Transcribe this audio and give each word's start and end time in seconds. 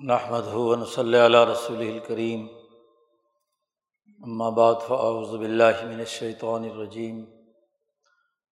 نحمد 0.00 0.46
ہُون 0.52 0.84
صلی 0.84 1.18
اللہ 1.18 1.44
رسول 1.48 1.80
الکریم 1.80 2.46
بعد 4.54 4.80
فاعوذ 4.86 5.34
باللہ 5.36 5.84
من 5.84 5.98
الشیطان 5.98 6.64
الرجیم 6.64 7.24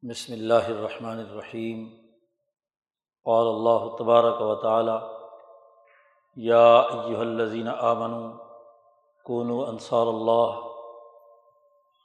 بسم 0.02 0.32
اللہ 0.32 0.68
الرحمن 0.68 1.18
الرحیم 1.20 1.84
قال 3.26 3.48
اللہ 3.48 3.88
تبارک 3.98 4.40
و 4.42 4.54
تعالی 4.62 4.96
یا 6.36 6.62
ایہا 6.76 7.20
الذین 7.20 7.68
آمنوا 7.70 8.30
کونوا 9.26 9.66
انصار 9.68 10.06
اللہ 10.06 10.60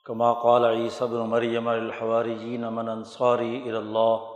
کما 0.06 0.34
قال 0.42 0.66
عیسی 0.66 1.06
بن 1.06 1.30
مریم 1.30 1.68
الحواریین 1.70 2.66
من 2.74 2.90
انصاری 2.90 3.56
الی 3.58 3.78
اللہ 3.78 4.34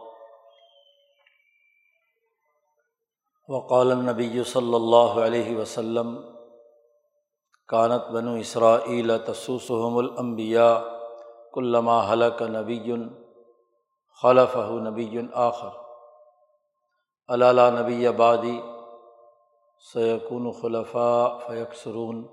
وقال 3.47 3.91
النبی 3.91 4.43
صلی 4.43 4.73
اللہ 4.73 5.21
علیہ 5.25 5.57
وسلم، 5.57 6.21
کانت 7.67 8.11
بنو 8.11 8.33
اسرائیل 8.33 9.11
تسوسحم 9.25 9.97
الانبیاء 9.97 10.79
کلما 11.53 12.11
حلق 12.11 12.41
نبی 12.41 12.93
خلف 14.21 14.57
نبی 14.57 15.19
آخر۔ 15.33 15.67
علالہ 17.27 17.61
نبی 17.79 18.07
آبادی 18.07 18.61
سیکون 19.93 20.51
خلفاء 20.51 21.47
فیکسرون۔ 21.47 22.27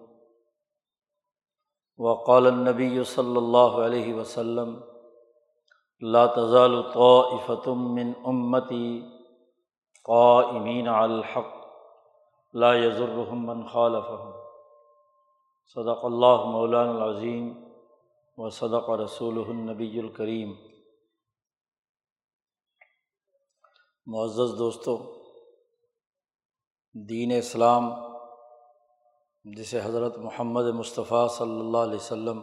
وقال 1.98 2.46
النبی 2.46 3.04
صلی 3.04 3.36
اللہ 3.36 3.86
علیہ 3.86 4.14
وسلم، 4.14 4.80
لا 6.00 6.26
تزال 6.26 6.82
طائفة 6.82 7.72
من 7.76 8.12
امتی 8.24 9.17
قائمین 10.08 10.88
الحق، 10.88 11.50
لا 12.54 12.74
یضرحم 12.74 13.40
من 13.46 13.66
خالفهم 13.66 14.30
صدق 15.76 16.04
اللہ 16.04 16.44
مولان 16.52 16.88
العظیم 16.90 17.50
و 18.38 18.50
صدق 18.50 18.88
رسول 19.00 19.38
النبی 19.38 19.98
الکریم۔ 20.00 20.54
معزز 24.06 24.58
دوستوں 24.58 24.96
دین 26.94 27.36
اسلام، 27.38 27.90
جسے 29.44 29.80
حضرت 29.84 30.18
محمد 30.18 30.74
مصطفیٰ 30.74 31.26
صلی 31.38 31.60
اللہ 31.60 31.88
علیہ 31.88 31.98
و 31.98 32.38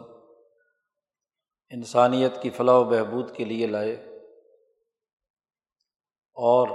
انسانیت 1.70 2.42
کی 2.42 2.50
فلاح 2.56 2.78
و 2.78 2.84
بہبود 2.90 3.36
کے 3.36 3.44
لیے 3.44 3.66
لائے، 3.66 3.94
اور 6.36 6.66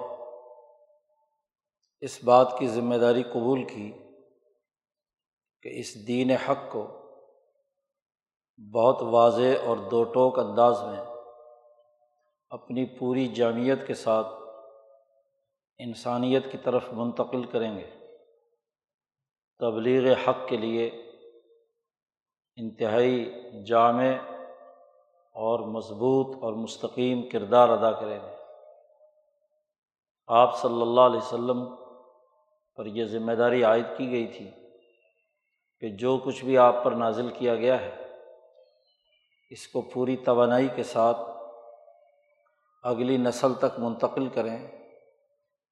اس 2.02 2.23
بات 2.23 2.55
کی 2.59 2.67
ذمہ 2.67 2.95
داری 2.95 3.23
قبول 3.23 3.63
کی 3.63 3.91
کہ 5.61 5.69
اس 5.80 6.07
دین 6.07 6.31
حق 6.31 6.71
کو 6.71 6.88
بہت 8.73 9.02
واضح 9.02 9.66
اور 9.66 9.77
دو 9.77 10.03
ٹوک 10.03 10.39
انداز 10.39 10.83
میں 10.83 11.03
اپنی 12.49 12.85
پوری 12.85 13.27
جامعت 13.27 13.88
کے 13.88 13.94
ساتھ 13.94 14.27
انسانیت 15.77 16.52
کی 16.52 16.57
طرف 16.57 16.83
منتقل 16.91 17.44
کریں 17.44 17.77
گے۔ 17.77 17.89
تبلیغ 19.59 20.13
حق 20.13 20.47
کے 20.47 20.57
لیے 20.57 20.88
انتہائی 22.55 23.33
جامع 23.66 24.11
اور 25.33 25.59
مضبوط 25.59 26.44
اور 26.44 26.53
مستقیم 26.53 27.29
کردار 27.29 27.69
ادا 27.69 27.91
کریں 27.91 28.19
گے۔ 28.19 28.35
آپ 30.27 30.61
صلی 30.61 30.81
اللہ 30.81 31.02
علیہ 31.02 31.17
وسلم 31.17 31.81
پر 32.82 32.88
یہ 32.88 33.06
ذمہ 33.06 33.32
داری 33.32 33.64
عائد 33.64 33.86
کی 33.98 34.12
گئی 34.12 34.28
تھی 34.28 34.52
کہ 35.80 35.90
جو 35.90 36.18
کچھ 36.18 36.46
بھی 36.46 36.58
آپ 36.58 36.84
پر 36.84 36.92
نازل 36.92 37.30
کیا 37.30 37.56
گیا 37.56 37.82
ہے، 37.82 37.96
اس 39.50 39.68
کو 39.68 39.82
پوری 39.82 40.18
توانائی 40.18 40.68
کے 40.76 40.84
ساتھ 40.84 41.18
اگلی 42.84 43.18
نسل 43.18 43.53
تک 43.53 43.80
منتقل 43.80 44.30
کریں، 44.30 44.68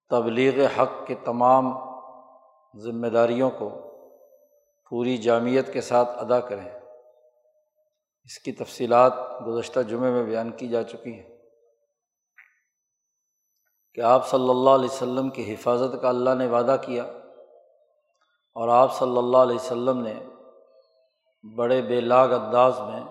تبلیغ 0.09 0.66
حق 0.66 1.08
کے 1.08 1.16
تمام 1.16 1.74
ذمہ 2.80 3.08
داریوں 3.08 3.50
کو 3.50 3.69
پوری 4.90 5.18
جامعت 5.18 5.74
کے 5.74 5.81
ساتھ 5.81 6.09
ادا 6.09 6.40
کریں۔ 6.40 6.69
اس 8.24 8.40
کی 8.40 8.52
تفصیلات 8.52 9.14
گزشتہ 9.48 9.80
جمعے 9.80 10.12
میں 10.12 10.24
بیان 10.24 10.52
کی 10.52 10.68
جا 10.68 10.84
چکی 10.84 11.14
ہیں۔ 11.14 11.38
کہ 13.95 14.01
آپ 14.01 14.27
صلی 14.27 14.50
اللہ 14.50 14.69
علیہ 14.69 14.89
وسلم 14.91 15.29
کی 15.29 15.53
حفاظت 15.53 16.01
کا 16.01 16.09
اللہ 16.09 16.29
نے 16.29 16.47
وعدہ 16.47 16.75
کیا 16.85 17.03
اور 18.55 18.69
آپ 18.69 18.94
صلی 18.94 19.17
اللہ 19.17 19.38
علیہ 19.38 19.55
وسلم 19.55 20.01
نے 20.01 20.13
بڑے 21.55 21.81
بے 21.81 22.01
لاگ 22.01 22.29
انداز 22.29 22.79
میں 22.79 23.01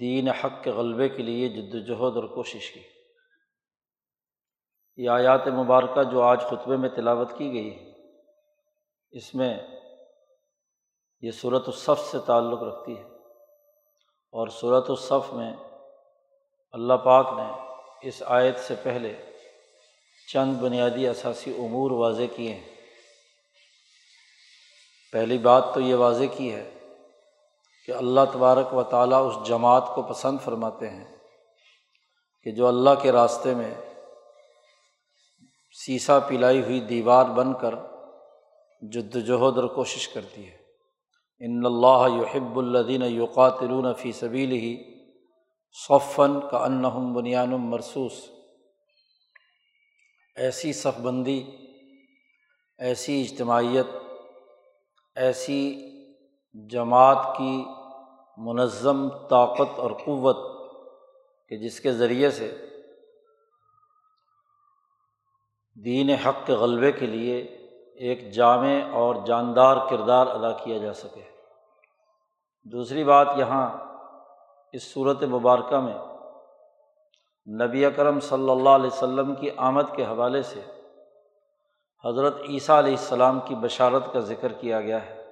دین 0.00 0.28
حق 0.28 0.62
کے 0.62 0.70
غلبے 0.70 1.08
کے 1.08 1.22
لیے 1.22 1.48
جد 1.48 1.74
وجہد 1.74 2.16
اور 2.16 2.24
کوشش 2.24 2.70
کی۔ 2.70 2.80
یہ 4.96 5.10
آیات 5.10 5.48
مبارکہ 5.48 6.02
جو 6.02 6.22
آج 6.22 6.42
خطبے 6.42 6.76
میں 6.76 6.88
تلاوت 6.88 7.32
کی 7.38 7.52
گئی 7.52 7.76
ہے 7.76 7.92
اس 9.10 9.34
میں 9.34 9.60
یہ 11.20 11.30
صورت 11.30 11.62
الصف 11.66 11.98
سے 11.98 12.18
تعلق 12.26 12.62
رکھتی 12.62 12.96
ہے 12.98 13.02
اور 14.34 14.48
صورت 14.48 14.90
الصف 14.90 15.32
میں 15.32 15.56
اللہ 16.72 16.94
پاک 16.94 17.26
نے 17.36 17.52
اس 18.08 18.22
آیت 18.26 18.58
سے 18.58 18.74
پہلے 18.82 19.31
چند 20.32 20.54
بنیادی 20.54 21.08
اثاثی 21.08 21.52
امور 21.58 21.90
واضح 21.90 22.22
کیے 22.36 22.54
ہیں۔ 22.54 22.70
پہلی 25.12 25.38
بات 25.38 25.64
تو 25.74 25.80
یہ 25.80 25.94
واضح 25.94 26.24
کی 26.36 26.52
ہے 26.52 26.70
کہ 27.86 27.92
اللہ 27.92 28.20
تبارک 28.32 28.74
و 28.74 28.82
تعالیٰ 28.82 29.26
اس 29.26 29.48
جماعت 29.48 29.82
کو 29.94 30.02
پسند 30.02 30.38
فرماتے 30.44 30.90
ہیں 30.90 31.04
کہ 32.42 32.50
جو 32.50 32.66
اللہ 32.66 32.90
کے 33.02 33.12
راستے 33.12 33.54
میں 33.54 33.74
سیسا 35.86 36.18
پلائی 36.18 36.62
ہوئی 36.62 36.80
دیوار 36.80 37.24
بن 37.24 37.54
کر 37.54 37.74
جد 38.82 39.16
وجہد 39.16 39.58
اور 39.58 39.68
کوشش 39.68 40.08
کرتی 40.08 40.50
ہے۔ 40.50 40.56
ان 41.40 41.62
اللہ 41.64 42.06
یحب 42.20 42.58
الدین 42.58 43.02
یوقاتلون 43.02 43.94
فی 43.94 44.12
صبیل 44.12 44.52
ہی 44.52 44.84
صفن 45.88 46.40
کا 46.50 46.56
انہم 46.56 47.14
بنیان 47.14 47.50
مرسوس 47.50 48.41
ایسی 50.36 50.72
صف 50.72 51.00
بندی، 51.00 51.56
ایسی 52.78 53.20
اجتماعیت، 53.20 53.86
ایسی 55.16 55.92
جماعت 56.54 57.18
کی 57.38 57.64
منظم 58.36 59.08
طاقت 59.08 59.78
اور 59.78 59.90
قوت 59.90 60.36
کہ 61.48 61.56
جس 61.56 61.80
کے 61.80 61.92
ذریعے 61.92 62.30
سے 62.30 62.66
دین 65.84 66.10
حق 66.10 66.46
کے 66.46 66.52
غلبے 66.52 66.92
کے 66.92 67.06
لیے 67.06 67.38
ایک 67.94 68.30
جامع 68.30 68.90
اور 68.92 69.16
جاندار 69.26 69.76
کردار 69.90 70.26
ادا 70.26 70.52
کیا 70.52 70.78
جا 70.78 70.92
سکے۔ 70.92 71.22
دوسری 72.64 73.04
بات 73.04 73.28
یہاں 73.36 73.78
اس 74.72 74.82
صورت 74.82 75.22
مبارکہ 75.22 75.80
میں 75.80 76.11
نبی 77.46 77.84
اکرم 77.84 78.20
صلی 78.20 78.50
اللہ 78.50 78.70
علیہ 78.70 78.86
وسلم 78.86 79.34
کی 79.34 79.50
آمد 79.56 79.82
کے 79.96 80.04
حوالے 80.04 80.42
سے 80.42 80.60
حضرت 82.04 82.36
عیسیٰ 82.48 82.78
علیہ 82.78 82.90
السلام 82.90 83.40
کی 83.40 83.54
بشارت 83.54 84.12
کا 84.12 84.20
ذکر 84.20 84.52
کیا 84.52 84.80
گیا 84.80 85.06
ہے 85.06 85.30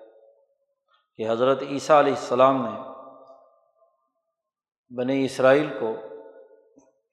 کہ 1.16 1.30
حضرت 1.30 1.62
عیسیٰ 1.62 1.98
علیہ 1.98 2.12
السلام 2.12 2.66
نے 2.66 2.90
بنی 4.96 5.24
اسرائیل 5.24 5.68
کو 5.80 5.92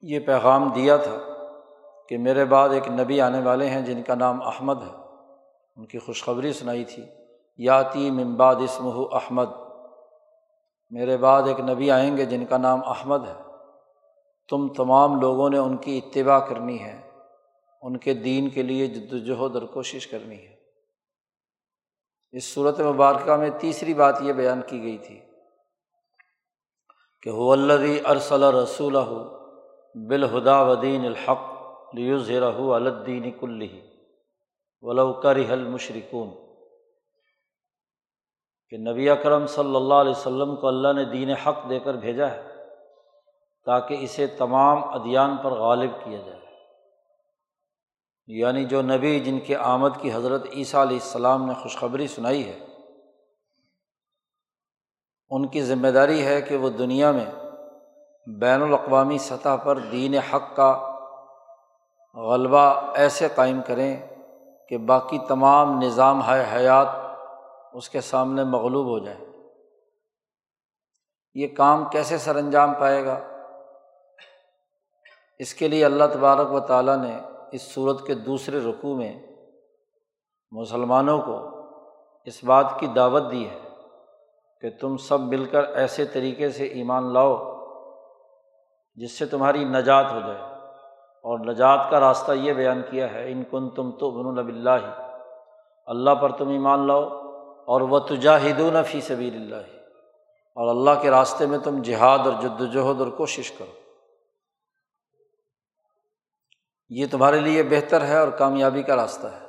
یہ 0.02 0.20
پیغام 0.20 0.68
دیا 0.68 0.96
تھا 0.96 1.16
کہ 2.08 2.18
میرے 2.18 2.44
بعد 2.44 2.68
ایک 2.68 2.88
نبی 2.88 3.20
آنے 3.20 3.40
والے 3.40 3.66
ہیں 3.66 3.82
جن 3.82 4.02
کا 4.02 4.14
نام 4.14 4.42
احمد 4.42 4.82
ہے۔ 4.82 4.96
ان 5.76 5.86
کی 5.86 5.98
خوشخبری 5.98 6.52
سنائی 6.52 6.84
تھی۔ 6.84 7.04
یاتی 7.56 8.10
ممباد 8.10 8.56
اسمہ 8.56 9.14
احمد۔ 9.14 9.46
میرے 10.90 11.16
بعد 11.16 11.42
ایک 11.42 11.60
نبی 11.60 11.90
آئیں 11.90 12.16
گے 12.16 12.24
جن 12.24 12.46
کا 12.46 12.56
نام 12.56 12.80
احمد 12.86 13.28
ہے۔ 13.28 13.47
تم 14.48 14.68
تمام 14.68 15.20
لوگوں 15.20 15.50
نے 15.50 15.58
ان 15.58 15.76
کی 15.76 16.00
اتباع 16.04 16.38
کرنی 16.38 16.80
ہے۔ 16.80 17.10
ان 17.82 17.96
کے 17.96 18.14
دین 18.14 18.50
کے 18.50 18.62
لیے 18.62 18.86
جد 18.86 19.12
وجہد 19.12 19.56
اور 19.56 19.62
کوشش 19.62 20.06
کرنی 20.06 20.36
ہے۔ 20.36 20.56
اس 22.32 22.44
صورت 22.44 22.80
مبارکہ 22.80 23.36
میں 23.36 23.50
تیسری 23.60 23.94
بات 23.94 24.18
یہ 24.20 24.32
بیان 24.32 24.60
کی 24.66 24.82
گئی 24.82 24.98
تھی 24.98 25.20
کہ 27.22 27.30
ولدی 27.30 28.00
ارسل 28.04 28.42
رسول 28.42 28.96
بالہدا 30.08 30.60
ودین 30.62 31.06
الحق 31.06 31.38
لیوز 31.94 32.30
رہو 32.30 32.74
الدین 32.74 33.30
کلی 33.30 33.80
ولو 34.80 35.12
کر 35.12 35.56
مشرقون 35.56 36.30
کہ 38.68 38.76
نبی 38.76 39.10
اکرم 39.10 39.46
صلی 39.46 39.76
اللہ 39.76 39.94
علیہ 39.94 40.10
وسلم 40.10 40.56
کو 40.56 40.68
اللہ 40.68 40.92
نے 40.92 41.04
دین 41.04 41.30
حق 41.30 41.70
دے 41.70 41.78
کر 41.80 41.94
بھیجا 41.94 42.30
ہے۔ 42.30 42.57
تاکہ 43.64 43.96
اسے 44.00 44.26
تمام 44.26 44.84
ادیان 44.84 45.36
پر 45.36 45.50
غالب 45.50 45.90
کیا 46.04 46.18
جائے۔ 46.18 46.38
یعنی 48.26 48.64
جو 48.64 48.82
نبی 48.82 49.20
جن 49.20 49.40
کے 49.40 49.56
آمد 49.56 49.88
کی 50.00 50.12
حضرت 50.12 50.46
عیسیٰ 50.52 50.80
علیہ 50.80 50.98
السلام 51.02 51.46
نے 51.46 51.54
خوشخبری 51.54 52.06
سنائی 52.06 52.48
ہے، 52.48 52.58
ان 55.30 55.48
کی 55.48 55.62
ذمہ 55.62 55.88
داری 55.88 56.26
ہے 56.26 56.42
کہ 56.42 56.56
وہ 56.56 56.70
دنیا 56.70 57.10
میں 57.10 57.24
بین 58.38 58.62
الاقوامی 58.62 59.18
سطح 59.18 59.56
پر 59.64 59.78
دین 59.78 60.14
حق 60.14 60.56
کا 60.56 60.98
غلبہ 62.14 62.92
ایسے 62.94 63.28
قائم 63.34 63.60
کریں 63.66 64.08
کہ 64.68 64.78
باقی 64.78 65.18
تمام 65.28 65.82
نظام 65.82 66.26
ہے 66.26 66.56
حیات 66.56 66.88
اس 67.72 67.88
کے 67.88 68.00
سامنے 68.00 68.44
مغلوب 68.44 68.86
ہو 68.86 68.98
جائے۔ 68.98 69.18
یہ 71.34 71.46
کام 71.56 71.84
کیسے 71.90 72.18
سر 72.18 72.36
انجام 72.36 72.74
پائے 72.74 73.04
گا؟ 73.04 73.27
اس 75.38 75.54
کے 75.54 75.68
لیے 75.68 75.84
اللہ 75.84 76.04
تبارک 76.14 76.52
و 76.52 76.60
تعالیٰ 76.60 76.96
نے 76.96 77.18
اس 77.52 77.62
صورت 77.62 78.06
کے 78.06 78.14
دوسرے 78.14 78.60
رقوع 78.60 78.96
میں 78.96 79.26
مسلمانوں 80.50 81.22
کو 81.22 81.48
اس 82.24 82.44
بات 82.44 82.80
کی 82.80 82.86
دعوت 82.86 83.22
دی 83.30 83.48
ہے 83.48 83.58
کہ 84.60 84.70
تم 84.80 84.96
سب 84.96 85.20
مل 85.20 85.44
کر 85.44 85.64
ایسے 85.64 86.04
طریقے 86.04 86.50
سے 86.50 86.64
ایمان 86.64 87.12
لاؤ 87.12 87.58
جس 88.94 89.18
سے 89.18 89.26
تمہاری 89.26 89.64
نجات 89.64 90.12
ہو 90.12 90.20
جائے۔ 90.20 90.38
اور 91.22 91.38
نجات 91.38 91.90
کا 91.90 92.00
راستہ 92.00 92.32
یہ 92.32 92.52
بیان 92.52 92.82
کیا 92.90 93.12
ہے، 93.12 93.32
ان 93.32 93.42
کن 93.50 93.70
تم 93.70 93.90
تو 93.90 94.10
بن 94.10 94.38
اللہ 94.38 95.14
اللہ 95.86 96.10
پر 96.10 96.32
تم 96.32 96.48
ایمان 96.48 96.86
لاؤ 96.86 97.02
اور 97.66 97.80
وہ 97.80 97.98
تجاہدون 97.98 98.82
فی 98.82 99.00
سبیل 99.00 99.34
اللہ۔ 99.34 99.78
اور 100.54 100.68
اللہ 100.68 101.02
کے 101.02 101.10
راستے 101.10 101.46
میں 101.46 101.58
تم 101.58 101.82
جہاد 101.82 102.18
اور 102.18 102.32
جد 102.42 102.60
وجہد 102.60 103.00
اور 103.00 103.08
کوشش 103.08 103.50
کرو۔ 103.50 103.77
یہ 106.88 107.06
تمہارے 107.10 107.40
لیے 107.40 107.62
بہتر 107.62 108.04
ہے 108.04 108.18
اور 108.18 108.28
کامیابی 108.28 108.82
کا 108.82 108.96
راستہ 108.96 109.26
ہے۔ 109.26 109.46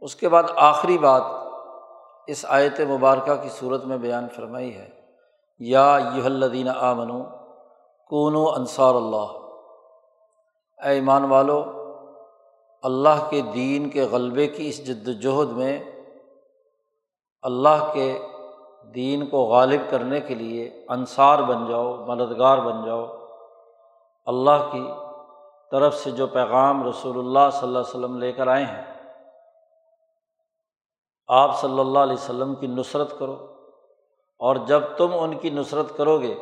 اس 0.00 0.16
کے 0.16 0.28
بعد 0.28 0.42
آخری 0.56 0.98
بات 0.98 1.22
اس 2.26 2.46
آیت 2.48 2.80
مبارکہ 2.80 3.34
کی 3.34 3.48
صورت 3.48 3.84
میں 3.84 3.98
بیان 3.98 4.28
فرمائی 4.28 4.74
ہے۔ 4.74 4.90
یا 5.58 5.98
یہ 6.14 6.24
الدین 6.24 6.68
آ 6.68 6.92
منو 6.92 7.24
کون 8.08 8.36
و 8.36 8.48
انصار 8.48 8.94
اللہ۔ 8.94 9.38
اے 10.82 10.94
ایمان 10.94 11.24
والو، 11.24 11.64
اللہ 12.82 13.30
کے 13.30 13.40
دین 13.40 13.90
کے 13.90 14.02
غلبے 14.02 14.46
کی 14.46 14.68
اس 14.68 14.86
جد 14.86 15.08
وجہد 15.08 15.52
میں 15.52 15.84
اللہ 17.42 17.90
کے 17.92 18.26
دین 18.94 19.26
کو 19.26 19.38
غالب 19.38 19.80
کرنے 19.90 20.20
کے 20.20 20.34
لیے 20.34 20.84
انصار 20.88 21.38
بن 21.38 21.66
جاؤ، 21.68 21.96
مددگار 21.96 22.58
بن 22.58 22.84
جاؤ۔ 22.84 23.06
اللہ 24.26 24.70
کی 24.72 24.90
طرف 25.72 25.94
سے 25.94 26.10
جو 26.10 26.26
پیغام 26.26 26.88
رسول 26.88 27.18
اللہ 27.18 27.50
صلی 27.52 27.68
اللہ 27.68 27.78
علیہ 27.78 27.88
وسلم 27.88 28.18
لے 28.18 28.32
کر 28.32 28.46
آئے 28.46 28.64
ہیں، 28.64 28.84
آپ 31.28 31.60
صلی 31.60 31.80
اللہ 31.80 31.98
علیہ 31.98 32.12
وسلم 32.12 32.54
کی 32.54 32.66
نصرت 32.66 33.18
کرو۔ 33.18 33.46
اور 34.38 34.56
جب 34.56 34.80
تم 34.96 35.08
ان 35.12 35.38
کی 35.38 35.50
نصرت 35.50 35.96
کرو 35.96 36.20
گے، 36.20 36.34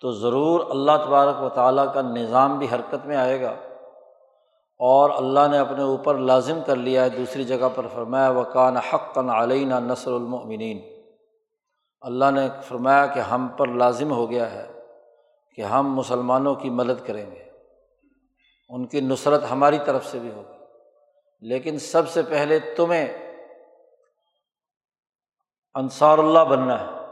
تو 0.00 0.10
ضرور 0.10 0.60
اللہ 0.70 0.92
تبارک 1.06 1.42
و 1.42 1.48
تعالیٰ 1.48 1.94
کا 1.94 2.00
نظام 2.02 2.58
بھی 2.58 2.66
حرکت 2.72 3.06
میں 3.06 3.16
آئے 3.16 3.42
گا۔ 3.42 3.54
اور 4.78 5.10
اللہ 5.10 5.48
نے 5.50 5.58
اپنے 5.58 5.82
اوپر 5.82 6.14
لازم 6.14 6.58
کر 6.66 6.76
لیا 6.76 7.04
ہے۔ 7.04 7.08
دوسری 7.08 7.44
جگہ 7.44 7.68
پر 7.74 7.86
فرمایا 7.94 8.30
وقان 8.30 8.76
حقاً 8.76 9.28
علینہ 9.28 9.74
نثر 9.74 10.12
المؤمنین 10.12 10.80
اللہ 12.00 12.30
نے 12.30 12.48
فرمایا 12.62 13.06
کہ 13.06 13.20
ہم 13.20 13.48
پر 13.48 13.68
لازم 13.68 14.12
ہو 14.12 14.30
گیا 14.30 14.50
ہے 14.50 14.72
کہ 15.56 15.62
ہم 15.62 15.94
مسلمانوں 15.94 16.54
کی 16.54 16.70
مدد 16.70 17.06
کریں 17.06 17.30
گے۔ 17.30 17.51
ان 18.72 18.86
کی 18.86 19.00
نصرت 19.00 19.44
ہماری 19.50 19.78
طرف 19.86 20.06
سے 20.06 20.18
بھی 20.18 20.30
ہوگی۔ 20.32 20.64
لیکن 21.40 21.78
سب 21.78 22.08
سے 22.08 22.22
پہلے 22.22 22.58
تمہیں 22.58 23.36
انصار 25.74 26.18
اللہ 26.18 26.38
بننا 26.38 26.80
ہے۔ 26.80 27.02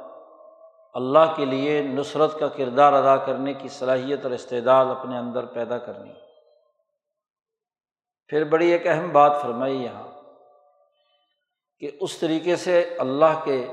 اللہ 0.95 1.35
کے 1.37 1.45
لیے 1.45 1.83
نصرت 1.83 2.39
کا 2.41 2.49
کردار 2.49 2.93
ادا 2.93 3.17
کرنے 3.17 3.55
کی 3.55 3.69
صلاحیت 3.69 4.21
اور 4.23 4.31
استعداد 4.31 4.87
اپنے 4.87 5.19
اندر 5.19 5.47
پیدا 5.47 5.79
کرنی۔ 5.79 6.13
پھر 8.27 8.45
بڑی 8.45 8.71
ایک 8.71 8.87
اہم 8.87 9.13
بات 9.13 9.43
فرمائی 9.43 9.83
یہاں 9.83 10.09
کہ 11.79 11.91
اس 12.01 12.19
طریقے 12.19 12.57
سے 12.57 12.95
اللہ 12.99 13.41
کے 13.45 13.67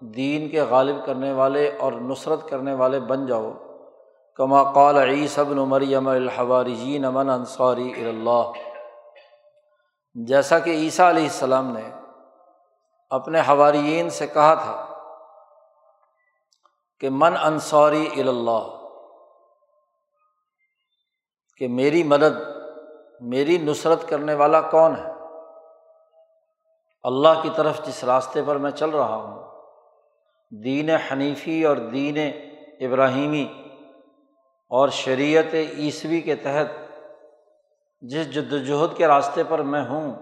دین 0.00 0.48
کے 0.48 0.62
غالب 0.62 1.06
کرنے 1.06 1.32
والے 1.32 1.76
اور 1.78 1.92
نصرت 1.92 2.48
کرنے 2.48 2.74
والے 2.74 3.00
بن 3.00 3.26
جاؤ۔ 3.26 3.71
کما 4.36 4.62
قال 4.72 4.96
عیصبن 4.96 5.56
مریم 5.68 6.08
الحوارجین 6.08 7.04
امن 7.04 7.30
انصاری 7.30 8.08
اللہ۔ 8.08 8.52
جیسا 10.14 10.58
کہ 10.58 10.70
عیسیٰ 10.70 11.08
علیہ 11.08 11.22
السلام 11.22 11.72
نے 11.72 11.90
اپنے 13.10 13.40
حوارین 13.40 14.10
سے 14.10 14.26
کہا 14.26 14.54
تھا 14.54 14.76
کہ 17.00 17.10
من 17.10 17.36
انصاری 17.36 18.08
اللہ، 18.20 18.68
کہ 21.56 21.68
میری 21.68 22.02
مدد، 22.02 22.40
میری 23.20 23.58
نصرت 23.58 24.08
کرنے 24.08 24.34
والا 24.34 24.60
کون 24.60 24.96
ہے؟ 24.96 25.10
اللہ 27.04 27.42
کی 27.42 27.50
طرف 27.56 27.86
جس 27.86 28.04
راستے 28.04 28.42
پر 28.46 28.56
میں 28.56 28.70
چل 28.70 28.90
رہا 28.90 29.16
ہوں، 29.16 29.42
دین 30.52 30.90
حنیفی 30.90 31.64
اور 31.64 31.76
دین 31.92 32.18
ابراہیمی 32.80 33.46
اور 34.72 34.88
شریعت 34.88 35.54
عیسوی 35.54 36.20
کے 36.20 36.36
تحت 36.36 36.66
جس 38.00 38.34
جد 38.34 38.52
وجہد 38.52 38.96
کے 38.96 39.06
راستے 39.06 39.44
پر 39.44 39.58
میں 39.58 39.84
ہوں، 39.84 40.12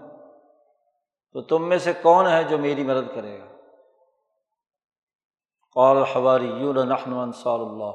تو 1.32 1.42
تم 1.42 1.68
میں 1.68 1.78
سے 1.78 1.92
کون 1.92 2.26
ہے 2.26 2.44
جو 2.44 2.58
میری 2.58 2.82
مدد 2.84 3.14
کرے 3.14 3.40
گا؟ 3.40 3.56
قال 5.74 6.02
حواریون 6.02 6.88
نحن 6.88 7.12
انصار 7.12 7.58
اللہ۔ 7.58 7.90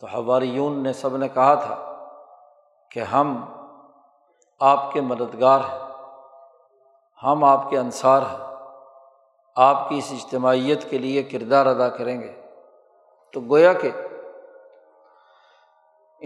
تو 0.00 0.06
حواریون 0.06 0.82
نے 0.82 0.92
سب 0.92 1.16
نے 1.16 1.28
کہا 1.28 1.54
تھا 1.54 2.06
کہ 2.90 3.00
ہم 3.00 3.44
آپ 4.60 4.92
کے 4.92 5.00
مددگار 5.00 5.60
ہیں، 5.60 5.78
ہم 7.22 7.44
آپ 7.44 7.70
کے 7.70 7.78
انصار 7.78 8.22
ہیں، 8.22 8.56
آپ 9.56 9.88
کی 9.88 9.98
اس 9.98 10.12
اجتماعیت 10.12 10.90
کے 10.90 10.98
لیے 10.98 11.22
کردار 11.22 11.66
ادا 11.66 11.88
کریں 11.88 12.20
گے۔ 12.20 12.40
تو 13.32 13.40
گویا 13.40 13.72
کہ 13.72 13.90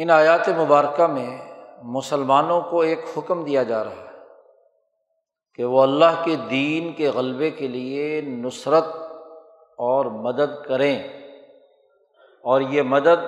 ان 0.00 0.10
آیات 0.10 0.48
مبارکہ 0.48 1.06
میں 1.06 1.54
مسلمانوں 1.82 2.60
کو 2.60 2.80
ایک 2.80 2.98
حکم 3.16 3.44
دیا 3.44 3.62
جا 3.62 3.84
رہا 3.84 3.90
ہے 3.90 4.18
کہ 5.54 5.64
وہ 5.64 5.82
اللہ 5.82 6.22
کے 6.24 6.36
دین 6.50 6.92
کے 6.92 7.08
غلبے 7.08 7.50
کے 7.50 7.68
لیے 7.68 8.20
نصرت 8.20 8.84
اور 9.78 10.04
مدد 10.04 10.64
کریں۔ 10.64 11.02
اور 12.42 12.60
یہ 12.60 12.82
مدد 12.82 13.26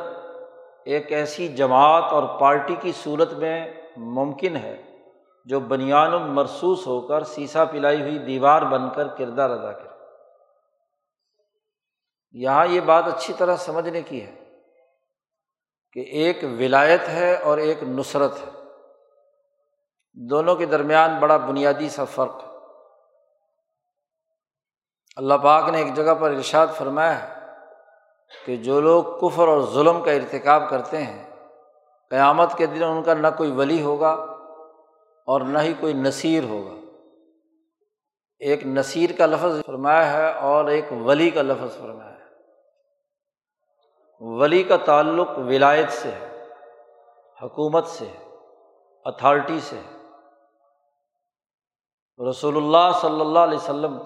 ایک 0.84 1.12
ایسی 1.12 1.48
جماعت 1.48 2.12
اور 2.12 2.40
پارٹی 2.40 2.74
کی 2.80 2.92
صورت 2.92 3.32
میں 3.32 3.72
ممکن 3.96 4.56
ہے 4.56 4.82
جو 5.44 5.60
بنیان 5.60 6.10
مرسوس 6.22 6.86
ہو 6.86 7.00
کر 7.00 7.22
سیسا 7.22 7.64
پلائی 7.64 8.00
ہوئی 8.00 8.18
دیوار 8.18 8.62
بن 8.62 8.90
کر 8.90 9.06
کردار 9.08 9.50
ادا 9.50 9.72
کرے۔ 9.72 9.88
یہاں 12.32 12.66
یہ 12.66 12.80
بات 12.80 13.06
اچھی 13.06 13.34
طرح 13.38 13.56
سمجھنے 13.56 14.02
کی 14.02 14.26
ہے۔ 14.26 14.39
کہ 15.92 16.00
ایک 16.00 16.38
ولایت 16.58 17.08
ہے 17.08 17.36
اور 17.36 17.58
ایک 17.58 17.82
نصرت 17.82 18.34
ہے۔ 18.36 18.60
دونوں 20.12 20.54
کے 20.54 20.66
درمیان 20.66 21.18
بڑا 21.18 21.36
بنیادی 21.36 21.88
سا 21.88 22.04
فرق۔ 22.04 22.42
ہے 22.42 22.50
اللہ 25.16 25.34
پاک 25.34 25.68
نے 25.68 25.78
ایک 25.78 25.94
جگہ 25.94 26.14
پر 26.14 26.30
ارشاد 26.30 26.66
فرمایا 26.78 27.28
ہے 27.28 27.46
کہ 28.46 28.56
جو 28.56 28.80
لوگ 28.80 29.04
کفر 29.04 29.48
اور 29.48 29.60
ظلم 29.60 30.02
کا 30.02 30.10
ارتکاب 30.10 30.70
کرتے 30.70 31.02
ہیں، 31.02 31.30
قیامت 32.10 32.56
کے 32.56 32.66
دن 32.66 32.84
ان 32.84 33.02
کا 33.02 33.14
نہ 33.14 33.26
کوئی 33.36 33.50
ولی 33.50 33.82
ہوگا 33.82 34.10
اور 35.26 35.40
نہ 35.40 35.58
ہی 35.58 35.74
کوئی 35.80 35.92
نصیر 35.92 36.44
ہوگا۔ 36.44 36.80
ایک 38.38 38.66
نصیر 38.66 39.10
کا 39.18 39.26
لفظ 39.26 39.66
فرمایا 39.66 40.12
ہے 40.12 40.32
اور 40.32 40.64
ایک 40.64 40.84
ولی 40.90 41.30
کا 41.30 41.42
لفظ 41.42 41.76
فرمایا 41.76 42.12
ہے۔ 42.12 42.19
ولی 44.20 44.62
کا 44.62 44.76
تعلق 44.76 45.28
ولایت 45.38 45.92
سے 45.92 46.10
ہے، 46.10 46.44
حکومت 47.42 47.86
سے 47.86 48.06
ہے، 48.06 48.26
اتھارٹی 49.04 49.60
سے 49.60 49.76
ہے۔ 49.76 49.96
رسول 52.30 52.56
اللہ 52.56 52.98
صلی 53.00 53.20
اللہ 53.20 53.38
علیہ 53.38 53.58
وسلم 53.58 53.98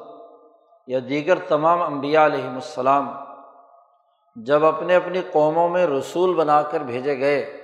یا 0.86 0.98
دیگر 1.08 1.38
تمام 1.38 1.82
امبیا 1.82 2.26
علیہم 2.26 2.54
السلام 2.54 3.12
جب 4.36 4.64
اپنے 4.64 4.96
اپنی 4.96 5.22
قوموں 5.32 5.68
میں 5.68 5.86
رسول 5.86 6.34
بنا 6.34 6.62
کر 6.62 6.80
بھیجے 6.80 7.18
گئے 7.18 7.60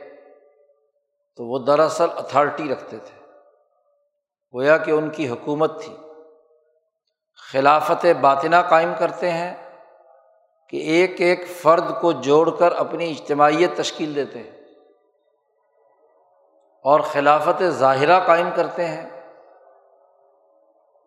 تو 1.36 1.44
وہ 1.44 1.58
دراصل 1.58 2.06
اتھارٹی 2.16 2.72
رکھتے 2.72 2.98
تھے۔ 2.98 3.20
گویا 4.54 4.78
کہ 4.78 4.90
ان 4.90 5.10
کی 5.10 5.28
حکومت 5.28 5.82
تھی۔ 5.82 5.96
خلافت 7.52 8.06
باطنہ 8.20 8.56
قائم 8.68 8.92
کرتے 8.98 9.30
ہیں 9.30 9.69
کہ 10.70 10.76
ایک 10.76 11.20
ایک 11.20 11.48
فرد 11.48 12.00
کو 12.00 12.12
جوڑ 12.12 12.50
کر 12.50 12.72
اپنی 12.72 13.10
اجتماعیت 13.10 13.76
تشکیل 13.76 14.14
دیتے 14.14 14.38
ہیں 14.38 14.50
اور 16.84 17.00
خلافت 17.00 17.62
ظاہرہ 17.68 18.20
قائم 18.26 18.48
کرتے 18.54 18.84
ہیں، 18.84 19.08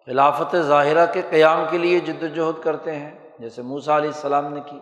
خلافت 0.05 0.55
ظاہرہ 0.61 1.05
کے 1.13 1.21
قیام 1.29 1.63
کے 1.69 1.77
لیے 1.77 1.99
جد 1.99 2.23
وجہد 2.23 2.63
کرتے 2.63 2.95
ہیں، 2.95 3.29
جیسے 3.39 3.61
موسا 3.61 3.97
علیہ 3.97 4.09
السلام 4.09 4.53
نے 4.53 4.59
کی 4.65 4.79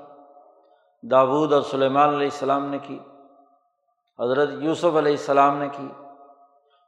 داود 1.12 1.54
اور 1.54 1.62
سلیمان 1.62 2.10
علیہ 2.10 2.30
السلام 2.32 2.70
نے 2.70 2.78
کی، 2.78 3.00
حضرت 4.20 4.50
یوسف 4.60 4.98
علیہ 4.98 5.12
السلام 5.12 5.58
نے 5.58 5.68
کی۔ 5.78 5.88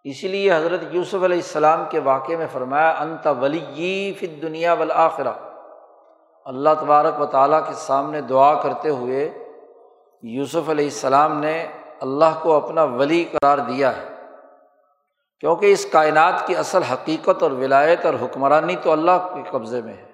اسی 0.03 0.27
لیے 0.27 0.53
حضرت 0.53 0.81
یوسف 0.91 1.23
علیہ 1.23 1.37
السلام 1.37 1.83
کے 1.89 1.99
واقعے 1.99 2.35
میں 2.35 2.47
فرمایا، 2.51 2.91
انت 2.91 3.27
ولی 3.41 4.13
فت 4.13 4.41
دنیا 4.41 4.73
والآخرہ۔ 4.73 5.33
اللہ 6.45 6.69
تبارک 6.79 7.21
و 7.21 7.25
تعالیٰ 7.25 7.67
کے 7.67 7.73
سامنے 7.73 8.21
دعا 8.21 8.61
کرتے 8.61 8.89
ہوئے 8.89 9.47
یوسف 10.21 10.69
علیہ 10.69 10.85
السلام 10.85 11.39
نے 11.39 11.67
اللہ 11.99 12.39
کو 12.41 12.53
اپنا 12.53 12.83
ولی 12.83 13.23
قرار 13.23 13.57
دیا 13.57 13.97
ہے۔ 13.97 14.09
کیونکہ 15.39 15.65
اس 15.65 15.85
کائنات 15.91 16.47
کی 16.47 16.55
اصل 16.55 16.83
حقیقت 16.83 17.43
اور 17.43 17.51
ولایت 17.51 18.05
اور 18.05 18.13
حکمرانی 18.13 18.75
تو 18.75 18.91
اللہ 18.91 19.27
کے 19.33 19.49
قبضے 19.51 19.81
میں 19.81 19.93
ہے۔ 19.93 20.11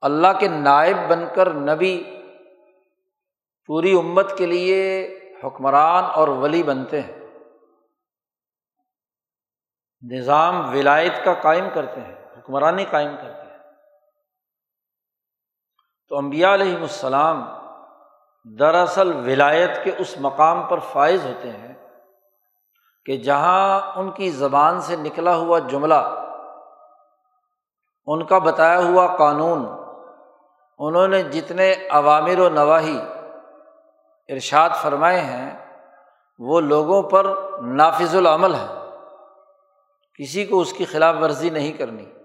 اللہ 0.00 0.26
کے 0.38 0.48
نائب 0.48 0.96
بن 1.08 1.24
کر 1.34 1.54
نبی 1.54 2.04
پوری 3.66 3.98
امت 3.98 4.38
کے 4.38 4.46
لیے 4.46 5.08
حکمران 5.44 6.04
اور 6.04 6.28
ولی 6.28 6.62
بنتے 6.62 7.00
ہیں۔ 7.00 7.26
نظام 10.10 10.68
ولایت 10.68 11.24
کا 11.24 11.34
قائم 11.34 11.68
کرتے 11.74 12.00
ہیں، 12.00 12.14
حکمرانی 12.38 12.84
قائم 12.90 13.16
کرتے 13.16 13.30
ہیں۔ 13.30 13.35
تو 16.08 16.16
امبیا 16.16 16.54
علیہم 16.54 16.82
السلام 16.82 17.44
دراصل 18.44 19.12
ولایت 19.12 19.84
کے 19.84 19.92
اس 19.98 20.14
مقام 20.20 20.62
پر 20.62 20.78
فائز 20.78 21.26
ہوتے 21.26 21.50
ہیں 21.50 21.74
کہ 23.04 23.16
جہاں 23.16 23.80
ان 23.96 24.10
کی 24.10 24.30
زبان 24.30 24.80
سے 24.80 24.96
نکلا 24.96 25.36
ہوا 25.36 25.58
جملہ، 25.58 26.24
ان 28.06 28.26
کا 28.26 28.38
بتایا 28.38 28.78
ہوا 28.78 29.16
قانون، 29.16 29.66
انہوں 30.78 31.08
نے 31.08 31.22
جتنے 31.22 31.74
عوامر 31.90 32.38
و 32.38 32.48
نواحی 32.48 32.98
ارشاد 34.28 34.70
فرمائے 34.82 35.20
ہیں، 35.20 35.76
وہ 36.38 36.60
لوگوں 36.60 37.02
پر 37.02 37.34
نافذ 37.62 38.16
العمل 38.16 38.54
ہے۔ 38.54 38.66
کسی 40.14 40.44
کو 40.44 40.60
اس 40.60 40.72
کی 40.72 40.84
خلاف 40.84 41.14
ورزی 41.20 41.50
نہیں 41.50 41.72
کرنی۔ 41.72 42.15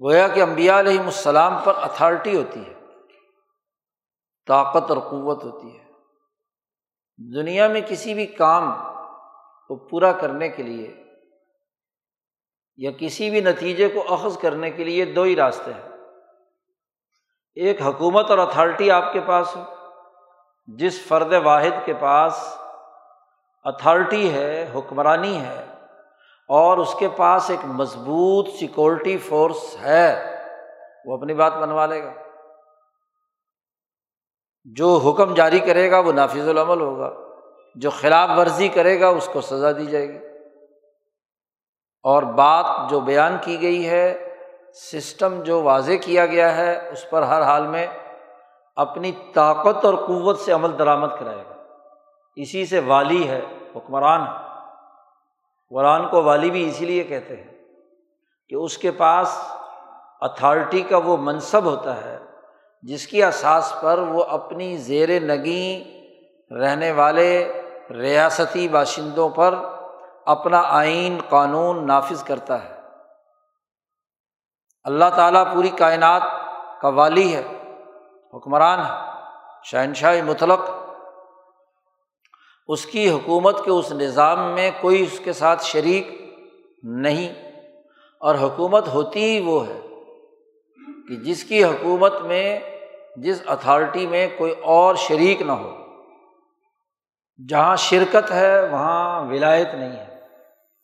گویا 0.00 0.28
کہ 0.28 0.42
امبیا 0.42 0.78
علیہم 0.80 1.04
السلام 1.04 1.58
پر 1.64 1.74
اتھارٹی 1.76 2.36
ہوتی 2.36 2.66
ہے، 2.66 2.74
طاقت 4.46 4.90
اور 4.90 4.98
قوت 4.98 5.44
ہوتی 5.44 5.78
ہے۔ 5.78 5.84
دنیا 7.34 7.68
میں 7.68 7.80
کسی 7.88 8.14
بھی 8.14 8.26
کام 8.26 8.72
کو 9.68 9.76
پورا 9.76 10.12
کرنے 10.12 10.48
کے 10.48 10.62
لیے 10.62 11.04
یا 12.76 12.90
کسی 12.98 13.30
بھی 13.30 13.40
نتیجے 13.40 13.88
کو 13.88 14.14
اخذ 14.14 14.38
کرنے 14.38 14.70
کے 14.70 14.84
لیے 14.84 15.04
دو 15.04 15.22
ہی 15.22 15.36
راستے 15.36 15.72
ہیں۔ 15.72 15.88
ایک 17.54 17.82
حکومت 17.82 18.30
اور 18.30 18.38
اتھارٹی 18.38 18.90
آپ 18.90 19.12
کے 19.12 19.20
پاس 19.26 19.56
ہو، 19.56 19.62
جس 20.66 21.06
فرد 21.06 21.32
واحد 21.44 21.84
کے 21.84 21.94
پاس 21.94 22.58
اتھارٹی 23.64 24.32
ہے، 24.32 24.70
حکمرانی 24.74 25.40
ہے 25.40 25.65
اور 26.48 26.78
اس 26.78 26.94
کے 26.98 27.08
پاس 27.08 27.50
ایک 27.50 27.64
مضبوط 27.64 28.48
سیکورٹی 28.48 29.18
فورس 29.18 29.76
ہے۔ 29.82 30.36
وہ 31.04 31.16
اپنی 31.16 31.34
بات 31.34 31.52
بنوا 31.52 31.86
لے 31.86 32.04
گا۔ 32.04 32.12
جو 34.64 34.96
حکم 34.96 35.34
جاری 35.34 35.58
کرے 35.58 35.90
گا 35.90 35.98
وہ 35.98 36.12
نافذ 36.12 36.48
العمل 36.48 36.80
ہوگا۔ 36.80 37.12
جو 37.74 37.90
خلاف 37.90 38.30
ورزی 38.36 38.68
کرے 38.68 39.00
گا 39.00 39.08
اس 39.08 39.28
کو 39.32 39.40
سزا 39.40 39.72
دی 39.72 39.86
جائے 39.86 40.08
گی۔ 40.08 40.18
اور 42.02 42.22
بات 42.22 42.90
جو 42.90 43.00
بیان 43.00 43.36
کی 43.40 43.62
گئی 43.62 43.88
ہے 43.88 44.34
سسٹم 44.92 45.42
جو 45.42 45.62
واضح 45.62 45.92
کیا 46.02 46.26
گیا 46.26 46.56
ہے، 46.56 46.88
اس 46.92 47.10
پر 47.10 47.22
ہر 47.22 47.42
حال 47.42 47.66
میں 47.66 47.86
اپنی 48.76 49.12
طاقت 49.34 49.84
اور 49.84 49.94
قوت 49.94 50.38
سے 50.38 50.52
عمل 50.52 50.78
درآمد 50.78 51.08
کرائے 51.20 51.44
گا۔ 51.50 51.62
اسی 52.36 52.66
سے 52.66 52.80
والی 52.80 53.28
ہے، 53.28 53.40
حکمران 53.76 54.20
ہے۔ 54.22 54.45
قرآن 55.70 56.08
کو 56.08 56.22
والی 56.22 56.50
بھی 56.50 56.68
اسی 56.68 56.84
لیے 56.84 57.04
کہتے 57.04 57.36
ہیں 57.36 57.58
کہ 58.48 58.54
اس 58.54 58.78
کے 58.78 58.90
پاس 58.90 59.38
اتھارٹی 60.20 60.80
کا 60.80 60.96
وہ 60.96 61.16
منصب 61.16 61.64
ہوتا 61.64 62.04
ہے 62.04 62.18
جس 62.82 63.06
کی 63.06 63.24
اساس 63.24 63.74
پر 63.80 63.98
وہ 63.98 64.24
اپنی 64.24 64.76
زیر 64.76 65.20
نگیں 65.20 65.96
رہنے 66.54 66.92
والے 66.92 67.62
ریاستی 67.90 68.68
باشندوں 68.68 69.28
پر 69.28 69.54
اپنا 70.26 70.62
آئین، 70.66 71.18
قانون 71.28 71.86
نافذ 71.86 72.24
کرتا 72.24 72.64
ہے۔ 72.64 72.80
اللہ 74.84 75.04
تعالیٰ 75.16 75.54
پوری 75.54 75.68
کائنات 75.68 76.22
کا 76.80 76.88
والی 76.88 77.36
ہے، 77.36 77.42
حکمران 78.34 78.80
ہے، 78.80 79.12
شہنشاہ 79.64 80.22
مطلق۔ 80.22 80.85
اس 82.68 82.86
کی 82.86 83.10
حکومت 83.10 83.64
کے 83.64 83.70
اس 83.70 83.92
نظام 83.92 84.54
میں 84.54 84.70
کوئی 84.80 85.02
اس 85.02 85.20
کے 85.24 85.32
ساتھ 85.32 85.64
شریک 85.64 86.08
نہیں۔ 86.82 87.46
اور 88.20 88.34
حکومت 88.34 88.88
ہوتی 88.88 89.22
ہی 89.22 89.44
وہ 89.44 89.68
ہے 89.68 89.80
کہ 91.08 91.16
جس 91.16 91.44
کی 91.44 91.64
حکومت 91.64 92.12
میں، 92.22 92.60
جس 93.16 93.42
اتھارٹی 93.46 94.06
میں 94.06 94.28
کوئی 94.38 94.54
اور 94.62 94.94
شریک 94.94 95.42
نہ 95.42 95.52
ہو۔ 95.52 95.76
جہاں 97.48 97.76
شرکت 97.76 98.30
ہے، 98.30 98.68
وہاں 98.68 99.22
ولایت 99.26 99.74
نہیں 99.74 99.96
ہے، 99.96 100.20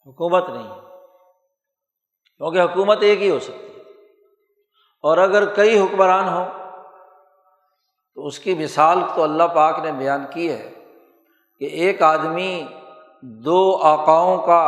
حکومت 0.06 0.48
نہیں 0.48 0.70
ہے۔ 0.70 0.80
کیونکہ 2.36 2.62
حکومت 2.62 2.98
ایک 3.00 3.22
ہی 3.22 3.30
ہو 3.30 3.38
سکتی 3.38 3.66
ہے۔ 3.66 3.82
اور 5.02 5.18
اگر 5.18 5.54
کئی 5.54 5.80
حکمران 5.80 6.28
ہوں، 6.28 6.48
تو 8.14 8.26
اس 8.26 8.38
کی 8.38 8.54
مثال 8.54 8.98
تو 9.14 9.22
اللہ 9.22 9.42
پاک 9.42 9.78
نے 9.78 9.92
بیان 9.92 10.24
کی 10.34 10.52
ہے۔ 10.52 10.74
کہ 11.62 11.66
ایک 11.66 12.02
آدمی 12.02 12.66
دو 13.22 13.78
آقاؤں 13.82 14.42
کا 14.42 14.62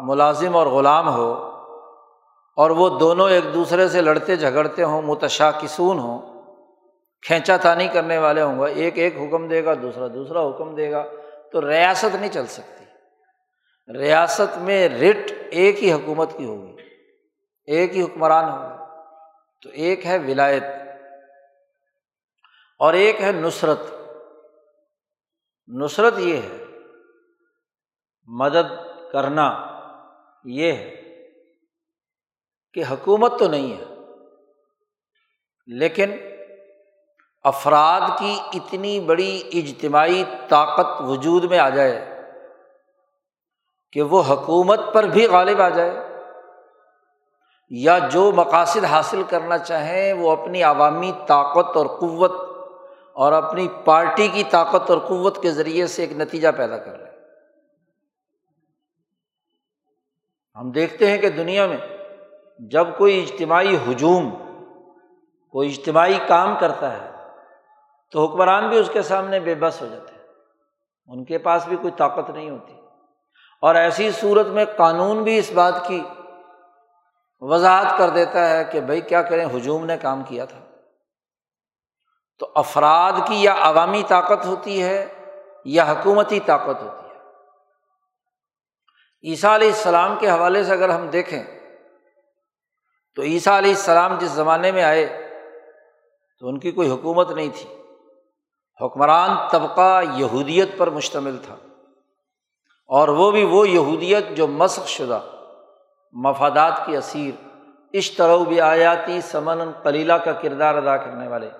ملازم 0.00 0.56
اور 0.56 0.66
غلام 0.66 1.08
ہو 1.08 1.32
اور 2.56 2.70
وہ 2.70 2.98
دونوں 2.98 3.30
ایک 3.30 3.44
دوسرے 3.54 3.88
سے 3.88 4.00
لڑتے 4.00 4.36
جھگڑتے 4.36 4.82
ہوں 4.82 5.02
متشا 5.02 5.50
کسون 5.50 5.98
ہوں، 5.98 6.42
کھینچا 7.22 7.56
تانی 7.56 7.88
کرنے 7.88 8.18
والے 8.18 8.42
ہوں 8.42 8.58
گے، 8.58 8.72
ایک 8.72 8.98
ایک 8.98 9.16
حکم 9.16 9.48
دے 9.48 9.64
گا، 9.64 9.74
دوسرا 9.74 10.06
دوسرا 10.06 10.48
حکم 10.48 10.74
دے 10.74 10.90
گا، 10.90 11.04
تو 11.52 11.70
ریاست 11.70 12.14
نہیں 12.14 12.30
چل 12.30 12.46
سکتی۔ 12.46 12.84
ریاست 13.98 14.58
میں 14.58 14.88
رٹ 14.88 15.32
ایک 15.50 15.84
ہی 15.84 15.92
حکومت 15.92 16.36
کی 16.36 16.44
ہوگی، 16.44 16.76
ایک 17.66 17.96
ہی 17.96 18.02
حکمران 18.02 18.44
ہوگا 18.44 18.84
تو 19.62 19.70
ایک 19.72 20.06
ہے 20.06 20.18
ولایت 20.18 20.64
اور 22.78 22.94
ایک 22.94 23.22
ہے 23.22 23.32
نصرت۔ 23.32 23.99
نصرت 25.70 26.18
یہ 26.18 26.36
ہے۔ 26.36 26.64
مدد 28.28 28.72
کرنا 29.12 29.46
یہ 30.44 30.72
ہے 30.72 30.90
کہ 32.74 32.82
حکومت 32.90 33.38
تو 33.38 33.48
نہیں 33.48 33.72
ہے، 33.74 33.84
لیکن 35.68 36.16
افراد 37.44 38.08
کی 38.18 38.38
اتنی 38.54 38.98
بڑی 39.00 39.42
اجتماعی 39.52 40.22
طاقت 40.48 41.00
وجود 41.00 41.44
میں 41.44 41.58
آ 41.58 41.68
جائے 41.68 41.98
کہ 43.92 44.02
وہ 44.02 44.22
حکومت 44.28 44.80
پر 44.92 45.04
بھی 45.04 45.26
غالب 45.26 45.60
آ 45.62 45.68
جائے، 45.68 45.94
یا 47.70 47.98
جو 48.12 48.30
مقاصد 48.32 48.84
حاصل 48.84 49.22
کرنا 49.22 49.58
چاہیں 49.58 50.12
وہ 50.12 50.30
اپنی 50.32 50.62
عوامی 50.62 51.12
طاقت 51.26 51.76
اور 51.76 51.86
قوت 51.98 52.32
اور 53.12 53.32
اپنی 53.32 53.68
پارٹی 53.84 54.28
کی 54.28 54.44
طاقت 54.50 54.90
اور 54.90 54.98
قوت 54.98 55.42
کے 55.42 55.50
ذریعے 55.50 55.86
سے 55.86 56.02
ایک 56.02 56.12
نتیجہ 56.12 56.48
پیدا 56.56 56.78
کر 56.78 56.98
رہے 56.98 57.10
ہم 60.56 60.70
دیکھتے 60.70 61.10
ہیں 61.10 61.18
کہ 61.18 61.28
دنیا 61.28 61.66
میں 61.66 61.76
جب 62.58 62.86
کوئی 62.98 63.22
اجتماعی 63.22 63.76
ہجوم، 63.76 64.30
کوئی 65.50 65.68
اجتماعی 65.68 66.18
کام 66.28 66.56
کرتا 66.60 66.92
ہے، 66.92 67.10
تو 68.12 68.26
حکمران 68.26 68.68
بھی 68.68 68.78
اس 68.78 68.90
کے 68.92 69.02
سامنے 69.02 69.40
بے 69.40 69.54
بس 69.54 69.82
ہو 69.82 69.86
جاتے 69.86 70.14
ہیں۔ 70.14 70.20
ان 71.06 71.24
کے 71.24 71.38
پاس 71.38 71.68
بھی 71.68 71.76
کوئی 71.76 71.92
طاقت 71.96 72.30
نہیں 72.30 72.50
ہوتی۔ 72.50 72.72
اور 73.60 73.74
ایسی 73.74 74.10
صورت 74.10 74.46
میں 74.46 74.64
قانون 74.76 75.22
بھی 75.22 75.38
اس 75.38 75.52
بات 75.52 75.86
کی 75.86 76.02
وضاحت 77.40 77.98
کر 77.98 78.08
دیتا 78.08 78.50
ہے 78.50 78.64
کہ 78.64 78.80
بھائی 78.80 79.00
کیا 79.00 79.22
کریں، 79.22 79.46
ہجوم 79.56 79.84
نے 79.84 79.96
کام 79.96 80.22
کیا 80.22 80.44
تھا۔ 80.44 80.69
تو 82.40 82.48
افراد 82.54 83.12
کی 83.26 83.42
یا 83.42 83.56
عوامی 83.60 84.02
طاقت 84.08 84.46
ہوتی 84.46 84.82
ہے 84.82 85.06
یا 85.64 85.84
حکومتی 85.84 86.40
طاقت 86.40 86.82
ہوتی 86.82 87.08
ہے۔ 87.08 87.10
عیسیٰ 89.30 89.54
علیہ 89.54 89.68
السلام 89.68 90.16
کے 90.20 90.30
حوالے 90.30 90.64
سے 90.64 90.72
اگر 90.72 90.88
ہم 90.88 91.06
دیکھیں 91.06 91.42
تو 93.14 93.22
عیسیٰ 93.22 93.56
علیہ 93.56 93.70
السلام 93.70 94.16
جس 94.18 94.30
زمانے 94.30 94.72
میں 94.72 94.82
آئے 94.82 95.30
تو 96.40 96.48
ان 96.48 96.58
کی 96.58 96.70
کوئی 96.70 96.90
حکومت 96.90 97.30
نہیں 97.30 97.48
تھی۔ 97.56 97.82
حکمران 98.84 99.30
طبقہ 99.50 100.02
یہودیت 100.14 100.68
پر 100.78 100.90
مشتمل 100.90 101.36
تھا۔ 101.44 101.56
اور 102.86 103.08
وہ 103.08 103.30
بھی 103.30 103.44
وہ 103.44 103.68
یہودیت 103.68 104.24
جو 104.30 104.46
مسق 104.46 104.88
شدہ 104.88 105.20
مفادات 106.12 106.72
کی 106.86 106.96
اسیر 106.96 107.46
اشترو 107.94 108.44
بھی 108.44 108.60
آیاتی 108.60 109.20
سمن 109.20 109.72
کلیلہ 109.82 110.12
کا 110.12 110.32
کردار 110.32 110.74
ادا 110.74 110.96
کرنے 110.96 111.28
والے۔ 111.28 111.50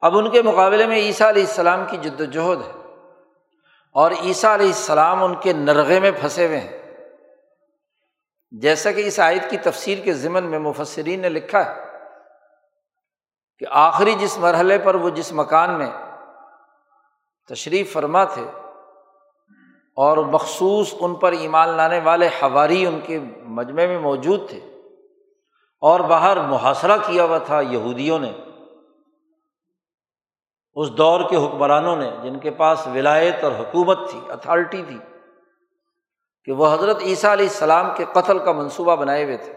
اب 0.00 0.18
ان 0.18 0.30
کے 0.30 0.42
مقابلے 0.42 0.86
میں 0.86 0.96
عیسیٰ 0.96 1.28
علیہ 1.28 1.42
السلام 1.42 1.84
کی 1.90 1.96
جد 1.96 2.20
وجہد 2.20 2.60
ہے 2.60 2.72
اور 3.92 4.10
عیسیٰ 4.10 4.54
علیہ 4.54 4.66
السلام 4.66 5.24
ان 5.24 5.34
کے 5.34 5.52
نرغے 5.52 6.00
میں 6.00 6.10
پھنسے 6.10 6.46
ہوئے 6.46 6.60
ہیں۔ 6.60 6.78
جیسا 8.50 8.92
کہ 8.92 9.06
اس 9.06 9.20
آیت 9.20 9.50
کی 9.50 9.56
تفسیر 9.56 9.98
کے 10.04 10.12
ضمن 10.12 10.44
میں 10.44 10.58
مفسرین 10.58 11.20
نے 11.20 11.28
لکھا 11.28 11.66
ہے 11.66 11.84
کہ 13.58 13.66
آخری 13.70 14.14
جس 14.14 14.38
مرحلے 14.38 14.78
پر 14.78 14.94
وہ 14.94 15.10
جس 15.10 15.32
مکان 15.32 15.78
میں 15.78 15.90
تشریف 17.48 17.92
فرما 17.92 18.24
تھے 18.24 18.44
اور 19.96 20.16
مخصوص 20.16 20.94
ان 21.00 21.14
پر 21.14 21.32
ایمان 21.32 21.68
لانے 21.68 22.00
والے 22.00 22.28
ہواری 22.28 22.86
ان 22.86 23.00
کے 23.06 23.20
مجمعے 23.42 23.86
میں 23.86 23.98
موجود 23.98 24.50
تھے 24.50 24.60
اور 25.80 26.00
باہر 26.00 26.36
محاصرہ 26.36 26.96
کیا 27.06 27.24
ہوا 27.24 27.38
تھا 27.38 27.60
یہودیوں 27.60 28.18
نے 28.18 28.32
اس 30.80 30.92
دور 30.92 31.20
کے 31.30 31.36
حکمرانوں 31.36 31.96
نے 31.96 32.10
جن 32.22 32.38
کے 32.38 32.50
پاس 32.50 32.86
ولایت 32.86 33.44
اور 33.44 33.52
حکومت 33.52 33.98
تھی 34.10 34.20
اتھارٹی 34.28 34.82
تھی، 34.82 34.98
کہ 36.44 36.52
وہ 36.52 36.74
حضرت 36.74 36.96
عیسیٰ 37.02 37.30
علیہ 37.30 37.46
السلام 37.46 37.90
کے 37.96 38.04
قتل 38.12 38.38
کا 38.38 38.52
منصوبہ 38.52 38.96
بنائے 38.96 39.24
ہوئے 39.24 39.36
تھے۔ 39.36 39.52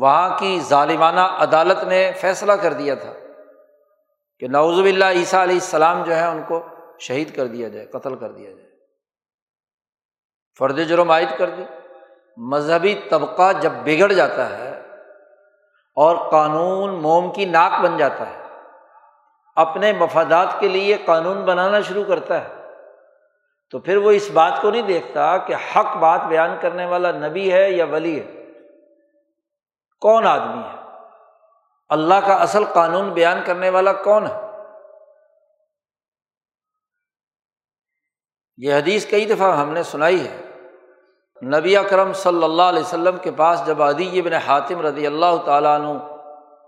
وہاں 0.00 0.38
کی 0.38 0.60
ظالمانہ 0.60 1.20
عدالت 1.20 1.84
نے 1.84 2.12
فیصلہ 2.20 2.52
کر 2.52 2.72
دیا 2.72 2.94
تھا 2.94 3.12
کہ 4.38 4.48
نوزب 4.48 4.84
اللہ 4.84 5.04
عیسیٰ 5.04 5.42
علیہ 5.42 5.54
السلام 5.54 6.02
جو 6.02 6.16
ہے 6.16 6.26
ان 6.26 6.42
کو 6.48 6.62
شہید 6.98 7.36
کر 7.36 7.46
دیا 7.46 7.68
جائے، 7.68 7.86
قتل 7.86 8.14
کر 8.16 8.32
دیا 8.32 8.50
جائے۔ 8.50 8.70
فرد 10.58 10.78
جرم 10.78 11.10
عائد 11.10 11.28
کر 11.38 11.50
دی۔ 11.50 11.62
مذہبی 12.36 12.94
طبقہ 12.94 13.52
جب 13.60 13.72
بگڑ 13.84 14.12
جاتا 14.12 14.58
ہے 14.58 14.82
اور 15.96 16.30
قانون 16.30 17.02
موم 17.02 17.32
کی 17.32 17.44
ناک 17.44 17.80
بن 17.80 17.96
جاتا 17.96 18.30
ہے 18.30 18.41
اپنے 19.56 19.92
مفادات 19.92 20.60
کے 20.60 20.68
لیے 20.68 20.96
قانون 21.04 21.44
بنانا 21.44 21.80
شروع 21.80 22.04
کرتا 22.04 22.44
ہے۔ 22.44 22.48
تو 23.70 23.78
پھر 23.78 23.96
وہ 23.96 24.10
اس 24.10 24.30
بات 24.30 24.52
کو 24.62 24.70
نہیں 24.70 24.82
دیکھتا 24.82 25.36
کہ 25.36 25.54
حق 25.54 25.96
بات 25.96 26.20
بیان 26.22 26.56
کرنے 26.60 26.86
والا 26.86 27.10
نبی 27.10 27.52
ہے 27.52 27.70
یا 27.70 27.84
ولی 27.84 28.20
ہے۔ 28.20 28.46
کون 30.00 30.26
آدمی 30.26 30.62
ہے؟ 30.62 30.98
اللہ 31.88 32.14
کا 32.26 32.34
اصل 32.34 32.64
قانون 32.64 33.10
بیان 33.10 33.40
کرنے 33.44 33.70
والا 33.70 33.92
کون 33.92 34.26
ہے؟ 34.26 34.40
یہ 38.56 38.74
حدیث 38.74 39.06
کئی 39.06 39.24
دفعہ 39.24 39.56
ہم 39.56 39.72
نے 39.72 39.82
سنائی 39.82 40.28
ہے۔ 40.28 40.40
نبی 41.42 41.76
اکرم 41.76 42.12
صلی 42.12 42.44
اللہ 42.44 42.62
علیہ 42.62 42.80
وسلم 42.80 43.16
کے 43.16 43.30
پاس 43.30 43.66
جب 43.66 43.82
ادی 43.82 44.18
ابن 44.18 44.32
حاتم 44.32 44.86
رضی 44.86 45.06
اللہ 45.06 45.36
تعالیٰ 45.44 45.80
عنہ 45.80 45.98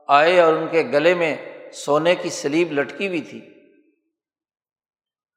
آئے 0.08 0.40
اور 0.40 0.52
ان 0.52 0.66
کے 0.70 0.82
گلے 0.92 1.14
میں 1.14 1.53
سونے 1.74 2.14
کی 2.14 2.30
سلیب 2.30 2.72
لٹکی 2.72 3.08
ہوئی 3.08 3.20
تھی۔ 3.20 3.50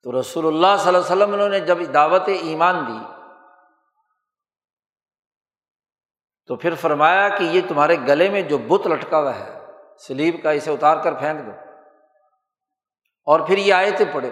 تو 0.03 0.21
رسول 0.21 0.47
اللہ 0.47 0.77
صلی 0.79 0.87
اللہ 0.87 0.97
علیہ 0.97 1.15
وسلم 1.15 1.33
انہوں 1.33 1.49
نے 1.49 1.59
جب 1.59 1.77
دعوت 1.93 2.21
ایمان 2.41 2.87
دی، 2.87 3.13
تو 6.45 6.55
پھر 6.55 6.75
فرمایا 6.75 7.29
کہ 7.29 7.43
یہ 7.43 7.61
تمہارے 7.67 7.95
گلے 8.07 8.29
میں 8.29 8.41
جو 8.41 8.57
بت 8.57 8.87
لٹکا 8.87 9.19
ہوا 9.19 9.39
ہے، 9.39 9.59
سلیب 9.99 10.35
کا 10.43 10.51
اسے 10.51 10.71
اتار 10.71 11.03
کر 11.03 11.13
پھینک 11.13 11.45
دو۔ 11.45 11.51
اور 13.25 13.39
پھر 13.39 13.57
یہ 13.57 13.73
آئے 13.73 13.91
تھے 13.91 14.05
پڑے 14.13 14.29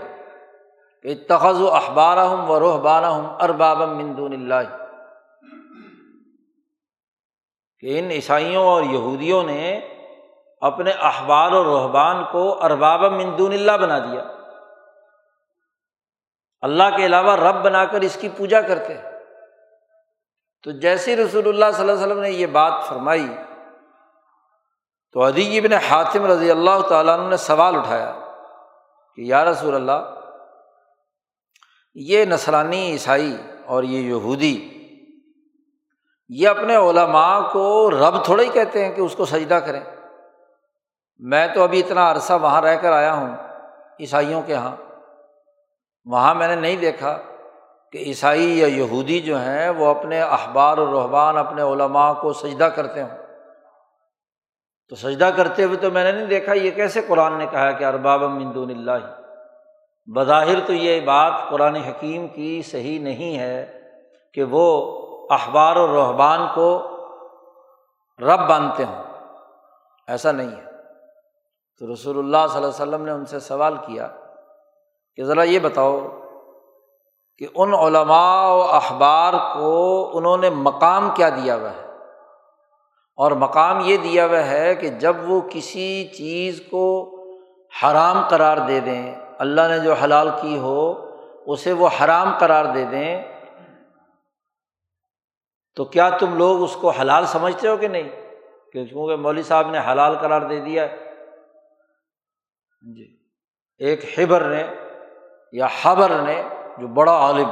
کہ 1.04 1.16
تخذ 1.28 1.62
و 1.62 1.72
اخبار 1.72 2.18
ہوں 2.18 2.48
و 2.48 2.60
روح 2.60 2.80
بانہ 2.80 3.06
ہوں 3.06 3.36
اربابم 3.40 3.98
مندون 3.98 4.34
اللہ۔ 4.34 4.86
کہ 7.80 8.00
ان 8.00 8.06
عیسائیوں 8.06 8.64
اور 8.64 8.84
یہودیوں 8.84 9.44
نے 9.44 9.95
اپنے 10.62 10.92
اخبار 11.02 11.52
و 11.52 11.64
رحبان 11.66 12.24
کو 12.32 12.44
ارباب 12.64 13.04
مندون 13.14 13.54
اللہ 13.54 13.78
بنا 13.78 14.00
دیا۔ 14.00 14.24
اللہ 16.64 16.96
کے 16.98 17.06
علاوہ 17.06 17.36
رب 17.36 17.64
بنا 17.64 17.84
کر 17.86 18.02
اس 18.02 18.18
کی 18.22 18.30
پوجا 18.38 18.62
کرتے 18.62 18.98
تو 20.64 20.72
جیسے 20.80 21.16
رسول 21.16 21.48
اللہ 21.48 21.72
صلی 21.72 21.82
اللہ 21.82 21.92
علیہ 21.94 22.06
وسلم 22.06 22.22
نے 22.22 22.30
یہ 22.30 22.48
بات 22.52 22.74
فرمائی، 22.88 23.28
تو 25.16 25.24
ادی 25.24 25.58
ابن 25.58 25.74
حاتم 25.88 26.26
رضی 26.26 26.52
اللہ 26.52 26.80
تعالیٰ 26.90 27.18
عنہ 27.20 27.30
نے 27.30 27.38
سوال 27.38 27.76
اٹھایا 27.76 28.12
کہ 29.18 29.22
یا 29.22 29.44
رسول 29.46 29.76
اللہ، 29.76 30.14
یہ 31.96 32.26
نسلانی 32.26 32.82
عیسائی 32.92 33.36
اور 33.66 33.84
یہ 33.84 34.10
یہودی، 34.10 34.58
یہ 36.30 36.48
اپنے 36.48 36.76
علماء 36.76 37.40
کو 37.52 37.92
رب 37.92 38.24
تھوڑا 38.24 38.44
ہی 38.44 38.50
کہتے 38.50 38.86
ہیں 38.86 38.92
کہ 38.92 39.02
اس 39.02 39.16
کو 39.16 39.26
سجدہ 39.26 39.60
کریں۔ 39.66 39.84
میں 41.20 41.48
تو 41.48 41.64
ابھی 41.64 41.80
اتنا 41.80 42.12
عرصہ 42.12 42.34
وہاں 42.42 42.62
رہ 42.62 42.76
کر 42.76 42.92
آیا 42.92 43.14
ہوں 43.14 43.36
عیسائیوں 44.00 44.42
کے 44.42 44.54
یہاں 44.54 44.76
وہاں 46.06 46.36
میں 46.36 46.48
نے 46.48 46.56
نہیں 46.56 46.76
دیکھا 46.76 47.18
کہ 47.92 47.98
عیسائی 47.98 48.60
یا 48.60 48.68
یہودی 48.68 49.20
جو 49.20 49.38
ہیں 49.38 49.70
وہ 49.70 49.88
اپنے 49.88 50.22
اخبار 50.22 50.78
و 50.78 51.04
رحبان 51.04 51.38
اپنے 51.38 51.62
علماء 51.62 52.14
کو 52.14 52.34
سجدہ 52.34 52.64
کرتے 52.64 53.02
ہوں۔ 53.02 53.18
تو 54.90 54.96
سجدہ 54.96 55.30
کرتے 55.38 55.64
ہوئے 55.64 55.78
تو 55.78 55.92
میں 55.92 56.04
نے 56.04 56.12
نہیں 56.12 56.26
دیکھا 56.26 56.54
یہ 56.54 56.72
کیسے 56.72 57.02
قرآن 57.08 57.34
نے 57.34 57.46
کہا 57.46 57.72
کہ 57.72 57.84
ارباب 57.84 58.22
مندون 58.24 58.70
اللہ۔ 58.70 59.22
بظاہر 60.16 60.68
تو 60.68 60.74
یہ 60.74 61.02
بات 61.02 61.34
قرآن 61.50 61.76
حکیم 61.76 62.28
کی 62.28 62.62
صحیح 62.62 63.00
نہیں 63.00 63.40
ہے 63.40 63.82
کہ 64.34 64.44
وہ 64.44 64.98
اخبار 65.30 65.76
و 65.76 65.88
رحبان 65.88 66.48
کو 66.56 66.88
رب 68.20 68.50
باندھتے 68.50 68.84
ہوں۔ 68.84 69.04
ایسا 70.08 70.32
نہیں 70.32 70.52
ہے۔ 70.52 70.75
تو 71.82 71.94
رسول 71.94 72.18
اللہ 72.18 72.46
صلی 72.48 72.56
اللہ 72.56 72.68
علیہ 72.68 72.84
وسلم 72.84 73.06
نے 73.06 73.12
ان 73.12 73.26
سے 73.26 73.40
سوال 73.40 73.78
کیا 73.78 74.08
کہ 75.16 75.24
ذرا 75.24 75.44
یہ 75.44 75.60
بتاؤ 75.60 75.98
کہ 77.38 77.48
ان 77.56 77.74
علماء 77.74 78.50
و 78.50 78.62
اخبار 78.62 79.34
کو 79.54 79.74
انہوں 80.18 80.38
نے 80.38 80.50
مقام 80.50 81.10
کیا 81.16 81.30
دیا 81.30 81.56
ہوا 81.56 81.70
ہے؟ 81.70 81.84
اور 83.18 83.32
مقام 83.32 83.80
یہ 83.86 83.98
دیا 83.98 84.26
ہوا 84.26 84.46
ہے 84.48 84.76
کہ 84.76 84.90
جب 84.90 85.16
وہ 85.28 85.42
کسی 85.50 86.08
چیز 86.08 86.62
کو 86.70 86.86
حرام 87.84 88.22
قرار 88.30 88.58
دے 88.58 88.80
دیں، 88.80 89.16
اللہ 89.38 89.68
نے 89.70 89.80
جو 89.80 89.94
حلال 89.94 90.30
کی 90.42 90.58
ہو 90.58 90.82
اسے 91.46 91.74
وہ 91.74 91.90
حرام 92.02 92.32
قرار 92.40 92.66
دے 92.66 92.86
دیں، 92.86 93.22
تو 95.76 95.86
کیا 95.86 96.10
تم 96.10 96.38
لوگ 96.38 96.64
اس 96.64 96.76
کو 96.76 96.90
حلال 96.90 97.26
سمجھتے 97.26 97.68
ہو 97.68 97.78
کہ 97.78 97.88
نہیں؟ 97.88 98.10
کیونکہ 98.72 99.16
مولوی 99.16 99.44
صاحب 99.44 99.70
نے 99.72 99.80
حلال 99.92 100.16
قرار 100.22 100.42
دے 100.42 100.60
دیا 100.60 100.88
جی۔ 102.94 103.18
ایک 103.78 104.06
حبر 104.18 104.44
نے 104.44 104.64
یا 105.52 105.68
حبر 105.82 106.22
نے 106.22 106.42
جو 106.78 106.88
بڑا 106.88 107.12
عالم، 107.12 107.50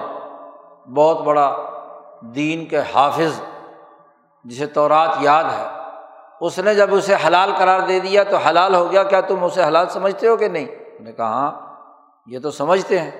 بہت 0.93 1.21
بڑا 1.21 1.57
دین 2.21 2.65
کے 2.65 2.79
حافظ 2.95 3.41
جسے 4.43 4.65
تورات 4.65 5.09
یاد 5.19 5.43
ہے، 5.43 5.67
اس 6.39 6.59
نے 6.59 6.75
جب 6.75 6.95
اسے 6.95 7.15
حلال 7.27 7.51
قرار 7.57 7.79
دے 7.79 7.99
دیا 7.99 8.23
تو 8.23 8.37
حلال 8.37 8.75
ہو 8.75 8.91
گیا، 8.91 9.03
کیا 9.03 9.21
تم 9.21 9.43
اسے 9.43 9.63
حلال 9.63 9.89
سمجھتے 9.89 10.27
ہو 10.27 10.37
کہ 10.37 10.47
نہیں؟ 10.47 10.67
نے 10.99 11.11
کہا 11.11 11.25
ہاں 11.25 11.51
یہ 12.25 12.39
تو 12.39 12.51
سمجھتے 12.51 12.99
ہیں۔ 12.99 13.11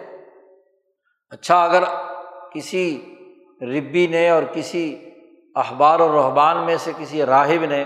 اچھا 1.30 1.63
اگر 1.63 1.84
کسی 2.52 3.15
ربی 3.62 4.08
نے 4.08 4.30
اور 4.30 4.43
کسی 4.54 5.12
اخبار 5.56 5.99
و 5.99 6.21
رحبان 6.21 6.65
میں 6.65 6.78
سے 6.78 6.91
کسی 6.97 7.26
راہب 7.26 7.65
نے 7.65 7.84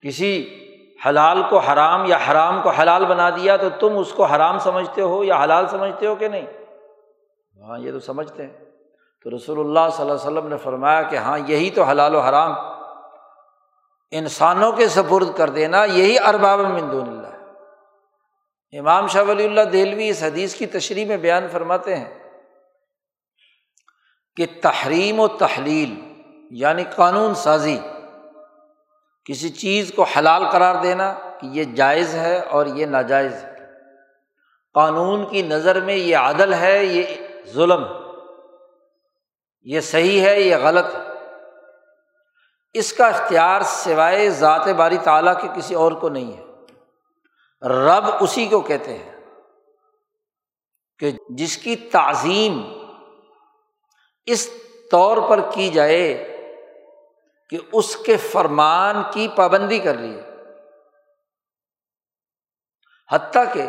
کسی 0.00 0.62
حلال 1.06 1.42
کو 1.50 1.58
حرام 1.58 2.04
یا 2.04 2.18
حرام 2.30 2.62
کو 2.62 2.70
حلال 2.70 3.04
بنا 3.04 3.30
دیا 3.30 3.56
تو 3.56 3.68
تم 3.80 3.98
اس 3.98 4.12
کو 4.12 4.24
حرام 4.24 4.58
سمجھتے 4.58 5.02
ہو 5.02 5.24
یا 5.24 5.44
حلال 5.44 5.68
سمجھتے 5.68 6.06
ہو 6.06 6.14
کہ 6.14 6.28
نہیں؟ 6.28 6.46
ہاں 7.62 7.78
یہ 7.78 7.92
تو 7.92 8.00
سمجھتے 8.00 8.46
ہیں۔ 8.46 8.52
تو 9.24 9.36
رسول 9.36 9.58
اللہ 9.58 9.90
صلی 9.92 10.10
اللہ 10.10 10.12
علیہ 10.12 10.32
وسلم 10.32 10.46
نے 10.46 10.56
فرمایا 10.56 11.02
کہ 11.02 11.16
ہاں 11.16 11.38
یہی 11.46 11.70
تو 11.70 11.82
حلال 11.82 12.14
و 12.14 12.20
حرام۔ 12.20 12.52
انسانوں 14.10 14.72
کے 14.72 14.88
سپرد 14.88 15.36
کر 15.36 15.50
دینا 15.50 15.84
یہی 15.84 16.18
ارباب 16.18 16.60
مندون 16.60 17.08
اللہ۔ 17.08 17.26
ہے 17.26 17.36
امام 18.78 19.06
شاہ 19.06 19.22
ولی 19.22 19.44
اللہ 19.44 19.60
دہلوی 19.60 20.08
اس 20.08 20.22
حدیث 20.22 20.54
کی 20.54 20.66
تشریح 20.66 21.06
میں 21.06 21.16
بیان 21.16 21.48
فرماتے 21.52 21.96
ہیں 21.96 22.14
کہ 24.36 24.46
تحریم 24.62 25.20
و 25.20 25.28
تحلیل 25.28 26.22
یعنی 26.50 26.84
قانون 26.96 27.34
سازی 27.34 27.78
کسی 29.28 29.48
چیز 29.48 29.92
کو 29.96 30.02
حلال 30.02 30.50
قرار 30.50 30.82
دینا 30.82 31.12
کہ 31.12 31.46
یہ 31.46 31.64
جائز 31.64 32.14
ہے 32.14 32.38
اور 32.40 32.66
یہ 32.66 32.86
ناجائز 32.86 33.34
ہے۔ 33.34 33.56
قانون 34.74 35.28
کی 35.28 35.42
نظر 35.42 35.80
میں 35.80 35.94
یہ 35.94 36.16
عدل 36.16 36.54
ہے، 36.54 36.84
یہ 36.84 37.02
ظلم 37.46 37.84
یہ 39.62 39.80
صحیح 39.80 40.20
ہے، 40.20 40.40
یہ 40.40 40.56
غلط 40.56 40.84
ہے۔ 40.94 41.00
اس 42.72 42.92
کا 42.92 43.06
اختیار 43.06 43.60
سوائے 43.60 44.30
ذات 44.30 44.68
باری 44.68 44.96
تعالیٰ 44.96 45.40
کے 45.40 45.48
کسی 45.56 45.74
اور 45.74 45.92
کو 45.92 46.08
نہیں 46.08 46.36
ہے۔ 46.36 46.44
رب 47.68 48.04
اسی 48.20 48.46
کو 48.46 48.60
کہتے 48.60 48.98
ہیں 48.98 49.12
کہ 50.98 51.10
جس 51.28 51.58
کی 51.58 51.76
تعظیم 51.76 52.62
اس 54.26 54.50
طور 54.90 55.16
پر 55.28 55.40
کی 55.54 55.68
جائے 55.68 56.35
کہ 57.48 57.58
اس 57.72 57.96
کے 57.96 58.16
فرمان 58.16 59.02
کی 59.12 59.28
پابندی 59.36 59.78
کر 59.78 59.94
لی 59.94 60.20
حتیٰ 63.12 63.44
کہ 63.52 63.66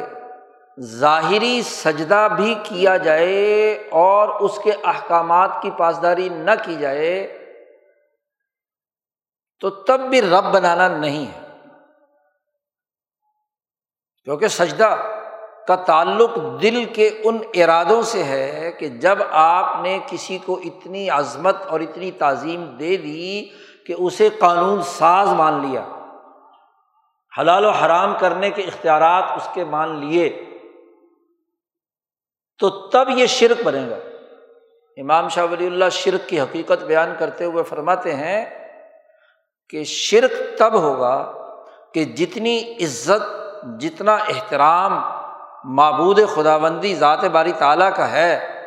ظاہری 0.82 1.62
سجدہ 1.62 2.28
بھی 2.36 2.56
کیا 2.64 2.98
جائے 2.98 3.74
اور 3.90 4.40
اس 4.40 4.60
کے 4.64 4.72
احکامات 4.84 5.50
کی 5.62 5.72
پاسداری 5.78 6.30
نہ 6.30 6.52
کی 6.66 6.76
جائے 6.76 7.34
تو 9.60 9.70
تب 9.70 10.00
بھی 10.00 10.22
رب 10.22 10.54
بنانا 10.54 10.88
نہیں 10.88 11.26
ہے۔ 11.32 11.48
کیونکہ 14.24 14.48
سجدہ 14.48 14.96
کا 15.68 15.76
تعلق 15.76 16.62
دل 16.62 16.86
کے 16.86 17.22
ان 17.24 17.38
ارادوں 17.54 18.02
سے 18.02 18.24
ہے 18.24 18.72
کہ 18.72 18.88
جب 18.88 19.18
آپ 19.30 19.82
نے 19.82 20.00
کسی 20.08 20.38
کو 20.38 20.60
اتنی 20.64 21.10
عظمت 21.10 21.56
اور 21.68 21.80
اتنی 21.80 22.12
تعظیم 22.12 22.66
دے 22.66 22.98
دی 22.98 23.50
کہ 23.88 23.96
اسے 23.98 24.30
قانون 24.40 24.82
ساز 24.82 25.30
مان 25.30 25.68
لیا۔ 25.68 25.86
حلال 27.40 27.66
و 27.66 27.70
حرام 27.70 28.14
کرنے 28.20 28.50
کے 28.50 28.62
اختیارات 28.62 29.24
اس 29.36 29.48
کے 29.54 29.64
مان 29.64 30.06
لیے۔ 30.06 30.44
تو 32.60 32.70
تب 32.70 33.10
یہ 33.10 33.26
شرک 33.26 33.64
بنے 33.64 33.90
گا۔ 33.90 33.96
امام 34.98 35.28
شاہ 35.28 35.46
ولی 35.52 35.68
اللہ 35.68 35.86
شرک 35.92 36.30
کی 36.30 36.40
حقیقت 36.40 36.84
بیان 36.84 37.16
کرتے 37.20 37.46
ہوئے 37.46 37.64
فرماتے 37.64 38.16
ہیں 38.16 38.46
کہ 39.70 39.84
شرک 39.84 40.58
تب 40.58 40.74
ہوگا 40.74 41.32
کہ 41.94 42.04
جتنی 42.04 42.74
عزت، 42.82 43.22
جتنا 43.82 44.16
احترام 44.16 45.00
معبود 45.64 46.20
خدا 46.36 46.58
بندی 46.58 46.96
ذات 46.96 47.24
باری 47.24 47.52
تعالیٰ 47.52 47.96
کا 47.96 48.12
ہے، 48.12 48.62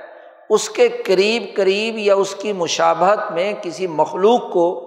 اس 0.51 0.71
کے 0.71 0.89
قریب 0.89 1.43
قریب 1.57 1.99
یا 1.99 2.15
اس 2.15 2.35
کی 2.35 2.53
مشابہت 2.53 3.33
میں 3.33 3.53
کسی 3.63 3.87
مخلوق 3.87 4.53
کو 4.53 4.87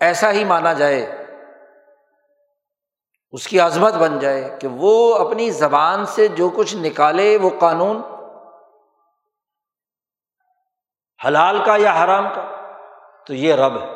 ایسا 0.00 0.32
ہی 0.32 0.44
مانا 0.44 0.72
جائے، 0.72 1.16
اس 3.30 3.48
کی 3.48 3.60
عظمت 3.60 3.94
بن 3.94 4.18
جائے 4.18 4.56
کہ 4.60 4.68
وہ 4.68 5.14
اپنی 5.14 5.50
زبان 5.50 6.06
سے 6.06 6.28
جو 6.28 6.48
کچھ 6.48 6.76
نکالے 6.76 7.38
وہ 7.42 7.50
قانون، 7.58 8.02
حلال 11.26 11.64
کا 11.66 11.76
یا 11.76 12.04
حرام 12.04 12.28
کا، 12.34 12.76
تو 13.26 13.34
یہ 13.34 13.54
رب 13.54 13.82
ہے۔ 13.82 13.86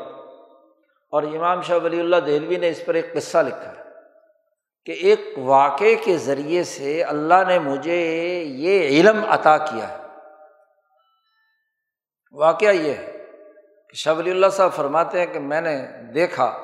اور 1.11 1.23
امام 1.23 1.63
شاہ 1.63 1.79
ولی 1.85 2.01
اللہ 2.01 2.17
دہلوی 2.17 2.57
نے 2.57 2.69
اس 2.69 2.83
پر 2.87 2.95
ایک 2.95 3.15
قصہ 3.15 3.39
لکھا 3.39 3.73
ہے 3.79 3.83
کہ 4.85 4.93
ایک 4.93 5.21
واقعے 5.39 5.95
کے 5.95 6.19
ذریعے 6.19 6.65
سے 6.65 7.05
اللہ 7.05 7.45
نے 7.49 7.59
مجھے 7.59 7.99
یہ 8.47 8.81
علم 8.81 9.25
عطا 9.29 9.57
کیا 9.57 9.89
ہے۔ 9.89 9.97
واقعہ 12.33 12.69
یہ 12.69 12.95
ہے 12.95 13.14
شاہ 13.95 14.15
ولی 14.15 14.31
اللہ 14.31 14.47
صاحب 14.53 14.73
فرماتے 14.73 15.19
ہیں 15.19 15.27
کہ 15.27 15.41
میں 15.41 15.61
نے 15.61 15.87
دیکھا، 16.15 16.61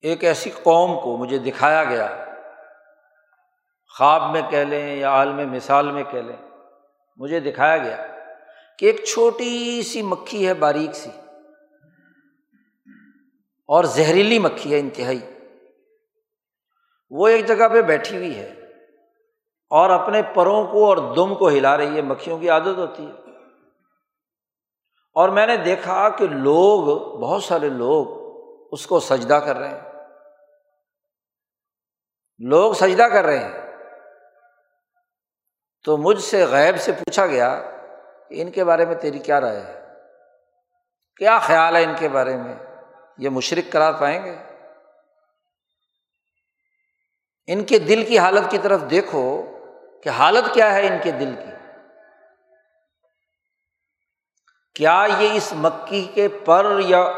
ایک 0.00 0.24
ایسی 0.24 0.50
قوم 0.50 1.00
کو 1.00 1.16
مجھے 1.16 1.38
دکھایا 1.38 1.84
گیا۔ 1.84 2.24
خواب 3.98 4.30
میں 4.30 4.42
کہہ 4.50 4.58
لیں 4.58 4.96
یا 4.96 5.10
عالم 5.10 5.52
مثال 5.52 5.92
میں 5.92 6.04
کہہ 6.10 6.18
لیں، 6.18 6.36
مجھے 7.16 7.40
دکھایا 7.40 7.78
گیا 7.78 8.06
کہ 8.78 8.86
ایک 8.86 9.04
چھوٹی 9.04 9.82
سی 9.82 10.02
مکھی 10.02 10.48
ہے، 10.48 10.54
باریک 10.54 10.94
سی۔ 10.94 11.10
اور 13.66 13.84
زہریلی 13.84 14.38
مکھی 14.38 14.74
ہے، 14.74 14.78
انتہائی۔ 14.78 15.20
وہ 17.10 17.28
ایک 17.28 17.46
جگہ 17.46 17.68
پہ 17.68 17.82
بیٹھی 17.82 18.16
ہوئی 18.16 18.38
ہے 18.38 18.54
اور 19.70 19.90
اپنے 19.90 20.22
پروں 20.22 20.66
کو 20.66 20.86
اور 20.86 21.14
دم 21.14 21.34
کو 21.34 21.48
ہلا 21.48 21.76
رہی 21.76 21.96
ہے، 21.96 22.02
مکھیوں 22.02 22.38
کی 22.38 22.50
عادت 22.50 22.78
ہوتی 22.78 23.06
ہے۔ 23.06 23.31
اور 25.12 25.28
میں 25.28 25.46
نے 25.46 25.56
دیکھا 25.56 26.08
کہ 26.08 26.26
لوگ، 26.26 26.84
بہت 27.20 27.44
سارے 27.44 27.68
لوگ 27.68 28.22
اس 28.72 28.86
کو 28.86 29.00
سجدہ 29.00 29.34
کر 29.34 29.56
رہے 29.56 29.68
ہیں۔ 29.68 29.92
لوگ 32.38 32.72
سجدہ 32.72 33.02
کر 33.02 33.24
رہے 33.24 33.38
ہیں۔ 33.38 33.62
تو 35.84 35.96
مجھ 35.96 36.22
سے 36.22 36.44
غیب 36.46 36.80
سے 36.80 36.92
پوچھا 36.92 37.26
گیا 37.26 37.62
کہ 38.28 38.42
ان 38.42 38.50
کے 38.50 38.64
بارے 38.64 38.84
میں 38.84 38.94
تیری 38.94 39.18
کیا 39.18 39.40
رائے 39.40 39.60
ہے؟ 39.60 39.84
کیا 41.16 41.38
خیال 41.38 41.76
ہے 41.76 41.84
ان 41.84 41.94
کے 41.98 42.08
بارے 42.08 42.36
میں؟ 42.36 42.54
یہ 43.18 43.28
مشرق 43.28 43.72
کرا 43.72 43.92
پائیں 43.92 44.24
گے؟ 44.24 44.36
ان 47.46 47.64
کے 47.64 47.78
دل 47.78 48.04
کی 48.04 48.18
حالت 48.18 48.50
کی 48.50 48.58
طرف 48.58 48.80
دیکھو 48.90 49.42
کہ 50.02 50.08
حالت 50.08 50.54
کیا 50.54 50.74
ہے 50.74 50.86
ان 50.86 50.98
کے 51.02 51.10
دل 51.10 51.34
کی۔ 51.36 51.61
کیا 54.76 55.06
یہ 55.18 55.32
اس 55.32 55.52
مکی 55.52 56.06
کے 56.14 56.28
پر 56.44 56.80
یا 56.86 57.12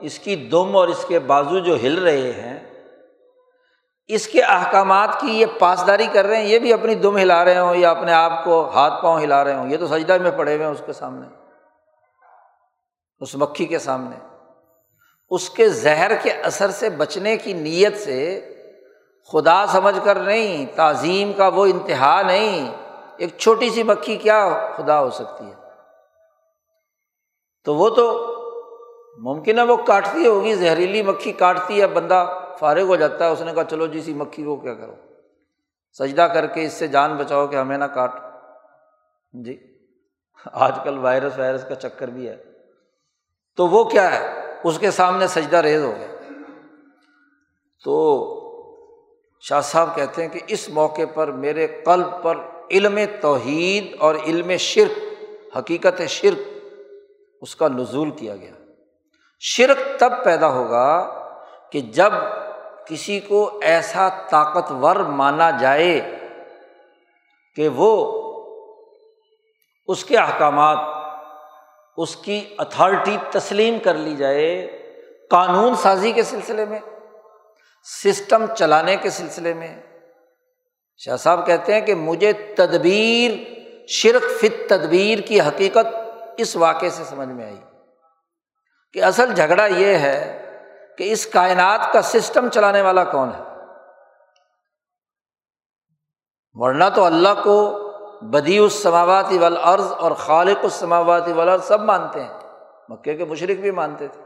اس 0.00 0.18
کی 0.18 0.36
دم 0.36 0.76
اور 0.76 0.88
اس 0.88 1.04
کے 1.08 1.18
بازو 1.18 1.58
جو 1.58 1.76
ہل 1.82 1.98
رہے 1.98 2.32
ہیں، 2.32 2.58
اس 4.10 4.26
کے 4.26 4.42
احکامات 4.42 5.20
کی 5.20 5.40
یہ 5.40 5.46
پاسداری 5.58 6.06
کر 6.12 6.26
رہے 6.26 6.36
ہیں، 6.36 6.44
یہ 6.44 6.58
بھی 6.58 6.72
اپنی 6.72 6.94
دم 6.94 7.16
ہلا 7.16 7.44
رہے 7.44 7.58
ہوں، 7.58 7.74
یا 7.74 7.90
اپنے 7.90 8.12
آپ 8.12 8.44
کو 8.44 8.70
ہاتھ 8.74 9.02
پاؤں 9.02 9.20
ہلا 9.20 9.44
رہے 9.44 9.54
ہوں، 9.54 9.70
یہ 9.70 9.76
تو 9.76 9.86
سجدہ 9.86 10.18
میں 10.18 10.30
پڑے 10.30 10.54
ہوئے 10.54 10.66
ہیں 10.66 10.72
اس 10.72 10.82
کے 10.86 10.92
سامنے، 10.92 11.26
اس 13.20 13.34
مکھی 13.34 13.66
کے 13.66 13.78
سامنے۔ 13.78 14.16
اس 15.30 15.50
کے 15.50 15.68
زہر 15.68 16.14
کے 16.22 16.30
اثر 16.30 16.70
سے 16.70 16.90
بچنے 16.90 17.36
کی 17.36 17.52
نیت 17.52 17.98
سے 17.98 18.18
خدا 19.30 19.66
سمجھ 19.66 19.98
کر 20.04 20.18
نہیں، 20.18 20.66
تعظیم 20.76 21.32
کا 21.32 21.48
وہ 21.48 21.66
انتہا 21.66 22.20
نہیں، 22.22 22.72
ایک 23.16 23.38
چھوٹی 23.38 23.70
سی 23.70 23.82
مکھی 23.82 24.16
کیا 24.16 24.40
خدا 24.76 25.00
ہو 25.00 25.10
سکتی 25.10 25.44
ہے؟ 25.44 25.57
تو 27.64 27.74
وہ 27.74 27.88
تو 27.88 28.34
ممکن 29.18 29.58
ہے 29.58 29.64
وہ 29.64 29.76
کاٹتی 29.76 30.26
ہوگی، 30.26 30.54
زہریلی 30.54 31.02
مکھی 31.02 31.32
کاٹتی 31.32 31.80
ہے 31.80 31.86
بندہ 31.86 32.38
فارغ 32.58 32.82
ہو 32.82 32.96
جاتا 32.96 33.26
ہے، 33.26 33.30
اس 33.30 33.40
نے 33.40 33.52
کہا 33.54 33.64
چلو 33.64 33.86
جی 33.86 34.14
مکھی 34.14 34.42
کو 34.42 34.56
کیا 34.56 34.74
کرو؟ 34.74 34.94
سجدہ 35.92 36.22
کر 36.22 36.46
کے 36.46 36.64
اس 36.64 36.72
سے 36.72 36.88
جان 36.88 37.16
بچاؤ 37.16 37.46
کہ 37.46 37.56
ہمیں 37.56 37.78
نہ 37.78 37.84
کاٹ۔ 37.84 38.10
جی 39.32 39.78
آج 40.44 40.72
کل 40.84 40.98
وائرس 40.98 41.38
وائرس 41.38 41.64
کا 41.68 41.74
چکر 41.74 42.08
بھی 42.08 42.28
ہے۔ 42.28 42.36
تو 43.56 43.66
وہ 43.66 43.84
کیا 43.84 44.20
ہے؟ 44.20 44.52
اس 44.64 44.78
کے 44.78 44.90
سامنے 44.90 45.26
سجدہ 45.26 45.56
ریز 45.56 45.82
ہو 45.82 45.92
گیا۔ 45.98 46.06
تو 47.84 48.24
شاہ 49.40 49.60
صاحب 49.60 49.96
کہتے 49.96 50.22
ہیں 50.22 50.28
کہ 50.28 50.40
اس 50.46 50.68
موقع 50.68 51.02
پر 51.14 51.30
میرے 51.30 51.66
قلب 51.66 52.22
پر 52.22 52.36
علم 52.70 52.98
توحید 53.20 53.96
اور 53.98 54.14
علم 54.14 54.56
شرک، 54.56 54.98
حقیقت 55.56 56.02
شرک 56.08 56.57
اس 57.40 57.56
کا 57.56 57.68
نزول 57.68 58.10
کیا 58.10 58.36
گیا۔ 58.36 58.52
شرک 59.40 60.00
تب 60.00 60.24
پیدا 60.24 60.48
ہوگا 60.48 61.06
کہ 61.72 61.80
جب 61.80 62.12
کسی 62.86 63.20
کو 63.20 63.58
ایسا 63.62 64.08
طاقتور 64.08 64.96
مانا 64.96 65.50
جائے 65.50 66.18
کہ 67.56 67.68
وہ 67.68 68.22
اس 69.86 70.04
کے 70.04 70.16
احکامات، 70.16 70.78
اس 71.96 72.16
کی 72.16 72.44
اتھارٹی 72.58 73.16
تسلیم 73.30 73.78
کر 73.78 73.94
لی 73.94 74.16
جائے 74.16 74.66
قانون 75.30 75.74
سازی 75.74 76.12
کے 76.12 76.22
سلسلے 76.22 76.64
میں، 76.64 76.80
سسٹم 77.84 78.46
چلانے 78.54 78.96
کے 78.96 79.10
سلسلے 79.10 79.54
میں۔ 79.54 79.82
شاہ 80.96 81.16
صاحب 81.16 81.46
کہتے 81.46 81.74
ہیں 81.74 81.80
کہ 81.80 81.94
مجھے 81.94 82.32
تدبیر، 82.32 83.30
شرک 83.88 84.40
فت 84.40 84.68
تدبیر 84.68 85.18
کی 85.18 85.40
حقیقت 85.40 86.07
اس 86.38 86.56
واقعے 86.56 86.90
سے 86.90 87.04
سمجھ 87.04 87.28
میں 87.28 87.44
آئی 87.44 87.60
کہ 88.92 89.04
اصل 89.04 89.34
جھگڑا 89.34 89.66
یہ 89.66 89.86
ہے 89.86 90.44
کہ 90.98 91.12
اس 91.12 91.26
کائنات 91.26 91.92
کا 91.92 92.02
سسٹم 92.02 92.48
چلانے 92.48 92.82
والا 92.82 93.04
کون 93.04 93.28
ہے۔ 93.28 93.42
ورنہ 96.54 96.84
تو 96.94 97.04
اللہ 97.04 97.42
کو 97.44 97.56
بدی 98.22 98.58
السماواتی 98.58 99.38
والارض 99.38 99.92
اور 99.92 100.10
خالق 100.10 100.58
السماواتی 100.62 101.32
والارض 101.32 101.64
سب 101.64 101.80
مانتے 101.80 102.22
ہیں، 102.22 102.34
مکے 102.88 103.16
کے 103.16 103.24
مشرق 103.24 103.60
بھی 103.60 103.70
مانتے 103.70 104.08
تھے۔ 104.08 104.22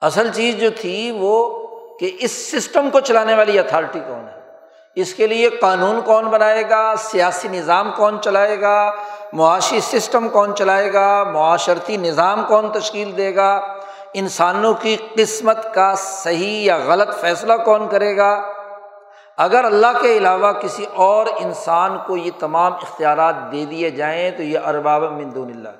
اصل 0.00 0.32
چیز 0.32 0.56
جو 0.56 0.70
تھی 0.80 1.16
وہ 1.20 1.66
کہ 1.98 2.16
اس 2.20 2.32
سسٹم 2.32 2.90
کو 2.90 3.00
چلانے 3.00 3.34
والی 3.34 3.58
اتھارٹی 3.58 4.00
کون 4.00 4.28
ہے۔ 4.28 4.36
اس 4.94 5.14
کے 5.14 5.26
لیے 5.26 5.50
قانون 5.50 6.00
کون 6.00 6.24
بنائے 6.24 6.70
گا، 6.70 6.94
سیاسی 6.98 7.48
نظام 7.48 7.92
کون 7.96 8.22
چلائے 8.22 8.60
گا 8.60 8.92
معاشی 9.32 9.80
سسٹم 9.80 10.28
کون 10.28 10.54
چلائے 10.56 10.92
گا؟ 10.92 11.24
معاشرتی 11.24 11.96
نظام 11.96 12.44
کون 12.48 12.72
تشکیل 12.72 13.16
دے 13.16 13.34
گا؟ 13.36 13.50
انسانوں 14.14 14.74
کی 14.74 14.96
قسمت 15.16 15.74
کا 15.74 15.94
صحیح 15.94 16.64
یا 16.64 16.76
غلط 16.76 17.14
فیصلہ 17.20 17.52
کون 17.64 17.88
کرے 17.88 18.16
گا؟ 18.16 18.30
اگر 19.38 19.64
اللہ 19.64 20.00
کے 20.02 20.16
علاوہ 20.16 20.52
کسی 20.52 20.84
اور 20.94 21.26
انسان 21.38 21.96
کو 22.06 22.16
یہ 22.16 22.30
تمام 22.38 22.72
اختیارات 22.72 23.34
دے 23.52 23.64
دیے 23.64 23.90
جائیں 23.90 24.30
تو 24.30 24.42
یہ 24.42 24.58
ارباب 24.58 25.02
مندون 25.02 25.50
اللہ 25.50 25.74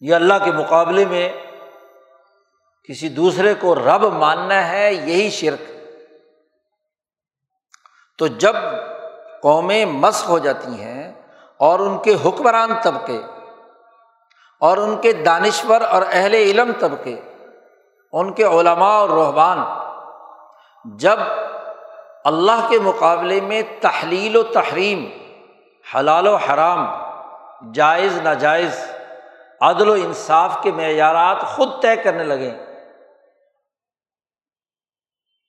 یہ 0.00 0.14
اللہ 0.14 0.44
کے 0.44 0.52
مقابلے 0.52 1.04
میں 1.04 1.28
کسی 2.88 3.08
دوسرے 3.08 3.54
کو 3.54 3.74
رب 3.74 4.04
ماننا 4.12 4.68
ہے، 4.68 4.92
یہی 4.92 5.30
شرک 5.30 5.60
تو 8.18 8.26
جب 8.26 8.54
قومیں 9.42 9.84
مسق 9.84 10.28
ہو 10.28 10.38
جاتی 10.38 10.80
ہیں 10.80 11.12
اور 11.60 11.78
ان 11.78 11.98
کے 11.98 12.14
حکمران 12.24 12.72
طبقے 12.82 13.18
اور 14.62 14.76
ان 14.76 14.96
کے 14.96 15.12
دانشور 15.12 15.80
اور 15.80 16.02
اہل 16.12 16.34
علم 16.34 16.72
طبقے، 16.78 17.20
ان 18.12 18.32
کے 18.32 18.44
علماء 18.44 18.94
اور 18.94 19.08
رحبان 19.08 19.58
جب 20.98 21.18
اللہ 22.24 22.66
کے 22.68 22.78
مقابلے 22.78 23.40
میں 23.40 23.62
تحلیل 23.80 24.36
و 24.36 24.42
تحریم، 24.42 25.04
حلال 25.84 26.26
و 26.26 26.34
حرام، 26.36 26.86
جائز 27.72 28.18
ناجائز، 28.20 28.80
عدل 29.60 29.88
و 29.88 29.92
انصاف 29.92 30.58
کے 30.62 30.72
معیارات 30.72 31.40
خود 31.46 31.80
طے 31.82 31.96
کرنے 31.96 32.24
لگے، 32.24 32.50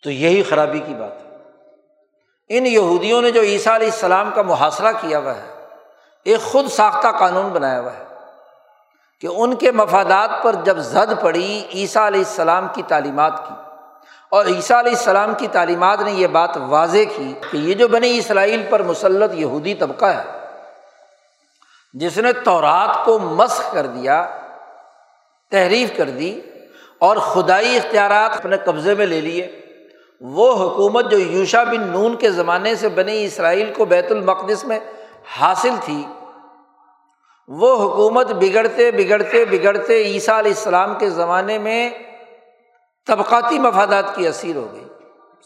تو 0.03 0.11
یہی 0.11 0.43
خرابی 0.43 0.79
کی 0.79 0.93
بات 0.93 1.21
ہے۔ 1.21 1.30
ان 2.49 2.65
یہودیوں 2.65 3.21
نے 3.21 3.31
جو 3.31 3.41
عیسیٰ 3.41 3.73
علیہ 3.73 3.91
السلام 3.91 4.31
کا 4.35 4.41
محاصرہ 4.43 4.91
کیا 5.01 5.19
ہوا 5.19 5.35
ہے، 5.35 5.49
ایک 6.25 6.41
خود 6.41 6.71
ساختہ 6.71 7.11
قانون 7.19 7.49
بنایا 7.49 7.79
ہوا 7.79 7.93
ہے 7.93 8.03
کہ 9.23 9.27
ان 9.27 9.55
کے 9.55 9.71
مفادات 9.71 10.31
پر 10.43 10.55
جب 10.63 10.77
زد 10.79 11.11
پڑی، 11.21 11.63
عیسیٰ 11.73 12.05
علیہ 12.05 12.19
السلام 12.19 12.67
کی 12.73 12.83
تعلیمات 12.87 13.37
کی، 13.47 13.53
اور 14.31 14.45
عیسیٰ 14.45 14.77
علیہ 14.77 14.91
السلام 14.91 15.33
کی 15.33 15.47
تعلیمات 15.51 16.01
نے 16.01 16.11
یہ 16.11 16.27
بات 16.29 16.57
واضح 16.69 17.15
کی 17.15 17.33
کہ 17.49 17.57
یہ 17.57 17.73
جو 17.73 17.87
بنی 17.87 18.17
اسرائیل 18.17 18.65
پر 18.69 18.83
مسلط 18.83 19.33
یہودی 19.35 19.73
طبقہ 19.75 20.05
ہے، 20.05 20.23
جس 21.93 22.17
نے 22.17 22.33
تورات 22.43 23.03
کو 23.05 23.17
مسخ 23.19 23.71
کر 23.73 23.85
دیا، 23.87 24.21
تحریف 25.51 25.97
کر 25.97 26.09
دی، 26.09 26.39
اور 26.99 27.17
خدائی 27.17 27.75
اختیارات 27.77 28.37
اپنے 28.37 28.57
قبضے 28.65 28.93
میں 28.95 29.05
لے 29.05 29.21
لیے۔ 29.21 29.47
وہ 30.21 30.53
حکومت 30.53 31.11
جو 31.11 31.17
یوشا 31.17 31.63
بن 31.63 31.81
نون 31.81 32.15
کے 32.15 32.31
زمانے 32.31 32.75
سے 32.75 32.89
بنی 32.89 33.23
اسرائیل 33.25 33.73
کو 33.73 33.85
بیت 33.85 34.11
المقدس 34.11 34.63
میں 34.63 34.79
حاصل 35.39 35.75
تھی، 35.81 36.03
وہ 37.47 37.73
حکومت 37.75 38.31
بگڑتے 38.31 38.91
بگڑتے 38.91 39.45
بگڑتے 39.45 40.01
عیسیٰ 40.03 40.37
علیہ 40.37 40.51
السلام 40.51 40.93
کے 40.99 41.09
زمانے 41.09 41.57
میں 41.57 41.89
طبقاتی 43.07 43.59
مفادات 43.59 44.15
کی 44.15 44.27
اثیر 44.27 44.55
ہو 44.55 44.67
گئی۔ 44.73 44.83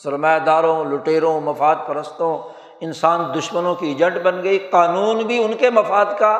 سرمایہ 0.03 0.39
داروں، 0.39 0.85
لٹیروں، 0.85 1.41
مفاد 1.41 1.75
پرستوں، 1.87 2.37
انسان 2.81 3.21
دشمنوں 3.39 3.75
کی 3.75 3.87
ایجنٹ 3.87 4.17
بن 4.23 4.43
گئی، 4.43 4.57
قانون 4.59 5.17
بھی 5.17 5.43
ان 5.43 5.53
کے 5.53 5.69
مفاد 5.69 6.05
کا 6.19 6.33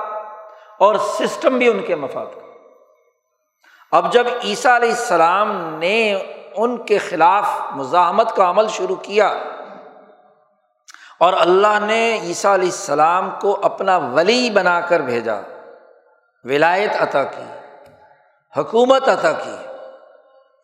اور 0.79 0.95
سسٹم 0.95 1.57
بھی 1.57 1.67
ان 1.67 1.79
کے 1.87 1.95
مفاد 1.95 2.25
کا۔ 2.35 2.41
اب 3.91 4.13
جب 4.13 4.27
عیسیٰ 4.43 4.75
علیہ 4.75 4.89
السلام 4.89 5.75
نے 5.79 6.23
ان 6.55 6.77
کے 6.77 6.97
خلاف 6.97 7.45
مزاحمت 7.71 8.35
کا 8.35 8.49
عمل 8.49 8.67
شروع 8.67 8.95
کیا۔ 8.95 9.33
اور 11.19 11.33
اللہ 11.39 11.79
نے 11.81 12.19
عیسیٰ 12.21 12.53
علیہ 12.53 12.65
السلام 12.65 13.29
کو 13.41 13.59
اپنا 13.63 13.97
ولی 13.97 14.49
بنا 14.49 14.79
کر 14.79 14.99
بھیجا۔ 14.99 15.35
ولایت 16.43 16.91
عطا 16.99 17.23
کی، 17.23 17.43
حکومت 18.57 19.09
عطا 19.09 19.31
کی۔ 19.31 19.55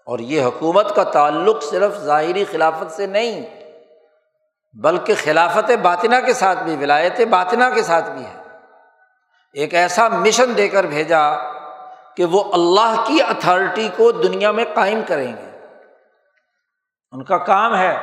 اور 0.06 0.20
یہ 0.20 0.46
حکومت 0.46 0.96
کا 0.96 1.04
تعلق 1.04 1.64
صرف 1.64 1.98
ظاہری 1.98 2.46
خلافت 2.46 2.92
سے 2.92 3.06
نہیں، 3.06 3.46
بلکہ 4.74 5.14
خلافت 5.24 5.72
باطنا 5.82 6.20
کے 6.20 6.34
ساتھ 6.34 6.64
بھی، 6.64 6.76
ولایت 6.76 7.22
باطنا 7.22 7.70
کے 7.70 7.84
ساتھ 7.84 8.10
بھی 8.10 8.26
ہے۔ 8.26 8.42
ایک 9.54 9.74
ایسا 9.74 10.08
مشن 10.08 10.58
دے 10.58 10.68
کر 10.68 10.84
بھیجا 10.84 11.32
کہ 12.16 12.26
وہ 12.26 12.44
اللہ 12.54 13.04
کی 13.08 13.22
اتھارٹی 13.22 13.90
کو 13.98 14.12
دنیا 14.12 14.52
میں 14.52 14.66
قائم 14.74 15.02
کریں 15.08 15.34
گے۔ 15.38 15.51
ان 17.12 17.24
کا 17.24 17.38
کام 17.38 17.76
ہے 17.76 17.98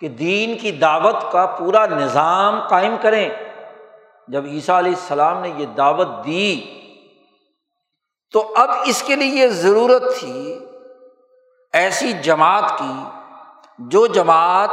کہ 0.00 0.08
دین 0.08 0.58
کی 0.58 0.70
دعوت 0.70 1.32
کا 1.32 1.46
پورا 1.46 1.86
نظام 1.86 2.68
قائم 2.68 2.96
کریں۔ 3.02 3.28
جب 4.28 4.44
عیسیٰ 4.44 4.78
علیہ 4.78 4.92
السلام 4.92 5.40
نے 5.40 5.52
یہ 5.56 5.66
دعوت 5.66 6.08
دی، 6.24 6.60
تو 8.32 8.52
اب 8.56 8.70
اس 8.84 9.02
کے 9.02 9.16
لیے 9.16 9.42
یہ 9.42 9.48
ضرورت 9.48 10.02
تھی 10.20 10.58
ایسی 11.72 12.12
جماعت 12.12 12.78
کی 12.78 13.04
جو 13.78 14.06
جماعت 14.06 14.70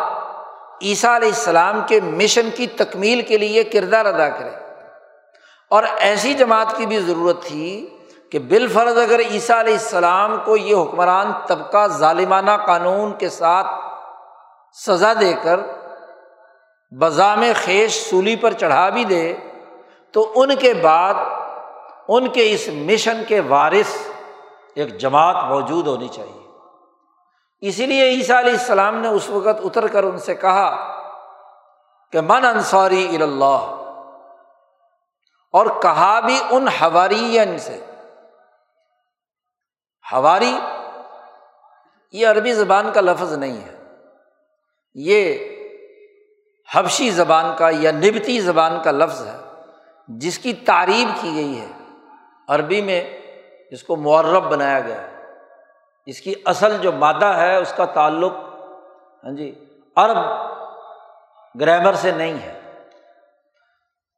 عیسیٰ 0.81 1.15
علیہ 1.15 1.27
السلام 1.27 1.81
کے 1.87 1.99
مشن 2.01 2.49
کی 2.55 2.67
تکمیل 2.67 3.21
کے 3.21 3.37
لیے 3.37 3.63
کردار 3.63 4.05
ادا 4.05 4.29
کرے۔ 4.29 4.51
اور 5.69 5.83
ایسی 5.97 6.33
جماعت 6.33 6.77
کی 6.77 6.85
بھی 6.85 6.99
ضرورت 6.99 7.43
تھی 7.43 7.96
کہ 8.31 8.39
بالفرض 8.39 8.97
اگر 8.97 9.19
عیسیٰ 9.19 9.57
علیہ 9.59 9.73
السلام 9.73 10.37
کو 10.45 10.57
یہ 10.57 10.75
حکمران 10.75 11.31
طبقہ 11.47 11.85
ظالمانہ 11.97 12.55
قانون 12.65 13.13
کے 13.17 13.29
ساتھ 13.29 13.67
سزا 14.77 15.13
دے 15.19 15.33
کر 15.43 15.59
بذام 16.91 17.43
خیش 17.55 17.99
سولی 18.09 18.35
پر 18.41 18.53
چڑھا 18.53 18.87
بھی 18.89 19.03
دے، 19.05 19.33
تو 20.13 20.31
ان 20.35 20.55
کے 20.55 20.73
بعد 20.73 21.13
ان 22.07 22.27
کے 22.33 22.51
اس 22.53 22.67
مشن 22.73 23.23
کے 23.27 23.39
وارث 23.47 23.95
ایک 24.75 24.97
جماعت 24.99 25.43
موجود 25.45 25.87
ہونی 25.87 26.07
چاہیے۔ 26.07 26.45
اسی 27.63 27.85
لیے 27.85 28.07
عیسیٰ 28.09 28.37
علیہ 28.37 28.51
السلام 28.51 28.97
نے 29.01 29.07
اس 29.07 29.29
وقت 29.29 29.65
اتر 29.65 29.87
کر 29.87 30.03
ان 30.03 30.17
سے 30.19 30.35
کہا 30.35 30.69
کہ 32.13 32.21
من 32.21 32.45
انصاری 32.45 33.05
اللہ، 33.23 33.73
اور 35.53 35.65
کہا 35.81 36.19
بھی 36.19 36.37
ان 36.49 36.67
ہواری 36.81 37.57
سے۔ 37.59 37.79
ہواری، 40.13 40.59
یہ 42.11 42.27
عربی 42.27 42.53
زبان 42.53 42.91
کا 42.93 43.01
لفظ 43.01 43.33
نہیں 43.33 43.61
ہے۔ 43.61 43.77
یہ 44.95 45.37
حبشی 46.75 47.09
زبان 47.09 47.45
کا 47.57 47.69
یا 47.69 47.91
نبتی 47.91 48.39
زبان 48.39 48.81
کا 48.83 48.91
لفظ 48.91 49.27
ہے، 49.27 49.37
جس 50.07 50.39
کی 50.39 50.53
تعریف 50.53 51.21
کی 51.21 51.35
گئی 51.35 51.61
ہے۔ 51.61 51.71
عربی 52.47 52.81
میں 52.81 53.19
اس 53.71 53.83
کو 53.83 53.95
معرب 53.95 54.43
بنایا 54.43 54.79
گیا 54.79 55.01
ہے۔ 55.01 55.23
اس 56.05 56.21
کی 56.21 56.33
اصل 56.45 56.77
جو 56.77 56.91
مادہ 56.91 57.25
ہے، 57.25 57.55
اس 57.55 57.73
کا 57.77 57.85
تعلق 57.85 58.33
ہاں 59.23 59.35
جی 59.35 59.65
عرب 59.95 60.17
گرامر 61.59 61.93
سے 61.93 62.11
نہیں 62.11 62.33
ہے۔ 62.33 62.59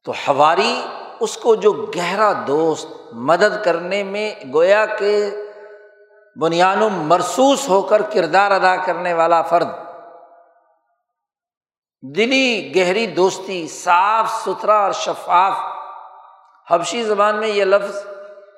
تو 0.03 0.11
ہواری 0.11 0.81
اس 1.19 1.37
کو 1.37 1.55
جو 1.55 1.71
گہرا 1.95 2.33
دوست، 2.47 2.87
مدد 3.13 3.63
کرنے 3.63 4.03
میں 4.03 4.35
گویا 4.53 4.85
کے 4.85 5.29
بنیاد 6.35 6.75
مرسوس 6.91 7.69
ہو 7.69 7.81
کر 7.81 8.01
کردار 8.01 8.51
ادا 8.51 8.75
کرنے 8.75 9.13
والا 9.13 9.41
فرد۔ 9.41 9.67
دلی 12.15 12.71
گہری 12.75 13.07
دوستی، 13.07 13.67
صاف 13.67 14.31
ستھرا 14.31 14.79
اور 14.79 14.91
شفاف۔ 14.91 15.53
حبشی 16.71 17.03
زبان 17.03 17.35
میں 17.35 17.47
یہ 17.47 17.65
لفظ 17.65 18.03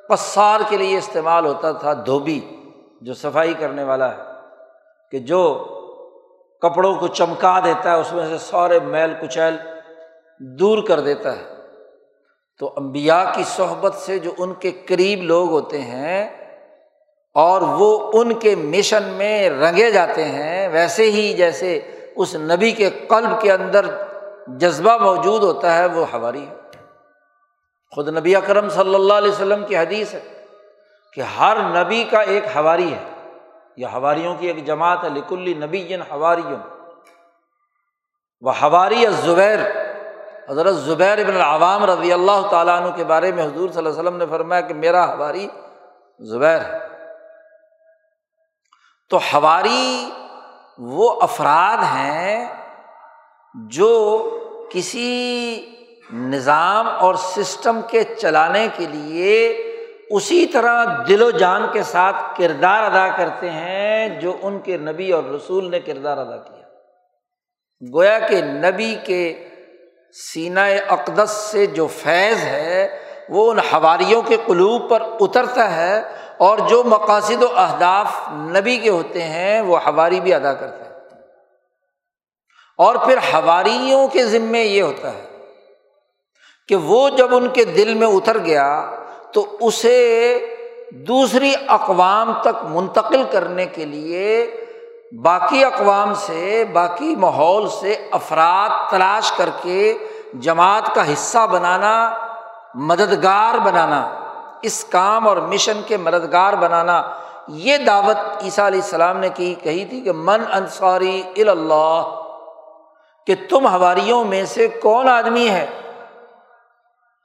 پسار 0.09 0.59
کے 0.69 0.77
لیے 0.77 0.97
استعمال 0.97 1.45
ہوتا 1.45 1.71
تھا، 1.71 1.93
دھوبی، 1.93 2.63
جو 3.01 3.13
صفائی 3.13 3.53
کرنے 3.53 3.83
والا 3.83 4.11
ہے۔ 4.11 4.21
کہ 5.11 5.19
جو 5.19 5.65
کپڑوں 6.61 6.95
کو 6.95 7.07
چمکا 7.07 7.59
دیتا 7.59 7.91
ہے، 7.91 7.99
اس 7.99 8.13
میں 8.13 8.25
سے 8.25 8.37
سارے 8.37 8.79
میل 8.79 9.13
کچیل 9.21 9.57
دور 10.39 10.83
کر 10.83 10.99
دیتا 10.99 11.35
ہے۔ 11.35 11.55
تو 12.59 12.73
امبیا 12.77 13.31
کی 13.35 13.43
صحبت 13.43 13.93
سے 13.93 14.19
جو 14.19 14.31
ان 14.37 14.53
کے 14.53 14.71
قریب 14.71 15.23
لوگ 15.23 15.49
ہوتے 15.49 15.81
ہیں 15.81 16.41
اور 17.33 17.61
وہ 17.61 18.11
ان 18.13 18.33
کے 18.33 18.55
مشن 18.55 19.03
میں 19.03 19.49
رنگے 19.49 19.91
جاتے 19.91 20.25
ہیں 20.25 20.67
ویسے 20.67 21.11
ہی 21.11 21.33
جیسے 21.33 21.91
اس 22.15 22.35
نبی 22.35 22.71
کے 22.71 22.89
قلب 22.89 23.41
کے 23.41 23.51
اندر 23.51 23.85
جذبہ 24.47 24.97
موجود 24.97 25.43
ہوتا 25.43 25.77
ہے، 25.77 25.85
وہ 25.85 26.05
ہواری 26.13 26.47
ہے۔ 26.47 26.55
خود 27.91 28.17
نبی 28.17 28.35
اکرم 28.35 28.69
صلی 28.69 28.95
اللہ 28.95 29.13
علیہ 29.13 29.31
وسلم 29.31 29.65
کی 29.65 29.77
حدیث 29.77 30.13
ہے 30.13 30.19
کہ 31.13 31.21
ہر 31.21 31.57
نبی 31.59 32.03
کا 32.03 32.21
ایک 32.21 32.43
ہواری 32.55 32.93
ہے۔ 32.93 33.31
یہ 33.77 33.85
ہواریوں 33.85 34.35
کی 34.35 34.47
ایک 34.47 34.65
جماعت 34.65 35.03
ہے، 35.03 35.09
لکلی 35.09 35.53
نبی 35.53 35.95
ہواری 36.11 36.41
وہ 38.41 38.51
ہواری 38.61 39.05
زبیر 39.21 39.59
حضرت 40.49 40.75
زبیر 40.75 41.17
ابن 41.17 41.35
العوام 41.35 41.85
رضی 41.85 42.13
اللہ 42.13 42.47
تعالیٰ 42.49 42.81
عنہ 42.81 42.95
کے 42.95 43.03
بارے 43.03 43.31
میں 43.31 43.43
حضور 43.43 43.69
صلی 43.69 43.77
اللہ 43.77 43.89
علیہ 43.89 43.99
وسلم 43.99 44.17
نے 44.17 44.25
فرمایا 44.29 44.61
کہ 44.61 44.73
میرا 44.73 45.13
ہواری 45.13 45.47
زبیر 46.19 46.59
ہے۔ 46.59 46.90
تو 49.11 49.19
ہواری 49.33 50.09
وہ 50.77 51.21
افراد 51.21 51.77
ہیں 51.77 52.47
جو 53.69 53.89
کسی 54.71 55.69
نظام 56.13 56.89
اور 56.89 57.15
سسٹم 57.15 57.79
کے 57.87 58.03
چلانے 58.03 58.67
کے 58.77 58.87
لیے 58.87 59.47
اسی 60.09 60.45
طرح 60.45 60.85
دل 61.07 61.21
و 61.21 61.31
جان 61.31 61.61
کے 61.73 61.83
ساتھ 61.83 62.37
کردار 62.37 62.83
ادا 62.83 63.17
کرتے 63.17 63.49
ہیں 63.49 64.21
جو 64.21 64.37
ان 64.41 64.59
کے 64.59 64.77
نبی 64.77 65.11
اور 65.11 65.23
رسول 65.23 65.71
نے 65.71 65.79
کردار 65.79 66.17
ادا 66.17 66.37
کیا۔ 66.37 66.67
گویا 67.93 68.19
کہ 68.19 68.41
نبی 68.41 68.95
کے 69.03 69.49
سینہ 70.33 70.59
اقدس 70.87 71.31
سے 71.51 71.65
جو 71.65 71.87
فیض 71.87 72.43
ہے 72.43 72.99
وہ 73.31 73.49
ان 73.51 73.59
حواریوں 73.59 74.21
کے 74.21 74.37
قلوب 74.45 74.89
پر 74.89 75.01
اترتا 75.19 75.75
ہے 75.75 76.01
اور 76.37 76.57
جو 76.67 76.83
مقاصد 76.83 77.43
و 77.43 77.47
اہداف 77.55 78.29
نبی 78.31 78.77
کے 78.77 78.89
ہوتے 78.89 79.23
ہیں، 79.23 79.61
وہ 79.61 79.77
حواری 79.77 80.19
بھی 80.19 80.33
ادا 80.33 80.53
کرتے 80.53 80.83
ہیں 80.83 80.89
اور 82.79 82.95
پھر 82.95 83.17
حواریوں 83.33 84.07
کے 84.07 84.25
ذمے 84.25 84.63
یہ 84.63 84.81
ہوتا 84.81 85.13
ہے 85.13 85.25
کہ 86.67 86.75
وہ 86.75 87.09
جب 87.09 87.35
ان 87.35 87.47
کے 87.49 87.65
دل 87.65 87.93
میں 87.93 88.07
اتر 88.07 88.37
گیا 88.37 88.95
تو 89.33 89.45
اسے 89.59 89.99
دوسری 91.07 91.53
اقوام 91.67 92.31
تک 92.41 92.63
منتقل 92.69 93.23
کرنے 93.31 93.65
کے 93.65 93.85
لیے 93.85 94.29
باقی 95.23 95.63
اقوام 95.65 96.13
سے، 96.13 96.63
باقی 96.73 97.15
ماحول 97.15 97.67
سے 97.69 97.95
افراد 98.11 98.69
تلاش 98.91 99.31
کر 99.31 99.49
کے 99.61 99.93
جماعت 100.39 100.93
کا 100.95 101.11
حصہ 101.13 101.45
بنانا 101.51 101.93
مددگار 102.75 103.59
بنانا، 103.59 104.17
اس 104.61 104.83
کام 104.83 105.27
اور 105.27 105.37
مشن 105.37 105.81
کے 105.87 105.97
مددگار 105.97 106.53
بنانا، 106.53 107.15
یہ 107.47 107.77
دعوت 107.77 108.43
عیسیٰ 108.43 108.65
علیہ 108.65 108.81
السلام 108.81 109.17
نے 109.17 109.29
کی، 109.29 109.53
کہی 109.53 109.85
تھی 109.85 110.01
کہ 110.01 110.11
من 110.11 110.41
انصاری 110.51 111.21
اللہ 111.35 112.17
کہ 113.25 113.35
تم 113.49 113.67
ہواریوں 113.67 114.23
میں 114.23 114.45
سے 114.45 114.67
کون 114.67 115.07
آدمی 115.07 115.49
ہے 115.49 115.65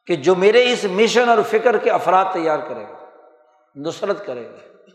کہ 0.07 0.17
جو 0.17 0.35
میرے 0.35 0.73
اس 0.73 0.85
مشن 0.85 1.29
اور 1.29 1.39
فکر 1.51 1.79
کے 1.79 1.91
افراد 1.91 2.25
تیار 2.33 2.59
کرے 2.59 2.83
گا، 2.83 2.95
نصرت 3.75 4.27
کرے 4.27 4.45
گا۔ 4.45 4.91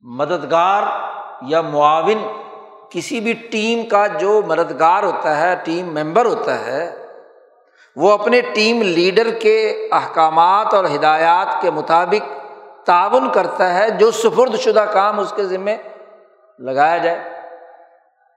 مددگار 0.00 0.82
یا 1.42 1.60
معاون، 1.60 2.26
کسی 2.90 3.20
بھی 3.20 3.32
ٹیم 3.32 3.88
کا 3.88 4.06
جو 4.06 4.42
مددگار 4.46 5.02
ہوتا 5.02 5.40
ہے، 5.40 5.54
ٹیم 5.64 5.94
ممبر 5.94 6.24
ہوتا 6.24 6.66
ہے 6.66 6.99
وہ 7.96 8.12
اپنے 8.12 8.40
ٹیم 8.40 8.82
لیڈر 8.82 9.30
کے 9.30 9.88
احکامات 9.92 10.74
اور 10.74 10.84
ہدایات 10.84 11.62
کے 11.62 11.70
مطابق 11.70 12.40
تعاون 12.86 13.30
کرتا 13.32 13.74
ہے 13.74 13.90
جو 13.90 14.10
سفرد 14.10 14.56
شدہ 14.56 14.84
کام 14.92 15.20
اس 15.20 15.32
کے 15.36 15.44
ذمے 15.44 15.76
لگایا 16.58 16.96
جائے۔ 16.96 17.30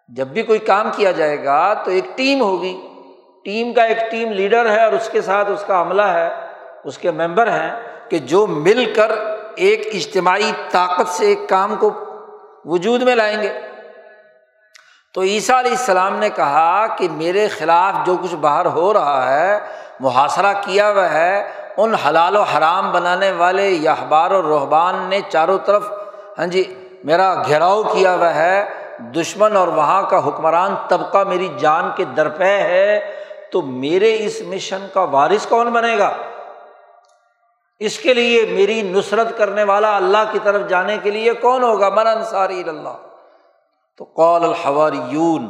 جب 0.08 0.28
بھی 0.28 0.42
کوئی 0.42 0.60
کام 0.60 0.90
کیا 0.96 1.12
جائے 1.12 1.44
گا 1.44 1.74
تو 1.74 1.92
ایک 1.92 2.06
ٹیم 2.16 2.42
ہوگی۔ 2.42 2.82
ٹیم 3.46 3.74
کا 3.74 3.84
ایک 3.84 4.12
ٹیم 4.12 4.32
لیڈر 4.32 4.70
ہے 4.70 4.84
اور 4.84 4.94
اس 4.94 5.10
کے 5.10 5.22
ساتھ 5.22 5.52
اس 5.52 5.64
کا 5.68 5.82
عملہ 5.82 6.02
ہے، 6.02 6.30
اس 6.84 6.98
کے 6.98 7.12
ممبر 7.12 7.48
ہیں 7.48 7.72
کہ 8.10 8.20
جو 8.20 8.48
مل 8.48 8.94
کر 8.96 9.12
ایک 9.56 9.88
اجتماعی 9.94 10.52
طاقت 10.72 11.08
سے 11.08 11.26
ایک 11.26 11.50
کام 11.50 11.76
کو 11.76 11.92
وجود 12.66 13.02
میں 13.02 13.16
لائیں 13.16 13.42
گے۔ 13.42 13.60
تو 15.14 15.22
عیسیٰ 15.22 15.56
علیہ 15.56 15.72
السلام 15.72 16.16
نے 16.16 16.30
کہا 16.30 16.86
کہ 16.98 17.08
میرے 17.12 17.48
خلاف 17.48 18.06
جو 18.06 18.18
کچھ 18.18 18.36
باہر 18.36 18.66
ہو 18.66 18.94
رہا 18.94 19.34
ہے، 19.34 19.60
محاصرہ 20.00 20.54
کیا 20.62 20.92
ہوا 20.92 21.14
ہے، 21.14 21.52
ان 21.78 21.96
حلال 21.96 22.36
و 22.36 22.42
حرام 22.42 22.92
بنانے 22.92 23.32
والے 23.32 23.70
یا 23.70 23.92
اخبار 23.92 24.32
و 24.32 24.42
رحبان 24.42 24.96
نے 25.10 25.20
چاروں 25.30 25.58
طرف 25.66 25.84
ہاں 26.40 26.48
جی 26.48 26.88
میرا 27.04 27.44
گھیراؤ 27.46 27.84
کیا 27.84 28.16
ہوا 28.16 28.36
ہے۔ 28.36 28.66
دشمن 29.00 29.58
اور 29.58 29.68
وہاں 29.68 30.02
کا 30.02 30.28
حکمران 30.28 30.76
طبقہ 30.88 31.18
میری 31.18 31.50
جان 31.58 31.92
کے 31.96 32.06
درپے 32.06 32.58
ہے، 32.58 33.16
تو 33.52 33.62
میرے 33.62 34.18
اس 34.20 34.42
مشن 34.48 34.86
کا 34.94 35.04
وارث 35.04 35.46
کون 35.46 35.68
بنے 35.68 35.98
گا؟ 35.98 36.12
اس 37.80 38.00
کے 38.00 38.14
لیے 38.14 38.46
میری 38.46 38.82
نصرت 38.82 39.38
کرنے 39.38 39.64
والا 39.64 39.96
اللہ 39.96 40.32
کی 40.32 40.40
طرف 40.44 40.70
جانے 40.70 40.98
کے 41.04 41.12
لیے 41.12 41.34
کون 41.34 41.64
ہوگا؟ 41.64 41.90
من 41.90 42.08
انصاری 42.08 42.64
اللہ۔ 42.68 43.13
تو 43.98 44.04
قول 44.04 44.44
الحواریون، 44.44 45.48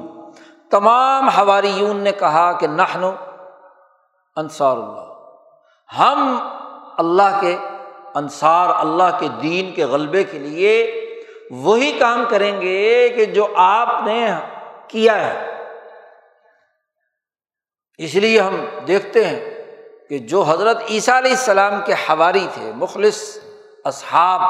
تمام 0.70 1.30
حواریون 1.30 1.98
نے 1.98 2.12
کہا 2.12 2.52
کہ 2.52 2.68
نہنو 2.68 3.12
انصار 4.36 4.78
اللہ، 4.78 5.08
ہم 6.00 6.38
اللہ 6.98 7.38
کے 7.42 7.58
انصار، 8.16 8.70
اللہ 8.70 9.18
کے 9.20 9.28
دین 9.42 9.74
کے 9.74 9.86
غلبے 9.86 10.24
کے 10.24 10.40
لیے 10.40 11.00
وہی 11.52 11.92
کام 11.92 12.24
کریں 12.30 12.62
گے 12.62 13.10
کہ 13.10 13.26
جو 13.26 13.48
آپ 13.56 14.04
نے 14.04 14.28
کیا 14.88 15.16
ہے۔ 15.28 15.52
اس 17.98 18.16
لیے 18.16 18.40
ہم 18.42 18.66
دیکھتے 18.88 19.26
ہیں 19.26 19.40
کہ 20.10 20.18
جو 20.18 20.42
حضرت 20.42 20.84
عیسیٰ 20.90 21.16
علیہ 21.16 21.32
السلام 21.32 21.74
کے 21.86 21.94
حواری 21.94 22.48
تھے، 22.54 22.72
مخلص 22.76 23.38
اصحاب 23.86 24.42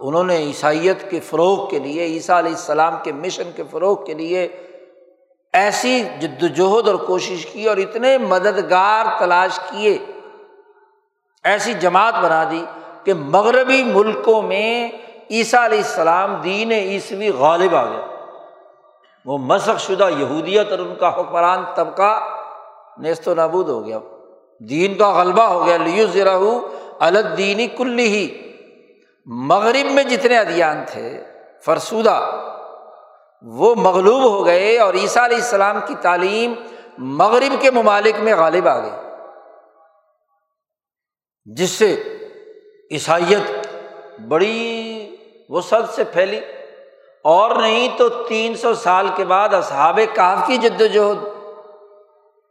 انہوں 0.00 0.24
نے 0.24 0.36
عیسائیت 0.36 1.10
کے 1.10 1.20
فروغ 1.20 1.68
کے 1.68 1.78
لیے، 1.78 2.04
عیسیٰ 2.04 2.38
علیہ 2.38 2.50
السلام 2.50 2.96
کے 3.02 3.12
مشن 3.12 3.50
کے 3.56 3.62
فروغ 3.70 4.04
کے 4.04 4.14
لیے 4.14 4.48
ایسی 5.52 6.04
جد 6.20 6.42
وجہد 6.42 6.88
اور 6.88 6.94
کوشش 6.94 7.46
کی 7.46 7.68
اور 7.68 7.76
اتنے 7.76 8.18
مددگار 8.18 9.06
تلاش 9.18 9.60
کیے، 9.70 9.98
ایسی 11.44 11.74
جماعت 11.74 12.14
بنا 12.22 12.44
دی 12.50 12.64
کہ 13.04 13.14
مغربی 13.14 13.82
ملکوں 13.82 14.42
میں 14.42 14.90
عیسیٰ 15.30 15.64
علیہ 15.64 15.78
السلام 15.78 16.34
دین 16.34 16.72
عیسوی 16.72 17.28
غالب 17.28 17.74
آ 17.74 17.84
گیا 17.84 18.06
وہ 19.24 19.38
مسق 19.38 19.80
شدہ 19.80 20.08
یہودیت 20.18 20.70
اور 20.70 20.78
ان 20.78 20.94
کا 20.94 21.08
حکمران 21.08 21.64
طبقہ 21.74 22.20
نیست 22.98 23.28
و 23.28 23.34
نابود 23.34 23.68
ہو 23.68 23.86
گیا۔ 23.86 23.98
دین 24.58 24.94
کا 24.94 25.12
غلبہ 25.12 25.42
ہو 25.42 25.66
گیا۔ 25.66 25.76
لیو 25.76 26.06
ذرا 26.06 26.38
الدینی 26.98 27.66
کلی 27.66 28.08
ہی 28.08 28.47
مغرب 29.30 29.90
میں 29.90 30.04
جتنے 30.04 30.38
ادیان 30.38 30.84
تھے، 30.88 31.24
فرسودہ، 31.64 32.30
وہ 33.42 33.74
مغلوب 33.74 34.22
ہو 34.22 34.46
گئے 34.46 34.78
اور 34.78 34.94
عیسیٰ 34.94 35.24
علیہ 35.24 35.36
السلام 35.36 35.80
کی 35.88 35.94
تعلیم 36.00 36.54
مغرب 36.98 37.60
کے 37.60 37.70
ممالک 37.70 38.14
میں 38.18 38.34
غالب 38.34 38.68
آ 38.68 38.78
گئی۔ 38.78 38.90
جس 41.44 41.70
سے 41.70 42.02
عیسائیت 42.90 43.68
بڑی 44.28 45.16
وسعت 45.48 45.88
سے 45.88 46.04
پھیلی۔ 46.04 46.40
اور 47.24 47.56
نہیں 47.56 47.98
تو 47.98 48.08
تین 48.08 48.54
سو 48.54 48.74
سال 48.74 49.08
کے 49.16 49.24
بعد 49.24 49.54
اصحاب 49.54 50.00
کاف 50.14 50.46
کی 50.46 50.56
جد 50.56 50.80
وجہد 50.80 51.24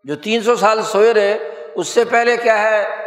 جو 0.04 0.16
تین 0.16 0.44
سو 0.44 0.56
سال 0.56 0.82
سوئے 0.82 1.14
رہے، 1.14 1.56
اس 1.76 1.88
سے 1.88 2.04
پہلے 2.04 2.38
کیا 2.38 2.62
ہے؟ 2.62 3.07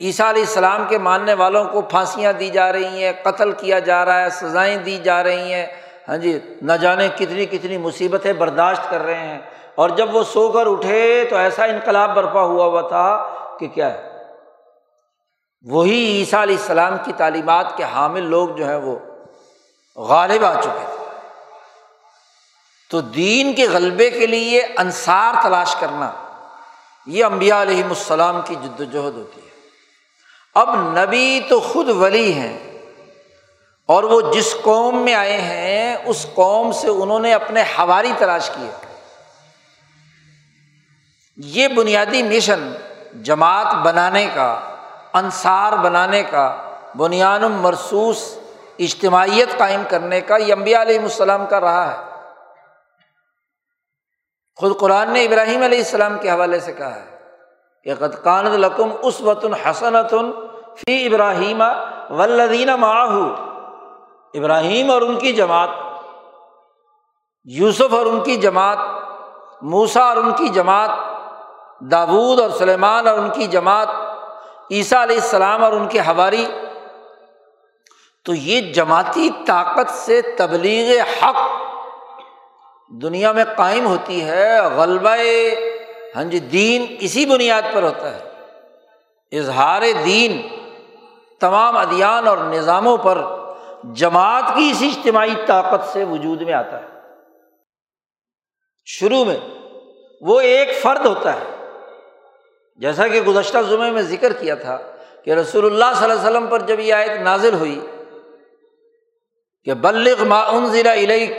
عیسیٰ 0.00 0.28
علیہ 0.28 0.42
السلام 0.42 0.84
کے 0.88 0.98
ماننے 0.98 1.34
والوں 1.34 1.64
کو 1.64 1.80
پھانسیاں 1.80 2.32
دی 2.32 2.50
جا 2.50 2.72
رہی 2.72 3.04
ہیں، 3.04 3.12
قتل 3.22 3.52
کیا 3.52 3.78
جا 3.78 4.04
رہا 4.04 4.20
ہے، 4.20 4.30
سزائیں 4.30 4.76
دی 4.76 4.98
جا 4.98 5.22
رہی 5.22 5.52
ہیں۔ 5.52 5.66
ہاں 6.08 6.16
جی 6.16 6.38
نہ 6.62 6.72
جانے 6.72 7.08
کتنی 7.08 7.46
کتنی 7.46 7.78
مصیبتیں 7.78 8.32
برداشت 8.32 8.90
کر 8.90 9.00
رہے 9.00 9.28
ہیں۔ 9.28 9.38
اور 9.74 9.90
جب 9.90 10.14
وہ 10.14 10.22
سو 10.22 10.52
کر 10.52 10.66
اٹھے 10.66 11.24
تو 11.30 11.36
ایسا 11.36 11.64
انقلاب 11.64 12.14
برپا 12.14 12.42
ہوا 12.42 12.64
ہوا 12.64 12.80
تھا 12.80 13.34
کہ 13.60 13.68
کیا 13.68 13.94
ہے؟ 13.94 14.12
وہی 15.62 16.18
عیسیٰ 16.18 16.42
علیہ 16.42 16.56
السلام 16.56 16.94
کی 17.04 17.12
تعلیمات 17.16 17.76
کے 17.76 17.84
حامل 17.94 18.22
لوگ 18.22 18.48
جو 18.48 18.68
ہیں 18.68 18.76
وہ 18.76 18.98
غالب 19.96 20.44
آ 20.44 20.60
چکے 20.60 20.86
تھے۔ 20.96 21.04
تو 22.90 23.00
دین 23.00 23.54
کے 23.54 23.68
غلبے 23.68 24.10
کے 24.10 24.26
لیے 24.26 24.60
انصار 24.76 25.34
تلاش 25.42 25.76
کرنا، 25.76 26.12
یہ 27.06 27.24
امبیا 27.24 27.62
علیہم 27.62 27.88
السلام 27.88 28.40
کی 28.44 28.54
جد 28.54 28.80
وجہد 28.80 29.14
ہوتی 29.14 29.40
ہے۔ 29.46 29.51
اب 30.54 30.98
نبی 30.98 31.40
تو 31.48 31.60
خود 31.60 31.88
ولی 31.88 32.32
ہیں 32.32 32.58
اور 33.86 34.02
وہ 34.02 34.32
جس 34.32 34.56
قوم 34.62 35.04
میں 35.04 35.14
آئے 35.14 35.40
ہیں، 35.40 35.96
اس 36.04 36.26
قوم 36.34 36.72
سے 36.72 36.88
انہوں 36.88 37.18
نے 37.18 37.34
اپنے 37.34 37.62
حواری 37.62 38.12
تلاش 38.18 38.50
کیے۔ 38.50 38.70
یہ 41.36 41.68
بنیادی 41.68 42.22
مشن 42.22 42.72
جماعت 43.22 43.74
بنانے 43.74 44.28
کا، 44.34 44.76
انصار 45.12 45.72
بنانے 45.72 46.22
کا 46.22 46.72
بنیاد 46.96 47.40
مرسوس 47.40 48.38
اجتماعیت 48.78 49.58
قائم 49.58 49.82
کرنے 49.88 50.20
کا 50.20 50.36
یہ 50.36 50.52
امبیا 50.52 50.80
السلام 50.80 51.46
کا 51.46 51.60
رہا 51.60 51.92
ہے۔ 51.92 52.10
خود 54.56 54.80
قرآن 54.80 55.10
نے 55.10 55.24
ابراہیم 55.24 55.62
علیہ 55.62 55.78
السلام 55.78 56.18
کے 56.18 56.30
حوالے 56.30 56.60
سے 56.60 56.72
کہا 56.72 56.94
ہے۔ 56.94 57.21
کہ 57.86 57.94
قطقان 57.94 58.46
القم 58.46 58.90
اس 59.02 59.20
وطن 59.20 59.54
حسنۃ 59.54 60.14
فی 60.76 61.06
ابراہیم 61.06 61.62
ولدین 62.10 62.68
ماہو 62.80 63.24
ابراہیم 64.34 64.90
اور 64.90 65.02
ان 65.02 65.16
کی 65.18 65.32
جماعت، 65.32 65.68
یوسف 67.44 67.94
اور 67.94 68.06
ان 68.06 68.20
کی 68.20 68.36
جماعت 68.36 68.78
موسا 69.62 70.04
اور 70.04 70.16
ان 70.16 70.30
کی 70.30 70.48
جماعت، 70.48 70.90
داود 71.90 72.40
اور 72.40 72.50
سلیمان 72.50 73.08
اور 73.08 73.18
ان 73.18 73.30
کی 73.30 73.46
جماعت، 73.46 73.88
عیسیٰ 74.70 75.02
علیہ 75.02 75.16
السلام 75.16 75.64
اور 75.64 75.72
ان 75.72 75.88
کے 75.88 76.00
حواری۔ 76.00 76.46
تو 78.26 78.34
یہ 78.34 78.72
جماعتی 78.72 79.28
طاقت 79.46 79.90
سے 79.90 80.20
تبلیغ 80.36 81.00
حق 81.00 81.40
دنیا 82.90 83.32
میں 83.32 83.44
قائم 83.56 83.86
ہوتی 83.86 84.24
ہے، 84.24 84.60
غلبہ 84.76 85.16
ہاں 86.16 86.24
جی 86.24 86.38
دین 86.38 86.96
اسی 87.00 87.26
بنیاد 87.26 87.62
پر 87.72 87.82
ہوتا 87.82 88.16
ہے۔ 88.16 88.30
اظہار 89.38 89.82
دین 90.04 90.48
تمام 91.40 91.76
ادیان 91.76 92.28
اور 92.28 92.38
نظاموں 92.38 92.96
پر 92.96 93.22
جماعت 93.84 94.42
کی 94.56 94.70
اسی 94.70 94.88
اجتماعی 94.88 95.34
طاقت 95.46 95.92
سے 95.92 96.04
وجود 96.04 96.42
میں 96.42 96.52
آتا 96.52 96.82
ہے۔ 96.82 96.86
شروع 98.84 99.24
میں 99.24 99.36
وہ 100.20 100.40
ایک 100.40 100.82
فرد 100.82 101.06
ہوتا 101.06 101.32
ہے۔ 101.32 101.66
جیسا 102.76 103.08
کہ 103.08 103.20
گزشتہ 103.22 103.58
ضمعے 103.58 103.90
میں 103.90 104.02
ذکر 104.02 104.32
کیا 104.32 104.54
تھا 104.54 104.78
کہ 105.24 105.30
رسول 105.30 105.64
اللہ 105.64 105.94
صلی 105.96 106.10
اللہ 106.10 106.20
علیہ 106.20 106.30
وسلم 106.30 106.46
پر 106.46 106.60
جب 106.60 106.80
یہ 106.80 106.94
آیت 106.94 107.10
نازل 107.10 107.54
ہوئی 107.54 107.86
کہ 109.64 109.74
بلغ 109.74 110.24
ما 110.24 110.40
انزل 110.40 110.86
الیک، 110.86 111.30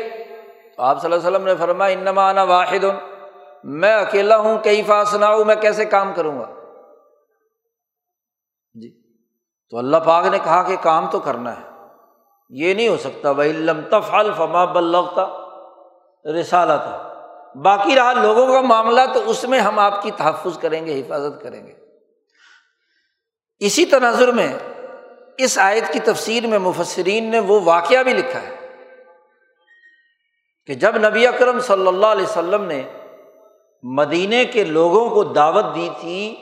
تو 0.76 0.84
آپ 0.84 1.02
صلی 1.02 1.14
اللہ 1.14 1.28
علیہ 1.28 1.38
وسلم 1.38 1.48
نے 1.48 1.56
فرمایا، 1.60 1.98
انما 1.98 2.30
انا 2.30 2.44
واحد 2.44 2.84
میں 3.64 3.94
اکیلا 3.96 4.38
ہوں، 4.38 4.58
کئی 4.64 4.84
فاسنا 4.84 5.28
ہوں 5.28 5.46
میں 5.46 5.56
کیسے 5.56 5.86
کام 5.86 6.14
کروں 6.14 6.40
گا؟ 6.40 6.48
جی 8.74 8.90
تو 9.70 9.78
اللہ 9.78 9.98
پاک 9.98 10.26
نے 10.26 10.40
کہا 10.44 10.64
کہ 10.64 10.76
کام 10.82 11.10
تو 11.10 11.20
کرنا 11.20 11.56
ہے، 11.60 11.64
یہ 12.50 12.74
نہیں 12.74 12.88
ہو 12.88 12.98
سکتا۔ 12.98 13.32
وہ 13.32 13.44
علم 13.44 13.82
تفعل 13.92 14.32
فما 14.34 14.66
بلغتا 14.66 15.26
رسالہ 16.40 16.74
تھا 16.74 17.10
باقی 17.64 17.96
رہا 17.96 18.14
لوگوں 18.14 18.48
کا 18.48 18.62
معاملہ، 18.62 19.02
تو 19.14 19.30
اس 19.30 19.44
میں 19.44 19.60
ہم 19.60 19.80
آپ 19.80 20.02
کی 20.02 20.12
تحفظ 20.12 20.58
کریں 20.58 20.86
گے، 20.86 21.02
حفاظت 21.02 21.42
کریں 21.44 21.68
گے۔ 21.68 21.74
اسی 23.60 23.86
تناظر 23.86 24.32
میں، 24.32 24.54
اس 25.38 25.58
آیت 25.58 25.94
کی 25.94 26.00
تفسیر 26.00 26.48
میں 26.48 26.60
مفسرین 26.60 27.32
نے 27.32 27.40
وہ 27.40 27.60
واقعہ 27.64 28.04
بھی 28.04 28.14
لکھا 28.14 28.42
ہے 28.42 28.56
کہ 30.66 30.74
جب 30.74 30.98
نبی 30.98 31.28
اکرم 31.28 31.60
صلی 31.60 31.88
اللہ 31.88 32.06
علیہ 32.06 32.24
وسلم 32.24 32.64
نے 32.64 32.82
مدینے 33.84 34.44
کے 34.46 34.64
لوگوں 34.64 35.10
کو 35.10 35.24
دعوت 35.24 35.76
دی 35.76 35.90
تھی 36.00 36.36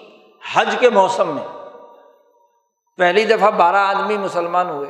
حج 0.53 0.75
کے 0.79 0.89
موسم 0.89 1.35
میں۔ 1.35 1.47
پہلی 2.97 3.23
دفعہ 3.25 3.51
بارہ 3.51 3.75
آدمی 3.75 4.17
مسلمان 4.17 4.69
ہوئے 4.69 4.89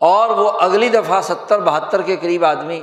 اور 0.00 0.30
وہ 0.30 0.50
اگلی 0.60 0.88
دفعہ 0.88 1.20
ستر 1.20 1.60
بہتر 1.60 2.02
کے 2.02 2.16
قریب 2.16 2.44
آدمی 2.44 2.80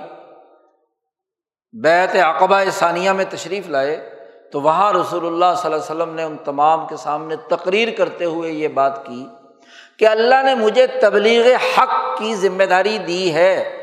بیت 1.73 2.15
عقبہ 2.15 2.59
ثانیہ 2.73 3.11
میں 3.11 3.25
تشریف 3.29 3.67
لائے 3.69 3.95
تو 4.51 4.61
وہاں 4.61 4.91
رسول 4.93 5.25
اللہ 5.25 5.53
صلی 5.57 5.73
اللہ 5.73 5.75
علیہ 5.75 5.91
وسلم 5.91 6.15
نے 6.15 6.23
ان 6.23 6.37
تمام 6.37 6.87
کے 6.87 6.97
سامنے 6.97 7.35
تقریر 7.47 7.89
کرتے 7.97 8.25
ہوئے 8.25 8.51
یہ 8.51 8.67
بات 8.67 9.05
کی 9.05 9.25
کہ 9.99 10.07
اللہ 10.07 10.41
نے 10.43 10.55
مجھے 10.55 10.87
تبلیغ 10.87 11.47
حق 11.77 12.17
کی 12.17 12.33
ذمہ 12.35 12.63
داری 12.63 12.97
دی 12.97 13.33
ہے، 13.33 13.79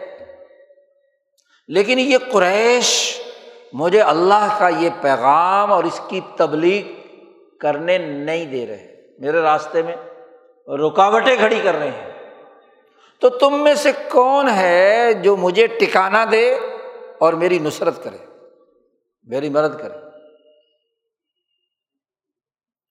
لیکن 1.69 1.99
یہ 1.99 2.19
قریش 2.33 2.91
مجھے 3.73 4.01
اللہ 4.01 4.57
کا 4.59 4.69
یہ 4.69 4.91
پیغام 5.01 5.73
اور 5.73 5.85
اس 5.85 6.01
کی 6.09 6.21
تبلیغ 6.37 7.09
کرنے 7.61 7.99
نہیں 7.99 8.45
دے 8.45 8.67
رہے۔ 8.67 9.07
میرے 9.19 9.41
راستے 9.41 9.83
میں 9.83 9.97
رکاوٹیں 10.69 11.37
کھڑی 11.37 11.61
کر 11.63 11.75
رہے 11.75 11.91
ہیں۔ 11.91 12.35
تو 13.21 13.29
تم 13.29 13.65
میں 13.65 13.75
سے 13.75 13.93
کون 14.13 14.49
ہے 14.51 15.13
جو 15.13 15.37
مجھے 15.37 15.67
ٹکانا 15.67 16.25
دے 16.31 16.55
اور 17.19 17.33
میری 17.33 17.59
نصرت 17.59 18.05
کرے؟ 18.05 18.19
میری 19.23 19.49
مدد 19.49 19.81
کرے۔ 19.83 19.99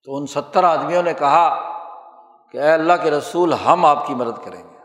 تو 0.04 0.16
ان 0.16 0.26
ستر 0.26 0.64
آدمیوں 0.64 1.02
نے 1.02 1.12
کہا 1.12 1.72
کہ 2.52 2.58
اے 2.58 2.72
اللہ 2.72 2.92
کے 3.02 3.10
رسول، 3.10 3.52
ہم 3.52 3.84
آپ 3.84 4.06
کی 4.06 4.14
مدد 4.14 4.44
کریں 4.44 4.64
گے۔ 4.64 4.77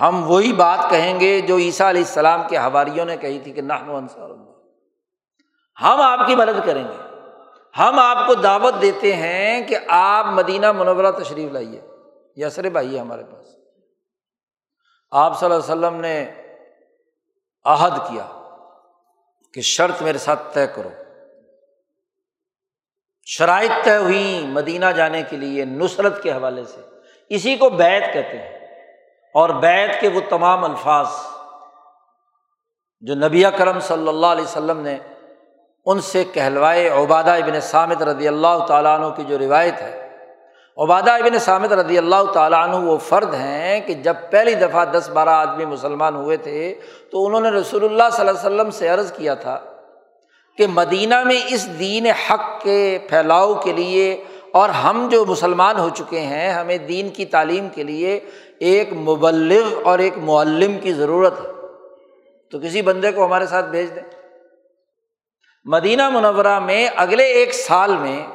ہم 0.00 0.30
وہی 0.30 0.52
بات 0.52 0.90
کہیں 0.90 1.20
گے 1.20 1.40
جو 1.40 1.56
عیسیٰ 1.56 1.88
علیہ 1.88 2.00
السلام 2.00 2.48
کے 2.48 2.56
حواریوں 2.56 3.04
نے 3.04 3.16
کہی 3.16 3.38
تھی 3.38 3.52
کہ 3.52 3.60
نہ 3.62 3.72
انصار 3.72 4.30
اللہ۔ 4.30 4.48
ہم 5.82 6.00
آپ 6.00 6.26
کی 6.26 6.36
مدد 6.36 6.66
کریں 6.66 6.84
گے۔ 6.84 7.18
ہم 7.78 7.98
آپ 7.98 8.26
کو 8.26 8.34
دعوت 8.34 8.74
دیتے 8.82 9.16
ہیں 9.16 9.68
کہ 9.68 9.78
آپ 9.88 10.26
مدینہ 10.26 10.72
منورہ 10.72 11.10
تشریف 11.10 11.52
لائیے۔ 11.52 11.80
یسر 12.36 12.76
آئیے 12.76 12.98
ہمارے 12.98 13.24
پاس۔ 13.24 13.46
آپ 15.10 15.40
صلی 15.40 15.50
اللہ 15.50 15.86
علیہ 15.86 15.86
وسلم 15.86 16.00
نے 16.00 16.34
عہد 17.64 17.98
کیا 18.08 18.26
کہ 19.54 19.60
شرط 19.60 20.02
میرے 20.02 20.18
ساتھ 20.18 20.54
طے 20.54 20.66
کرو۔ 20.66 20.90
شرائط 23.24 23.84
طے 23.84 23.96
ہوئی 23.96 24.46
مدینہ 24.48 24.86
جانے 24.86 25.22
کے 25.22 25.36
لیے 25.36 25.64
نصرت 25.64 26.22
کے 26.22 26.32
حوالے 26.32 26.64
سے۔ 26.64 26.80
اسی 27.28 27.56
کو 27.56 27.70
بیت 27.70 28.02
کہتے 28.12 28.38
ہیں۔ 28.38 28.57
اور 29.34 29.50
بیت 29.50 30.00
کے 30.00 30.08
وہ 30.08 30.20
تمام 30.28 30.64
الفاظ 30.64 31.06
جو 33.00 33.14
نبی 33.14 33.42
کرم 33.56 33.80
صلی 33.80 34.08
اللہ 34.08 34.26
علیہ 34.26 34.44
وسلم 34.44 34.80
نے 34.80 34.98
ان 35.86 36.00
سے 36.00 36.24
کہلوائے 36.24 36.88
عبادہ 36.88 37.30
ابن 37.30 37.60
سامد 37.60 38.02
رضی 38.02 38.28
اللہ 38.28 38.66
تعالیٰ 38.68 38.98
عنہ 38.98 39.06
کی 39.06 39.24
جو 39.24 39.38
روایت 39.38 39.80
ہے۔ 39.80 40.08
عبادہ 40.76 41.10
ابن 41.10 41.38
سامد 41.38 41.72
رضی 41.72 41.98
اللہ 41.98 42.32
تعالیٰ 42.32 42.68
عنہ 42.68 42.76
وہ 42.76 42.98
فرد 42.98 43.34
ہیں 43.34 43.80
کہ 43.80 43.94
جب 43.94 44.14
پہلی 44.30 44.54
دفعہ 44.54 44.84
دس 44.84 45.08
بارہ 45.08 45.28
آدمی 45.28 45.64
مسلمان 45.64 46.14
ہوئے 46.14 46.36
تھے 46.36 46.74
تو 47.10 47.26
انہوں 47.26 47.40
نے 47.40 47.50
رسول 47.50 47.84
اللہ 47.84 48.02
صلی 48.12 48.28
اللہ 48.28 48.40
علیہ 48.40 48.54
وسلم 48.54 48.70
سے 48.70 48.88
عرض 48.88 49.12
کیا 49.12 49.34
تھا 49.34 49.58
کہ 50.56 50.66
مدینہ 50.66 51.24
میں 51.24 51.40
اس 51.48 51.78
دین 51.78 52.06
حق 52.06 52.62
کے 52.62 52.98
پھیلاؤ 53.08 53.54
کے 53.54 53.72
لیے 53.72 54.24
اور 54.52 54.68
ہم 54.68 55.08
جو 55.10 55.24
مسلمان 55.24 55.78
ہو 55.78 55.88
چکے 55.88 56.20
ہیں 56.20 56.50
ہمیں 56.50 56.78
دین 56.78 57.08
کی 57.08 57.24
تعلیم 57.24 57.68
کے 57.68 57.82
لیے 57.82 58.20
ایک 58.60 58.92
مبلغ 58.92 59.80
اور 59.84 59.98
ایک 59.98 60.18
معلم 60.18 60.78
کی 60.78 60.92
ضرورت 60.92 61.40
ہے۔ 61.40 61.52
تو 62.50 62.58
کسی 62.58 62.82
بندے 62.82 63.12
کو 63.12 63.24
ہمارے 63.24 63.46
ساتھ 63.46 63.66
بھیج 63.66 63.94
دیں۔ 63.94 64.02
مدینہ 65.64 66.10
منورہ 66.10 66.60
میں 66.60 66.88
اگلے 66.96 67.24
ایک 67.24 67.54
سال 67.54 67.96
میں 67.96 68.26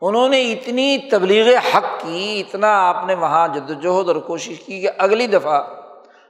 انہوں 0.00 0.28
نے 0.28 0.52
اتنی 0.52 0.98
تبلیغ 1.10 1.56
حق 1.56 1.84
کی، 2.02 2.42
اتنا 2.46 2.88
آپ 2.88 3.06
نے 3.06 3.14
وہاں 3.14 3.48
جد 3.48 3.70
وجہد 3.70 4.08
اور 4.08 4.16
کوشش 4.16 4.60
کی 4.60 4.80
کہ 4.80 4.90
اگلی 4.98 5.26
دفعہ 5.26 5.62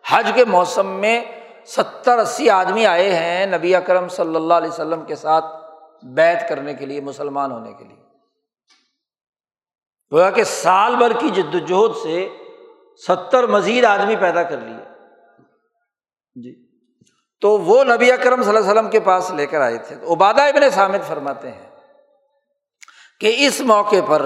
حج 0.09 0.33
کے 0.35 0.45
موسم 0.45 0.87
میں 0.87 1.25
ستر 1.67 2.19
اسی 2.19 2.51
آدمی 2.51 2.87
آئے 2.87 3.15
ہیں 3.15 3.47
نبی 3.47 3.75
اکرم 3.75 4.09
صلی 4.09 4.35
اللہ 4.35 4.55
علیہ 4.55 4.69
وسلم 4.69 5.05
کے 5.05 5.15
ساتھ 5.15 5.45
بیت 6.05 6.49
کرنے 6.49 6.75
کے 6.75 6.87
لیے، 6.87 7.01
مسلمان 7.01 7.53
ہونے 7.53 7.73
کے 7.73 7.85
لیے۔ 7.85 8.01
گویا 10.13 10.31
کہ 10.31 10.45
سال 10.45 10.97
بھر 10.97 11.13
کی 11.13 11.29
جد 11.29 11.55
وجہد 11.55 11.97
سے 12.03 12.29
ستر 13.07 13.47
مزید 13.47 13.85
آدمی 13.85 14.17
پیدا 14.17 14.43
کر 14.43 14.57
لیے۔ 14.57 14.85
جی۔ 16.35 16.67
تو 17.41 17.59
وہ 17.59 17.85
نبی 17.85 18.13
اکرم 18.13 18.43
صلی 18.43 18.57
اللہ 18.57 18.61
علیہ 18.61 18.71
وسلم 18.71 18.91
کے 18.91 19.01
پاس 19.01 19.31
لے 19.31 19.47
کر 19.47 19.61
آئے 19.61 19.79
تھے۔ 19.79 19.97
عبادہ 20.13 20.43
ابن 20.43 20.71
سامد 20.71 21.09
فرماتے 21.09 21.51
ہیں 21.51 21.71
کہ 23.21 23.35
اس 23.39 23.61
موقع 23.61 23.97
پر 24.09 24.23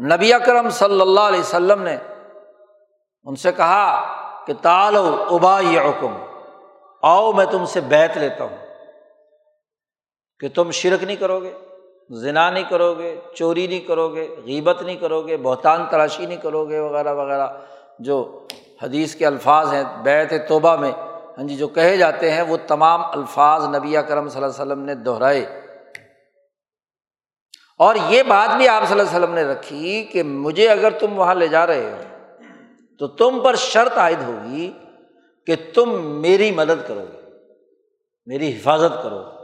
نبی 0.00 0.32
اکرم 0.32 0.70
صلی 0.70 1.00
اللہ 1.00 1.20
علیہ 1.20 1.40
وسلم 1.40 1.82
نے 1.82 1.96
ان 3.24 3.36
سے 3.36 3.52
کہا 3.52 4.14
کہ 4.46 4.52
تالو 4.62 5.26
ابا 5.30 5.60
یہ 5.60 5.80
حکم 5.80 6.14
آؤ 7.02 7.32
میں 7.32 7.46
تم 7.46 7.64
سے 7.64 7.80
بیت 7.80 8.16
لیتا 8.16 8.44
ہوں 8.44 8.56
کہ 10.40 10.48
تم 10.48 10.70
شرک 10.70 11.04
نہیں 11.04 11.16
کرو 11.16 11.40
گے 11.40 11.54
ذنا 12.12 12.50
نہیں 12.50 12.64
کرو 12.70 12.94
گے 12.94 13.20
چوری 13.34 13.66
نہیں 13.66 13.80
کرو 13.80 14.08
گے 14.08 14.36
غیبت 14.44 14.82
نہیں 14.82 14.96
کرو 14.96 15.22
گے 15.22 15.36
بہتان 15.36 15.86
تراشی 15.90 16.26
نہیں 16.26 16.38
کرو 16.38 16.68
گے 16.68 16.80
وغیرہ 16.80 17.14
وغیرہ۔ 17.14 17.48
جو 17.98 18.46
حدیث 18.82 19.14
کے 19.14 19.26
الفاظ 19.26 19.72
ہیں 19.72 19.84
بیت 20.02 20.48
توبہ 20.48 20.76
میں 20.76 20.92
ہاں 21.38 21.46
جی 21.46 21.56
جو 21.56 21.68
کہے 21.68 21.96
جاتے 21.96 22.30
ہیں، 22.30 22.42
وہ 22.42 22.56
تمام 22.66 23.04
الفاظ 23.04 23.64
نبی 23.64 23.96
کرم 24.08 24.28
صلی 24.28 24.42
اللہ 24.42 24.62
علیہ 24.62 24.72
وسلم 24.72 24.84
نے 24.84 24.94
دہرائے۔ 24.94 25.62
اور 27.78 27.94
یہ 28.08 28.22
بات 28.22 28.56
بھی 28.56 28.68
آپ 28.68 28.88
صلی 28.88 29.00
اللہ 29.00 29.10
علیہ 29.10 29.18
وسلم 29.18 29.34
نے 29.34 29.44
رکھی 29.44 30.04
کہ 30.04 30.22
مجھے 30.22 30.68
اگر 30.68 30.90
تم 30.90 31.18
وہاں 31.18 31.34
لے 31.34 31.48
جا 31.48 31.66
رہے 31.66 31.90
ہو، 31.90 31.96
تو 32.98 33.06
تم 33.06 33.40
پر 33.44 33.54
شرط 33.54 33.98
عائد 33.98 34.22
ہوگی 34.22 34.72
کہ 35.46 35.56
تم 35.74 36.04
میری 36.20 36.50
مدد 36.50 36.88
کرو 36.88 37.04
گے، 37.12 37.30
میری 38.26 38.56
حفاظت 38.56 39.02
کرو۔ 39.02 39.22
گے 39.22 39.38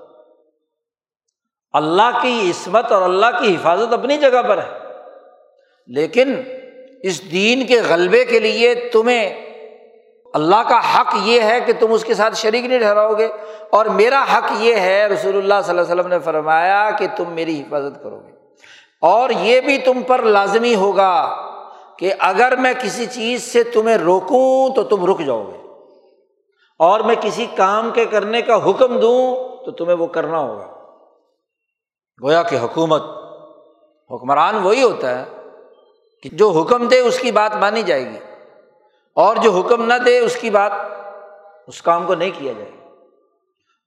اللہ 1.73 2.19
کی 2.23 2.51
عصمت 2.51 2.93
اور 2.93 3.03
اللہ 3.03 3.27
کی 3.41 3.55
حفاظت 3.55 3.93
اپنی 3.93 4.17
جگہ 4.17 4.43
پر 4.49 4.59
ہے، 4.59 4.79
لیکن 5.87 6.35
اس 7.05 7.33
دین 7.33 7.67
کے 7.67 7.81
غلبے 7.89 8.25
کے 8.25 8.39
لیے 8.39 8.75
تمہیں 8.75 9.45
اللہ 10.35 10.69
کا 10.69 11.01
حق 11.01 11.15
یہ 11.23 11.41
ہے 11.41 11.61
کہ 11.61 11.73
تم 11.81 11.93
اس 11.93 12.05
کے 12.05 12.15
ساتھ 12.15 12.35
شریک 12.35 12.65
نہیں 12.65 12.79
ٹھہراؤ 12.79 13.15
گے۔ 13.15 13.29
اور 13.71 13.87
میرا 13.87 14.23
حق 14.23 14.53
یہ 14.59 14.75
ہے، 14.75 15.07
رسول 15.07 15.37
اللہ 15.37 15.55
صلی 15.65 15.79
اللہ 15.79 15.81
علیہ 15.81 15.95
وسلم 15.95 16.07
نے 16.07 16.19
فرمایا 16.19 16.91
کہ 16.99 17.07
تم 17.17 17.25
میری 17.29 17.61
حفاظت 17.61 18.03
کرو 18.03 18.21
گے۔ 18.27 18.33
اور 19.01 19.31
یہ 19.31 19.61
بھی 19.61 19.79
تم 19.79 20.03
پر 20.03 20.23
لازمی 20.23 20.75
ہوگا 20.75 21.37
کہ 21.99 22.15
اگر 22.19 22.57
میں 22.57 22.73
کسی 22.83 23.07
چیز 23.07 23.43
سے 23.43 23.63
تمہیں 23.63 23.97
روکوں 23.97 24.75
تو 24.75 24.83
تم 24.83 25.05
رک 25.05 25.19
جاؤ 25.19 25.45
گے۔ 25.45 25.69
اور 26.79 27.01
میں 27.01 27.15
کسی 27.21 27.47
کام 27.57 27.91
کے 27.91 28.05
کرنے 28.05 28.43
کا 28.43 28.71
حکم 28.71 29.01
دوں 29.01 29.37
تو 29.65 29.71
تمہیں 29.71 29.97
وہ 29.97 30.07
کرنا 30.07 30.39
ہوگا۔ 30.39 30.67
گویا 32.23 32.43
کہ 32.43 32.57
حکومت، 32.57 33.03
حکمران 34.11 34.55
وہی 34.55 34.83
ہوتا 34.83 35.19
ہے۔ 35.19 35.25
کہ 36.25 36.37
جو 36.37 36.51
حکم 36.51 36.89
دے 36.89 36.99
اس 36.99 37.19
کی 37.19 37.33
بات 37.33 37.57
مانی 37.57 37.83
جائے 37.83 38.05
گی 38.05 38.19
اور 39.15 39.37
جو 39.37 39.53
حکم 39.53 39.85
نہ 39.85 39.95
دے 40.05 40.19
اس 40.19 40.37
کی 40.37 40.51
بات 40.51 40.73
اس 41.67 41.83
کام 41.83 42.07
کو 42.07 42.15
نہیں 42.15 42.31
کیا 42.39 42.53
جائے 42.53 42.71
گا۔ 42.71 42.89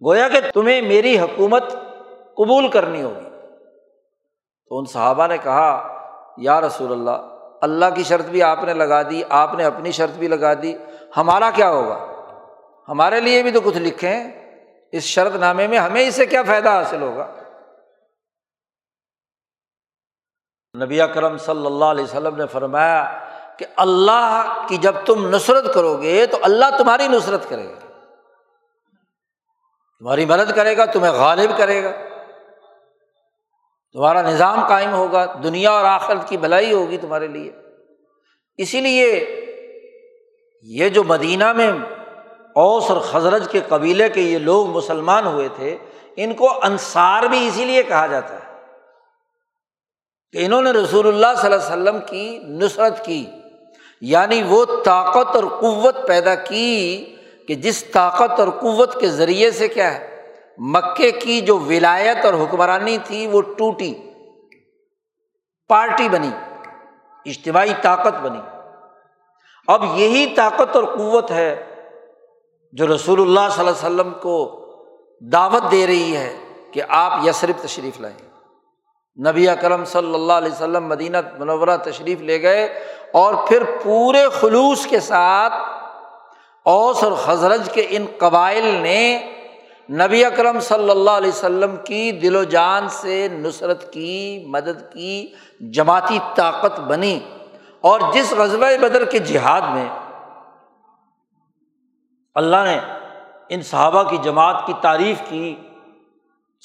گویا 0.05 0.29
کہ 0.29 0.39
تمہیں 0.53 0.81
میری 0.81 1.19
حکومت 1.19 1.71
قبول 2.37 2.67
کرنی 2.67 3.03
ہوگی۔ 3.03 3.29
تو 4.69 4.77
ان 4.77 4.85
صحابہ 4.85 5.27
نے 5.27 5.37
کہا، 5.37 5.97
یا 6.37 6.61
رسول 6.61 6.91
اللہ 6.91 7.35
اللہ 7.61 7.85
کی 7.95 8.03
شرط 8.03 8.25
بھی 8.25 8.43
آپ 8.43 8.63
نے 8.63 8.73
لگا 8.73 9.01
دی، 9.01 9.21
آپ 9.29 9.53
نے 9.53 9.63
اپنی 9.63 9.91
شرط 9.91 10.17
بھی 10.17 10.27
لگا 10.27 10.53
دی، 10.53 10.73
ہمارا 11.17 11.49
کیا 11.53 11.69
ہوگا؟ 11.69 12.07
ہمارے 12.89 13.19
لیے 13.19 13.43
بھی 13.43 13.51
تو 13.51 13.61
کچھ 13.61 13.77
لکھیں 13.77 14.31
اس 14.91 15.03
شرط 15.03 15.35
نامے 15.35 15.67
میں 15.67 15.77
ہمیں 15.77 16.07
اس 16.07 16.15
سے 16.15 16.25
کیا 16.25 16.43
فائدہ 16.43 16.69
حاصل 16.69 17.01
ہوگا؟ 17.01 17.27
نبی 20.83 20.99
کرم 21.13 21.37
صلی 21.37 21.65
اللہ 21.65 21.85
علیہ 21.85 22.03
وسلم 22.03 22.35
نے 22.35 22.47
فرمایا 22.47 23.19
کہ 23.57 23.65
اللہ 23.75 24.65
کی 24.67 24.77
جب 24.77 24.95
تم 25.05 25.29
نصرت 25.29 25.73
کرو 25.73 26.01
گے 26.01 26.25
تو 26.25 26.37
اللہ 26.41 26.65
تمہاری 26.77 27.07
نصرت 27.07 27.49
کرے 27.49 27.69
گا۔ 27.69 27.79
تمہاری 29.99 30.25
مدد 30.25 30.55
کرے 30.55 30.77
گا، 30.77 30.85
تمہیں 30.85 31.11
غالب 31.11 31.57
کرے 31.57 31.83
گا۔ 31.83 31.91
تمہارا 33.93 34.21
نظام 34.21 34.67
قائم 34.67 34.93
ہوگا، 34.93 35.25
دنیا 35.43 35.71
اور 35.71 35.85
آخرت 35.85 36.29
کی 36.29 36.37
بھلائی 36.37 36.73
ہوگی 36.73 36.97
تمہارے 36.97 37.27
لیے۔ 37.27 37.51
اسی 38.57 38.81
لیے 38.81 39.35
یہ 40.63 40.89
جو 40.89 41.03
مدینہ 41.03 41.53
میں 41.53 41.71
اوس 42.55 42.91
اور 42.91 43.01
خزرج 43.01 43.47
کے 43.51 43.59
قبیلے 43.67 44.09
کے 44.09 44.21
یہ 44.21 44.37
لوگ 44.37 44.67
مسلمان 44.67 45.25
ہوئے 45.25 45.47
تھے، 45.55 45.77
ان 46.15 46.33
کو 46.33 46.59
انصار 46.63 47.23
بھی 47.23 47.47
اسی 47.47 47.65
لیے 47.65 47.83
کہا 47.83 48.07
جاتا 48.07 48.33
ہے۔ 48.33 48.46
کہ 50.33 50.45
انہوں 50.45 50.61
نے 50.61 50.71
رسول 50.71 51.07
اللہ 51.07 51.41
صلی 51.41 51.53
اللہ 51.53 51.65
علیہ 51.67 51.81
وسلم 51.81 51.99
کی 52.09 52.39
نصرت 52.43 53.05
کی 53.05 53.25
یعنی 54.01 54.43
وہ 54.43 54.65
طاقت 54.85 55.35
اور 55.35 55.43
قوت 55.43 56.07
پیدا 56.07 56.35
کی 56.35 57.05
کہ 57.47 57.55
جس 57.55 57.83
طاقت 57.83 58.39
اور 58.39 58.47
قوت 58.47 58.99
کے 58.99 59.07
ذریعے 59.07 59.51
سے 59.51 59.67
کیا 59.67 59.93
ہے، 59.93 60.33
مکے 60.57 61.11
کی 61.11 61.41
جو 61.41 61.59
ولایت 61.59 62.25
اور 62.25 62.33
حکمرانی 62.33 62.97
تھی 63.03 63.27
وہ 63.27 63.41
ٹوٹی، 63.41 63.93
پارٹی 65.67 66.09
بنی، 66.09 66.29
اجتماعی 67.25 67.73
طاقت 67.81 68.21
بنی۔ 68.21 68.39
اب 69.67 69.83
یہی 69.95 70.25
طاقت 70.35 70.75
اور 70.75 70.83
قوت 70.83 71.31
ہے 71.31 71.63
جو 72.71 72.95
رسول 72.95 73.21
اللہ 73.21 73.49
صلی 73.51 73.67
اللہ 73.67 73.85
علیہ 73.85 73.95
وسلم 73.95 74.13
کو 74.21 74.65
دعوت 75.21 75.71
دے 75.71 75.87
رہی 75.87 76.15
ہے 76.15 76.37
کہ 76.71 76.81
آپ 76.89 77.27
یسرف 77.27 77.63
تشریف 77.63 77.99
لائیں۔ 78.01 78.26
نبی 79.25 79.49
اکرم 79.49 79.85
صلی 79.85 80.13
اللہ 80.13 80.33
علیہ 80.33 80.51
وسلم 80.51 80.87
مدینہ 80.87 81.17
منورہ 81.37 81.77
تشریف 81.77 82.21
لے 82.21 82.41
گئے 82.41 82.79
اور 83.11 83.33
پھر 83.47 83.63
پورے 83.83 84.29
خلوص 84.33 84.85
کے 84.85 84.99
ساتھ 84.99 85.53
اوس 86.63 87.03
اور 87.03 87.11
حضرت 87.25 87.73
کے 87.73 87.85
ان 87.89 88.05
قبائل 88.17 88.65
نے 88.65 89.31
نبی 89.89 90.25
اکرم 90.25 90.59
صلی 90.59 90.89
اللہ 90.89 91.11
علیہ 91.11 91.29
وسلم 91.29 91.75
کی 91.83 92.11
دل 92.11 92.35
و 92.35 92.43
جان 92.43 92.89
سے 92.89 93.27
نصرت 93.31 93.93
کی، 93.93 94.43
مدد 94.47 94.93
کی، 94.93 95.31
جماعتی 95.59 96.19
طاقت 96.35 96.79
بنی 96.79 97.19
اور 97.81 97.99
جس 98.13 98.33
غزبۂ 98.33 98.77
بدر 98.81 99.05
کے 99.05 99.19
جہاد 99.19 99.61
میں 99.61 99.87
اللہ 102.35 102.65
نے 102.65 102.79
ان 103.49 103.61
صحابہ 103.61 104.03
کی 104.03 104.17
جماعت 104.17 104.65
کی 104.65 104.73
تعریف 104.81 105.21
کی 105.29 105.55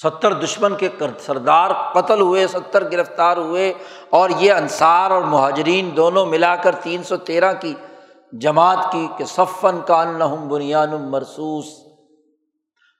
ستر 0.03 0.33
دشمن 0.33 0.75
کے 0.75 0.89
سردار 1.19 1.71
قتل 1.93 2.21
ہوئے، 2.21 2.47
ستر 2.47 2.91
گرفتار 2.91 3.37
ہوئے 3.37 3.73
اور 4.09 4.29
یہ 4.29 4.53
انصار 4.53 5.11
اور 5.11 5.21
مہاجرین 5.21 5.95
دونوں 5.97 6.25
ملا 6.25 6.55
کر 6.55 6.75
تین 6.75 7.03
سو 7.03 7.17
تیرہ 7.17 7.53
کی 7.53 7.73
جماعت 8.33 8.91
کی 8.91 9.07
کہ 9.17 9.25
صفن 9.25 9.81
کا 9.81 10.01
ان 10.01 10.47
بنیان 10.47 10.89
مرسوس 11.01 11.65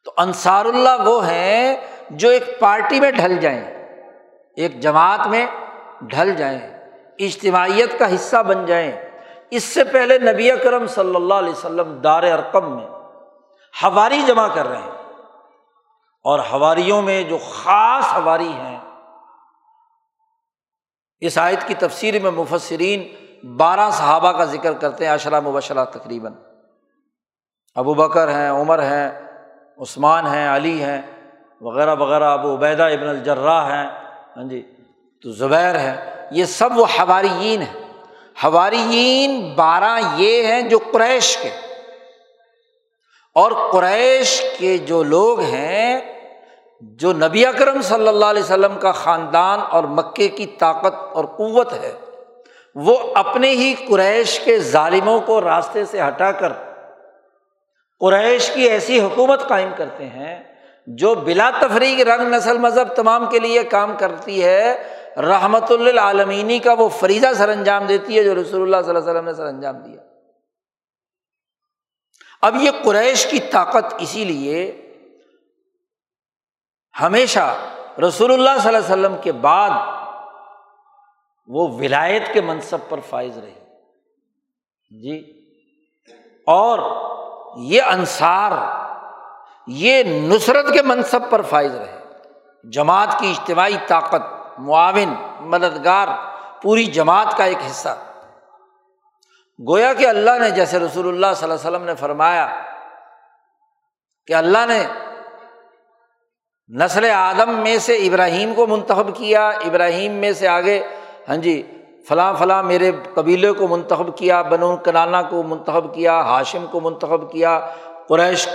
تو 0.06 0.12
انصار 0.18 0.66
اللہ 0.66 1.04
وہ 1.06 1.28
ہیں 1.28 1.76
جو 2.10 2.30
ایک 2.30 2.60
پارٹی 2.60 3.00
میں 3.00 3.12
ڈھل 3.12 3.38
جائیں، 3.38 3.64
ایک 4.58 4.80
جماعت 4.80 5.28
میں 5.28 5.46
ڈھل 6.02 6.36
جائیں، 6.36 6.60
اجتماعیت 7.20 8.00
کا 8.00 8.14
حصہ 8.16 8.44
بن 8.44 8.66
جائیں۔ 8.66 8.92
اس 9.52 9.64
سے 9.64 9.84
پہلے 9.84 10.18
نبی 10.20 10.52
اکرم 10.52 10.88
صلی 10.88 11.16
اللہ 11.16 11.34
علیہ 11.34 11.52
وسلم 11.52 11.94
دار 12.04 12.24
ارقم 12.24 12.76
میں 12.76 12.88
ہواری 13.74 14.22
جمع 14.28 14.48
کر 14.48 14.68
رہے 14.68 14.78
ہیں۔ 14.78 15.03
اور 16.24 16.40
ہواریوں 16.52 17.02
میں 17.02 17.24
جو 17.24 17.38
خاص 17.38 18.04
ہواری 18.14 18.52
ہیں۔ 18.52 18.80
اس 21.20 21.38
آیت 21.38 21.68
کی 21.68 21.74
تفسیر 21.74 22.22
میں 22.22 22.32
مفسرین 22.32 23.08
بارہ 23.58 23.90
صحابہ 23.92 24.32
کا 24.32 24.46
ذکر 24.46 24.74
کرتے 24.74 25.06
ہیں 25.06 25.12
اشرا 25.12 25.40
مبشرہ 25.40 25.86
تقریباً۔ 25.86 26.34
ابو 27.76 27.94
بکر 27.94 28.28
ہیں، 28.28 28.50
عمر 28.50 28.84
ہیں، 28.84 29.12
عثمان 29.78 30.28
ہیں، 30.28 30.56
علی 30.56 30.84
ہیں، 30.84 31.02
وغیرہ 31.62 31.96
وغیرہ۔ 31.96 32.24
ابو 32.24 32.56
عبیدہ 32.56 32.84
ابن 32.84 33.08
الجرا 33.08 33.66
ہیں 33.66 33.88
ہاں 34.38 34.44
جی 34.44 34.76
تو 35.24 35.32
زبیر 35.32 35.80
ہیں۔ 35.80 36.28
یہ 36.32 36.46
سب 36.46 36.70
وہ 36.76 36.86
حواریین 37.00 37.62
ہیں۔ 37.62 37.84
حواریین 38.44 39.54
بارہ 39.56 40.00
یہ 40.16 40.46
ہیں 40.46 40.62
جو 40.62 40.80
قریش 40.94 41.38
کے۔ 41.38 41.50
اور 43.36 43.52
قریش 43.72 44.44
کے 44.60 44.78
جو 44.78 45.04
لوگ 45.04 45.40
ہیں، 45.40 46.00
جو 46.82 47.14
نبی 47.14 47.46
اکرم 47.46 47.82
صلی 47.82 48.08
اللہ 48.08 48.26
علیہ 48.26 48.44
وسلم 48.44 48.78
کا 48.80 48.92
خاندان 48.92 49.60
اور 49.70 49.84
مکے 49.84 50.28
کی 50.28 50.46
طاقت 50.46 50.96
اور 51.14 51.26
قوت 51.26 51.74
ہے، 51.74 51.92
وہ 52.76 52.98
اپنے 53.16 53.50
ہی 53.50 53.74
قریش 53.90 54.40
کے 54.40 54.60
ظالموں 54.60 55.20
کو 55.20 55.42
راستے 55.42 55.86
سے 55.86 56.02
ہٹا 56.02 56.32
کر 56.32 56.54
قریش 58.02 58.50
کی 58.50 58.64
ایسی 58.64 59.00
حکومت 59.00 59.48
قائم 59.48 59.70
کرتے 59.78 60.06
ہیں، 60.06 60.44
جو 60.88 61.16
بلا 61.16 61.50
تفریح 61.62 62.04
رنگ، 62.04 62.34
نسل، 62.34 62.58
مذہب 62.58 62.96
تمام 62.96 63.26
کے 63.26 63.40
لیے 63.40 63.64
کام 63.64 63.94
کرتی 63.98 64.44
ہے۔ 64.44 64.84
رحمت 65.18 65.72
اللہ 65.72 66.52
کا 66.64 66.74
وہ 66.74 66.90
فریضہ 66.90 67.28
سر 67.38 67.50
انجام 67.50 67.86
دیتی 67.86 68.18
ہے، 68.18 68.24
جو 68.24 68.34
رسول 68.36 68.62
اللہ 68.62 68.82
صلی 68.86 68.96
اللہ 68.96 69.00
علیہ 69.00 69.12
وسلم 69.12 69.26
نے 69.26 69.34
سر 69.34 69.46
انجام 69.46 69.76
دیا۔ 69.76 70.02
اب 72.44 72.56
یہ 72.56 72.72
قریش 72.84 73.26
کی 73.26 73.40
طاقت 73.40 73.94
اسی 74.00 74.26
لیے 74.26 74.80
ہمیشہ 77.02 77.56
رسول 78.08 78.34
اللہ 78.34 78.50
صلی 78.60 78.76
اللہ 78.76 78.78
علیہ 78.78 78.78
وسلم 78.78 79.16
کے 79.22 79.32
بعد 79.32 79.70
وہ 81.48 81.68
ولایت 81.68 82.34
کے 82.34 82.42
منصب 82.42 82.78
پر 82.90 83.00
فائز 83.10 83.38
رہی 83.38 83.54
جی۔ 85.02 85.44
اور 86.48 86.80
یہ 87.58 87.82
انصار، 87.82 88.52
یہ 89.68 90.04
نصرت 90.04 90.74
کے 90.74 90.82
منصب 90.82 91.20
پر 91.30 91.42
فائز 91.42 91.76
رہے۔ 91.76 92.00
جماعت 92.72 93.20
کی 93.20 93.32
اجتماعی 93.32 93.78
طاقت، 93.88 94.60
معاون، 94.60 95.14
مددگار، 95.40 96.08
پوری 96.62 96.86
جماعت 96.86 97.38
کا 97.38 97.44
ایک 97.44 97.58
حصہ۔ 97.58 97.98
گویا 99.60 99.94
کہ 99.94 100.08
اللہ 100.08 100.38
نے، 100.40 100.50
جیسے 100.52 100.80
رسول 100.80 101.08
اللہ 101.08 101.34
صلی 101.36 101.50
اللہ 101.50 101.60
علیہ 101.60 101.70
وسلم 101.70 101.84
نے 101.84 101.96
فرمایا 101.96 102.48
کہ 104.28 104.34
اللہ 104.34 104.66
نے 104.68 104.84
نسل 106.70 107.06
آدم 107.16 107.50
میں 107.50 107.78
سے 107.78 107.96
ابراہیم 107.96 108.54
کو 108.54 108.68
منتخب 108.68 109.16
کیا، 109.16 109.48
ابراہیم 109.50 110.12
میں 110.12 110.32
سے 110.32 110.48
آگے 110.48 110.82
ہاں 111.30 111.38
جی 111.38 111.62
فلاں 112.08 112.34
فلاں 112.34 112.64
میرے 112.64 112.92
قبیلے 113.14 113.52
کو 113.52 113.68
منتخب 113.68 114.18
کیا، 114.18 114.42
بنو 114.42 114.76
کنانا 114.78 115.22
کو 115.22 115.44
منتخب 115.44 115.94
کیا، 115.96 116.20
ہاشم 116.22 116.66
کو 116.72 116.80
منتخب 116.80 117.32
کیا، 117.32 117.60
قریش 118.08 118.48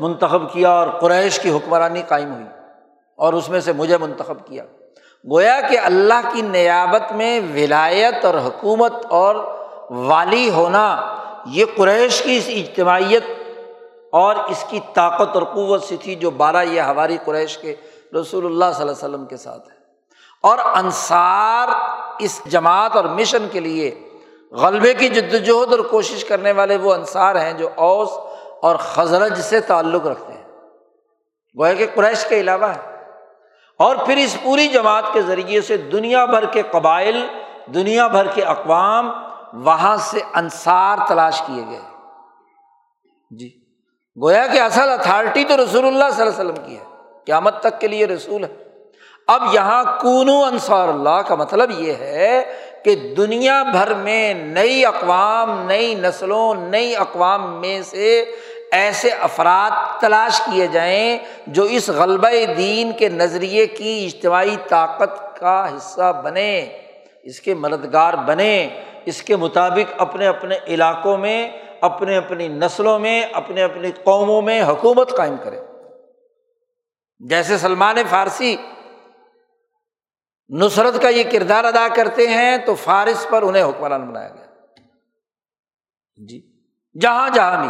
منتخب 0.00 0.52
کیا 0.52 0.70
اور 0.70 0.88
قریش 1.00 1.38
کی 1.38 1.50
حکمرانی 1.50 2.02
قائم 2.08 2.32
ہوئی 2.32 2.46
اور 3.18 3.32
اس 3.32 3.48
میں 3.48 3.60
سے 3.60 3.72
مجھے 3.72 3.98
منتخب 3.98 4.46
کیا۔ 4.46 4.64
گویا 5.30 5.60
کہ 5.60 5.78
اللہ 5.78 6.28
کی 6.32 6.42
نیابت 6.42 7.12
میں 7.12 7.40
ولایت 7.54 8.24
اور 8.24 8.34
حکومت 8.34 8.92
اور 9.08 9.36
والی 9.90 10.50
ہونا 10.50 11.16
یہ 11.46 11.64
قریش 11.76 12.22
کی 12.22 12.36
اس 12.36 12.44
اجتماعیت 12.48 13.24
اور 14.12 14.34
اس 14.34 14.64
کی 14.68 14.80
طاقت 14.94 15.34
اور 15.34 15.42
قوت 15.42 15.82
سے 15.82 15.96
تھی 15.96 16.14
جو 16.14 16.30
بارہ 16.30 16.62
یہ 16.62 16.80
ہماری 16.80 17.16
قریش 17.24 17.58
کے 17.58 17.74
رسول 18.20 18.44
اللہ 18.44 18.64
صلی 18.64 18.82
اللہ 18.82 18.82
علیہ 18.82 18.90
وسلم 18.90 19.26
کے 19.26 19.36
ساتھ 19.36 19.68
ہے۔ 19.68 19.76
اور 20.42 20.58
انصار 20.58 21.68
اس 22.18 22.42
جماعت 22.46 22.96
اور 22.96 23.04
مشن 23.04 23.48
کے 23.52 23.60
لیے 23.60 24.08
غلبے 24.50 24.94
کی 24.94 25.08
جد 25.08 25.34
وجہد 25.34 25.72
اور 25.72 25.78
کوشش 25.78 26.24
کرنے 26.24 26.52
والے 26.52 26.76
وہ 26.76 26.94
انصار 26.94 27.36
ہیں 27.36 27.52
جو 27.52 27.68
اوس 27.74 28.08
اور 28.62 28.76
خزرج 28.76 29.40
سے 29.40 29.60
تعلق 29.60 30.06
رکھتے 30.06 30.32
ہیں۔ 30.32 30.42
گویا 31.58 31.74
کہ 31.74 31.86
قریش 31.94 32.24
کے 32.24 32.40
علاوہ 32.40 32.66
ہے۔ 32.66 33.02
اور 33.78 33.96
پھر 33.96 34.16
اس 34.16 34.36
پوری 34.42 34.68
جماعت 34.68 35.04
کے 35.12 35.22
ذریعے 35.22 35.60
سے 35.60 35.76
دنیا 35.76 36.24
بھر 36.24 36.44
کے 36.44 36.62
قبائل، 36.70 37.26
دنیا 37.74 38.06
بھر 38.06 38.26
کے 38.26 38.42
اقوام 38.42 39.12
وہاں 39.52 39.96
سے 39.96 40.20
انصار 40.34 40.98
تلاش 41.08 41.42
کیے 41.46 41.64
گئے۔ 41.70 41.80
جی۔ 43.30 43.50
گویا 44.22 44.46
کہ 44.46 44.60
اصل 44.60 44.90
اتھارٹی 44.90 45.44
تو 45.44 45.56
رسول 45.56 45.86
اللہ 45.86 46.04
صلی 46.12 46.26
اللہ 46.26 46.40
علیہ 46.40 46.50
وسلم 46.50 46.64
کی 46.66 46.78
ہے۔ 46.78 46.84
قیامت 47.26 47.60
تک 47.60 47.80
کے 47.80 47.88
لیے 47.88 48.06
رسول 48.06 48.44
ہے۔ 48.44 48.48
اب 49.26 49.42
یہاں 49.52 49.84
کونو 50.00 50.44
انصار 50.44 50.88
اللہ 50.88 51.22
کا 51.26 51.34
مطلب 51.34 51.70
یہ 51.70 51.92
ہے 51.92 52.52
کہ 52.84 53.14
دنیا 53.16 53.62
بھر 53.62 53.94
میں 53.94 54.34
نئی 54.34 54.86
اقوام، 54.86 55.66
نئی 55.66 55.94
نسلوں، 55.94 56.54
نئی 56.54 56.96
اقوام 56.96 57.60
میں 57.60 57.82
سے 57.82 58.24
ایسے 58.72 59.10
افراد 59.10 60.00
تلاش 60.00 60.40
کیے 60.40 60.66
جائیں 60.66 61.18
جو 61.46 61.62
اس 61.62 61.88
غلبہ 61.88 62.54
دین 62.56 62.92
کے 62.92 63.08
نظریے 63.08 63.66
کی 63.66 64.06
اجتماعی 64.06 64.56
طاقت 64.68 65.40
کا 65.40 65.76
حصہ 65.76 66.20
بنے 66.24 66.78
اس 67.22 67.40
کے 67.40 67.54
مددگار 67.54 68.14
بنے 68.14 68.68
اس 69.06 69.22
کے 69.22 69.36
مطابق 69.36 69.94
اپنے 69.98 70.26
اپنے 70.26 70.58
علاقوں 70.66 71.18
میں، 71.18 71.62
اپنے 71.80 72.16
اپنی 72.16 72.48
نسلوں 72.48 72.98
میں، 72.98 73.22
اپنے 73.22 73.62
اپنی 73.62 73.92
قوموں 74.04 74.42
میں 74.42 74.62
حکومت 74.62 75.16
قائم 75.16 75.36
کرے۔ 75.44 75.60
جیسے 77.18 77.58
سلمان 77.58 77.96
فارسی 78.10 78.56
نصرت 80.48 81.02
کا 81.02 81.08
یہ 81.08 81.22
کردار 81.32 81.64
ادا 81.64 81.88
کرتے 81.94 82.28
ہیں، 82.28 82.58
تو 82.58 82.74
فارس 82.74 83.26
پر 83.30 83.42
انہیں 83.42 83.62
حکمران 83.62 84.10
بنایا 84.10 84.28
گیا۔ 84.28 84.46
جی 86.28 86.52
جہاں 87.00 87.30
جہاں 87.30 87.62
بھی 87.62 87.68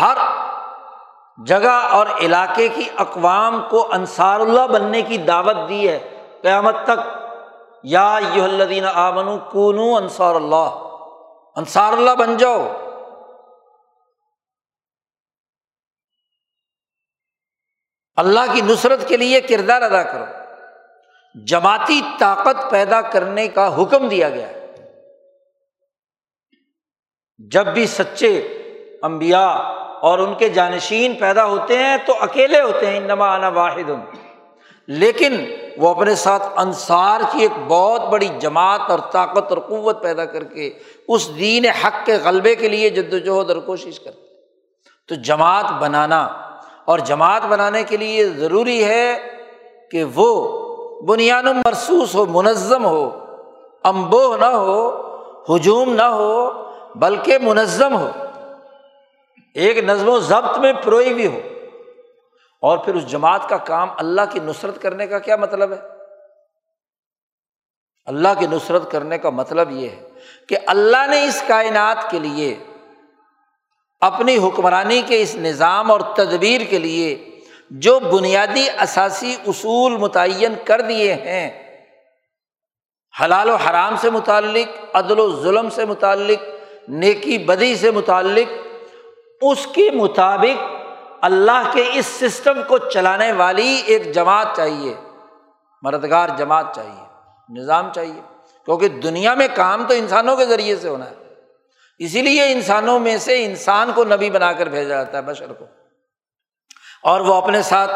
ہر 0.00 0.16
جگہ 1.46 1.88
اور 1.90 2.06
علاقے 2.20 2.68
کی 2.68 2.82
اقوام 2.96 3.62
کو 3.70 3.88
انصار 3.92 4.40
اللہ 4.40 4.66
بننے 4.66 5.02
کی 5.02 5.18
دعوت 5.18 5.56
دی 5.68 5.88
ہے۔ 5.88 6.22
قیامت 6.42 6.74
تک 6.84 7.19
یا 7.82 8.18
یہ 8.34 8.42
الدین 8.42 8.84
آمن 8.84 9.38
کونو 9.38 9.96
انصار 9.96 10.34
اللہ 10.34 10.86
انصار 11.56 11.92
اللہ 11.92 12.10
بن 12.10 12.36
جاؤ۔ 12.36 12.76
اللہ 18.16 18.40
کی 18.52 18.60
نصرت 18.60 19.08
کے 19.08 19.16
لیے 19.16 19.40
کردار 19.40 19.82
ادا 19.82 20.02
کرو۔ 20.02 20.24
جماعتی 21.46 22.00
طاقت 22.18 22.70
پیدا 22.70 23.00
کرنے 23.00 23.48
کا 23.48 23.82
حکم 23.82 24.08
دیا 24.08 24.28
گیا۔ 24.28 24.48
جب 27.38 27.66
بھی 27.66 27.86
سچے 27.86 28.38
امبیا 29.02 29.46
اور 30.00 30.18
ان 30.18 30.34
کے 30.34 30.48
جانشین 30.48 31.14
پیدا 31.14 31.46
ہوتے 31.46 31.78
ہیں 31.78 31.96
تو 32.06 32.14
اکیلے 32.20 32.60
ہوتے 32.60 32.86
ہیں۔ 32.86 33.00
نما 33.00 33.26
آنا 33.26 33.48
واحد۔ 33.48 33.90
لیکن 34.98 35.44
وہ 35.76 35.88
اپنے 35.88 36.14
ساتھ 36.14 36.46
انصار 36.56 37.20
کی 37.32 37.42
ایک 37.42 37.50
بہت 37.68 38.08
بڑی 38.08 38.28
جماعت 38.40 38.80
اور 38.88 38.98
طاقت 38.98 39.52
اور 39.52 39.58
قوت 39.58 40.02
پیدا 40.02 40.24
کر 40.24 40.44
کے 40.44 40.70
اس 41.08 41.38
دین 41.38 41.66
حق 41.66 42.06
کے 42.06 42.16
غلبے 42.24 42.54
کے 42.54 42.68
لیے 42.68 42.90
جد 42.90 43.12
وجہد 43.12 43.50
اور 43.50 43.56
کوشش 43.56 44.00
کرتے 44.00 44.26
تو 45.08 45.14
جماعت 45.14 45.72
بنانا 45.72 46.24
اور 46.84 46.98
جماعت 46.98 47.42
بنانے 47.48 47.82
کے 47.82 47.96
لیے 47.96 48.28
ضروری 48.28 48.84
ہے 48.84 49.18
کہ 49.90 50.04
وہ 50.14 50.60
بنیاد 51.02 51.42
مرسوس 51.42 52.14
ہو، 52.14 52.26
منظم 52.26 52.84
ہو 52.84 53.24
امبو 53.84 54.36
نہ 54.36 54.44
ہو، 54.44 55.02
ہجوم 55.48 55.92
نہ 55.92 56.02
ہو، 56.02 56.50
بلکہ 56.94 57.38
منظم 57.42 57.96
ہو۔ 57.96 58.08
ایک 59.54 59.78
نظم 59.78 60.08
و 60.08 60.18
ضبط 60.18 60.58
میں 60.58 60.72
پروئی 60.72 61.14
بھی 61.14 61.26
ہو۔ 61.26 61.40
اور 62.62 62.78
پھر 62.78 62.94
اس 62.94 63.06
جماعت 63.06 63.48
کا 63.48 63.56
کام 63.56 63.88
اللہ 63.98 64.20
کی 64.32 64.40
نصرت 64.40 64.80
کرنے 64.82 65.06
کا 65.06 65.18
کیا 65.18 65.36
مطلب 65.36 65.72
ہے؟ 65.72 65.78
اللہ 68.08 68.28
کی 68.38 68.46
نصرت 68.46 68.90
کرنے 68.90 69.18
کا 69.18 69.30
مطلب 69.30 69.70
یہ 69.70 69.88
ہے 69.88 70.08
کہ 70.48 70.56
اللہ 70.66 71.06
نے 71.10 71.22
اس 71.24 71.42
کائنات 71.46 72.10
کے 72.10 72.18
لیے، 72.18 72.54
اپنی 74.02 74.36
حکمرانی 74.38 75.00
کے 75.06 75.20
اس 75.22 75.34
نظام 75.36 75.90
اور 75.90 76.00
تدبیر 76.14 76.60
کے 76.70 76.78
لیے 76.78 77.16
جو 77.70 77.98
بنیادی 78.00 78.66
اثاثی 78.76 79.36
اصول 79.46 79.96
متعین 79.96 80.54
کر 80.64 80.80
دیے 80.80 81.14
ہیں، 81.14 81.50
حلال 83.14 83.50
و 83.50 83.54
حرام 83.56 83.96
سے 83.96 84.10
متعلق، 84.10 84.96
عدل 84.96 85.18
و 85.18 85.28
ظلم 85.42 85.70
سے 85.70 85.84
متعلق، 85.84 86.42
نیکی 86.88 87.38
بدی 87.38 87.74
سے 87.76 87.90
متعلق، 87.90 88.52
اس 89.42 89.66
کے 89.66 89.90
مطابق 89.90 90.79
اللہ 91.22 91.70
کے 91.72 91.90
اس 91.94 92.06
سسٹم 92.06 92.62
کو 92.68 92.78
چلانے 92.78 93.32
والی 93.32 93.82
ایک 93.86 94.14
جماعت 94.14 94.46
چاہیے۔ 94.56 94.94
مردگار 95.82 96.28
جماعت 96.36 96.66
چاہیے، 96.74 97.04
نظام 97.60 97.92
چاہیے۔ 97.92 98.20
کیونکہ 98.64 98.88
دنیا 98.88 99.34
میں 99.34 99.48
کام 99.54 99.84
تو 99.88 99.94
انسانوں 99.94 100.36
کے 100.36 100.46
ذریعے 100.46 100.76
سے 100.76 100.88
ہونا 100.88 101.10
ہے۔ 101.10 101.14
اسی 101.98 102.22
لیے 102.22 102.52
انسانوں 102.52 102.98
میں 102.98 103.16
سے 103.16 103.44
انسان 103.44 103.90
کو 103.94 104.04
نبی 104.04 104.30
بنا 104.30 104.52
کر 104.52 104.66
بھیجا 104.66 104.88
جاتا 104.88 105.18
ہے 105.18 105.22
بشر 105.22 105.52
کو۔ 105.52 105.64
اور 107.02 107.20
وہ 107.20 107.34
اپنے 107.34 107.62
ساتھ 107.62 107.90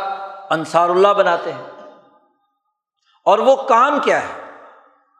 انصار 0.51 0.89
اللہ 0.89 1.09
بناتے 1.09 1.53
ہیں۔ 1.53 1.71
اور 3.25 3.39
وہ 3.39 3.57
کام 3.57 4.01
کیا 4.01 4.21
ہے؟ 4.21 4.51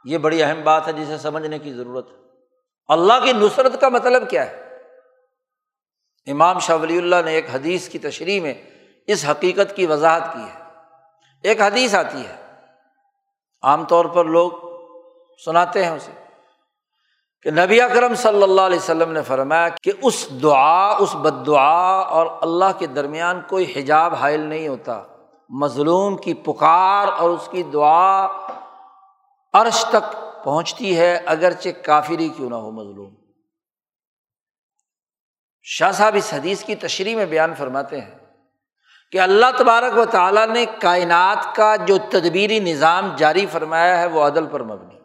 یہ 0.05 0.19
بڑی 0.19 0.43
اہم 0.43 0.61
بات 0.65 0.89
ہے 0.89 0.93
جسے 0.93 1.19
سمجھنے 1.19 1.59
کی 1.59 1.73
ضرورت 1.73 2.11
ہے۔ 2.11 2.17
اللہ 2.89 3.13
کی 3.25 3.33
نصرت 3.33 3.81
کا 3.81 3.89
مطلب 3.89 4.31
کیا 4.31 4.47
ہے؟ 4.47 4.64
امام 6.27 6.59
شاہ 6.59 6.77
ولی 6.77 6.99
اللہ 6.99 7.17
نے 7.25 7.33
ایک 7.33 7.47
حدیث 7.55 7.89
کی 7.89 7.99
تشریح 7.99 8.41
میں 8.41 8.55
اس 9.07 9.25
حقیقت 9.31 9.77
کی 9.77 9.87
وضاحت 9.87 10.33
کی 10.33 10.41
ہے۔ 10.41 10.65
ایک 11.43 11.61
حدیث 11.61 11.95
آتی 11.95 12.27
ہے۔ 12.27 12.37
عام 13.63 13.85
طور 13.85 14.05
پر 14.05 14.25
لوگ 14.25 14.51
سناتے 15.45 15.85
ہیں 15.85 15.93
اسے۔ 15.93 16.13
کہ 17.43 17.51
نبی 17.51 17.81
اکرم 17.81 18.15
صلی 18.15 18.43
اللہ 18.43 18.61
علیہ 18.61 18.79
وسلم 18.79 19.13
نے 19.13 19.23
فرمایا 19.23 19.69
کہ 19.69 19.93
اس 20.03 20.29
دعا، 20.43 20.97
اس 20.97 21.15
بد 21.15 21.47
دعا 21.47 22.01
اور 22.01 22.27
اللہ 22.41 22.79
کے 22.79 22.87
درمیان 22.87 23.41
کوئی 23.49 23.73
حجاب 23.77 24.15
حائل 24.15 24.41
نہیں 24.41 24.69
ہوتا۔ 24.69 25.03
مظلوم 25.49 26.17
کی 26.17 26.35
پکار 26.35 27.09
اور 27.19 27.31
اس 27.31 27.49
کی 27.51 27.63
دعا 27.63 28.27
عرش 29.53 29.85
تک 29.85 30.17
پہنچتی 30.45 30.99
ہے، 30.99 31.21
اگرچہ 31.27 31.69
کافری 31.83 32.29
کیوں 32.29 32.51
نہ 32.51 32.55
ہو 32.55 32.71
مظلوم۔ 32.71 33.24
شاہ 35.67 35.93
صاحب 35.93 36.15
اس 36.15 36.35
حدیث 36.35 36.65
کی 36.65 36.75
تشریح 36.75 37.17
میں 37.17 37.27
بیان 37.27 37.55
فرماتے 37.55 38.01
ہیں 38.01 38.19
کہ 39.13 39.21
اللہ 39.21 39.47
تبارک 39.59 39.99
و 39.99 40.05
تعالیٰ 40.05 40.47
نے 40.47 40.67
کائنات 40.81 41.57
کا 41.57 41.77
جو 41.77 41.99
تدبیری 41.99 42.59
نظام 42.59 43.17
جاری 43.17 43.47
فرمایا 43.47 43.99
ہے 43.99 44.07
وہ 44.07 44.27
عدل 44.27 44.47
پر 44.47 44.63
مبنی۔ 44.63 45.01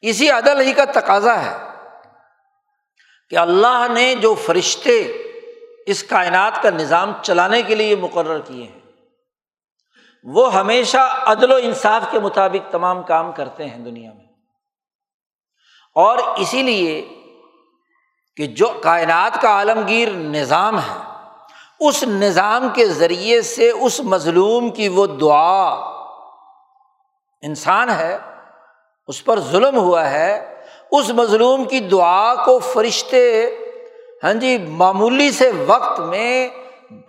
اسی 0.00 0.30
عدل 0.30 0.60
ہی 0.60 0.72
کا 0.72 0.84
تقاضا 0.84 1.44
ہے 1.44 1.56
کہ 3.30 3.36
اللہ 3.36 3.86
نے 3.94 4.14
جو 4.14 4.34
فرشتے 4.34 5.00
اس 5.86 6.02
کائنات 6.02 6.62
کا 6.62 6.70
نظام 6.70 7.12
چلانے 7.22 7.62
کے 7.62 7.74
لیے 7.74 7.96
مقرر 7.96 8.40
کیے 8.40 8.64
ہیں، 8.64 8.80
وہ 10.24 10.54
ہمیشہ 10.54 11.22
عدل 11.26 11.52
و 11.52 11.56
انصاف 11.62 12.02
کے 12.10 12.20
مطابق 12.20 12.72
تمام 12.72 13.02
کام 13.02 13.32
کرتے 13.32 13.68
ہیں 13.68 13.78
دنیا 13.78 14.12
میں۔ 14.12 14.26
اور 15.94 16.18
اسی 16.18 16.62
لیے 16.62 17.21
کہ 18.36 18.46
جو 18.58 18.66
کائنات 18.82 19.40
کا 19.42 19.48
عالمگیر 19.48 20.10
نظام 20.10 20.78
ہے، 20.78 21.00
اس 21.86 22.02
نظام 22.02 22.68
کے 22.74 22.86
ذریعے 22.86 23.40
سے 23.42 23.70
اس 23.70 24.00
مظلوم 24.04 24.70
کی 24.70 24.88
وہ 24.88 25.06
دعا 25.20 25.68
انسان 27.42 27.90
ہے، 27.90 28.16
اس 29.08 29.24
پر 29.24 29.40
ظلم 29.50 29.76
ہوا 29.76 30.10
ہے، 30.10 30.32
اس 30.90 31.10
مظلوم 31.16 31.64
کی 31.64 31.80
دعا 31.80 32.34
کو 32.44 32.58
فرشتے 32.72 33.24
ہاں 34.24 34.32
جی 34.40 34.56
معمولی 34.78 35.30
سے 35.32 35.50
وقت 35.66 36.00
میں 36.00 36.48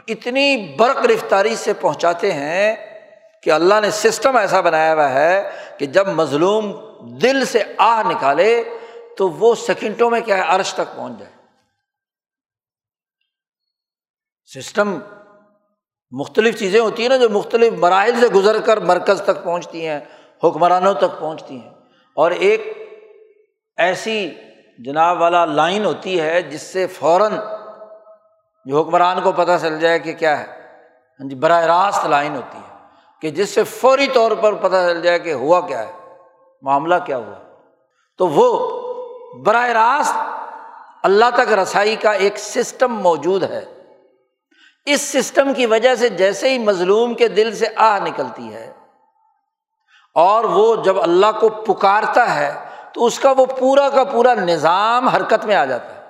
اتنی 0.07 0.75
برق 0.77 1.05
رفتاری 1.05 1.55
سے 1.55 1.73
پہنچاتے 1.81 2.31
ہیں 2.31 2.75
کہ 3.43 3.51
اللہ 3.51 3.79
نے 3.81 3.89
سسٹم 3.91 4.37
ایسا 4.37 4.61
بنایا 4.61 4.93
ہوا 4.93 5.09
ہے 5.13 5.43
کہ 5.77 5.85
جب 5.95 6.07
مظلوم 6.15 6.71
دل 7.21 7.43
سے 7.45 7.63
آہ 7.77 8.01
نکالے 8.09 8.63
تو 9.17 9.29
وہ 9.29 9.55
سیکنڈوں 9.55 10.09
میں 10.09 10.21
کیا 10.21 10.37
ہے؟ 10.37 10.41
عرش 10.41 10.73
تک 10.73 10.95
پہنچ 10.95 11.19
جائے۔ 11.19 11.31
سسٹم 14.45 14.99
مختلف 16.11 16.59
چیزیں 16.59 16.79
ہوتی 16.79 17.01
ہیں 17.01 17.09
نا 17.09 17.17
جو 17.17 17.29
مختلف 17.29 17.73
مراحل 17.73 18.19
سے 18.19 18.27
گزر 18.27 18.61
کر 18.61 18.77
مرکز 18.77 19.21
تک 19.21 19.43
پہنچتی 19.43 19.87
ہیں، 19.87 19.99
حکمرانوں 20.43 20.93
تک 20.93 21.19
پہنچتی 21.19 21.61
ہیں۔ 21.61 21.69
اور 22.15 22.31
ایک 22.31 22.77
ایسی 23.77 24.31
جناب 24.77 25.21
والا 25.21 25.45
لائن 25.45 25.85
ہوتی 25.85 26.21
ہے 26.21 26.41
جس 26.41 26.61
سے 26.61 26.87
فوراً 26.87 27.33
جو 28.65 28.81
حکمران 28.81 29.21
کو 29.23 29.31
پتہ 29.31 29.51
چل 29.61 29.79
جائے 29.79 29.99
کہ 29.99 30.13
کیا 30.13 30.39
ہے۔ 30.39 30.45
ہاں 31.19 31.29
جی 31.29 31.35
براہ 31.35 31.63
راست 31.63 32.05
لائن 32.05 32.35
ہوتی 32.35 32.57
ہے 32.57 32.77
کہ 33.21 33.29
جس 33.29 33.49
سے 33.49 33.63
فوری 33.63 34.07
طور 34.07 34.31
پر 34.31 34.53
پتہ 34.53 34.75
چل 34.75 35.01
جائے 35.01 35.19
کہ 35.19 35.33
ہوا 35.33 35.67
کیا 35.67 35.87
ہے، 35.87 35.91
معاملہ 36.61 36.95
کیا 37.05 37.17
ہوا۔ 37.17 37.55
تو 38.17 38.27
وہ 38.27 38.72
براہ 39.41 39.69
راست 39.69 40.15
اللہ 41.03 41.25
تک 41.33 41.53
رسائی 41.53 41.95
کا 41.95 42.11
ایک 42.11 42.37
سسٹم 42.37 42.95
موجود 42.95 43.43
ہے۔ 43.43 43.65
اس 44.85 45.01
سسٹم 45.01 45.53
کی 45.53 45.65
وجہ 45.65 45.95
سے 45.95 46.09
جیسے 46.09 46.49
ہی 46.49 46.57
مظلوم 46.57 47.13
کے 47.13 47.27
دل 47.27 47.55
سے 47.55 47.65
آہ 47.75 47.99
نکلتی 47.99 48.53
ہے 48.53 48.73
اور 50.15 50.43
وہ 50.43 50.75
جب 50.75 51.01
اللہ 51.01 51.25
کو 51.39 51.49
پکارتا 51.49 52.35
ہے 52.35 52.53
تو 52.93 53.05
اس 53.05 53.19
کا 53.19 53.33
وہ 53.37 53.45
پورا 53.45 53.89
کا 53.89 54.03
پورا 54.03 54.33
نظام 54.33 55.07
حرکت 55.07 55.45
میں 55.45 55.55
آ 55.55 55.65
جاتا 55.65 55.95
ہے۔ 55.95 56.01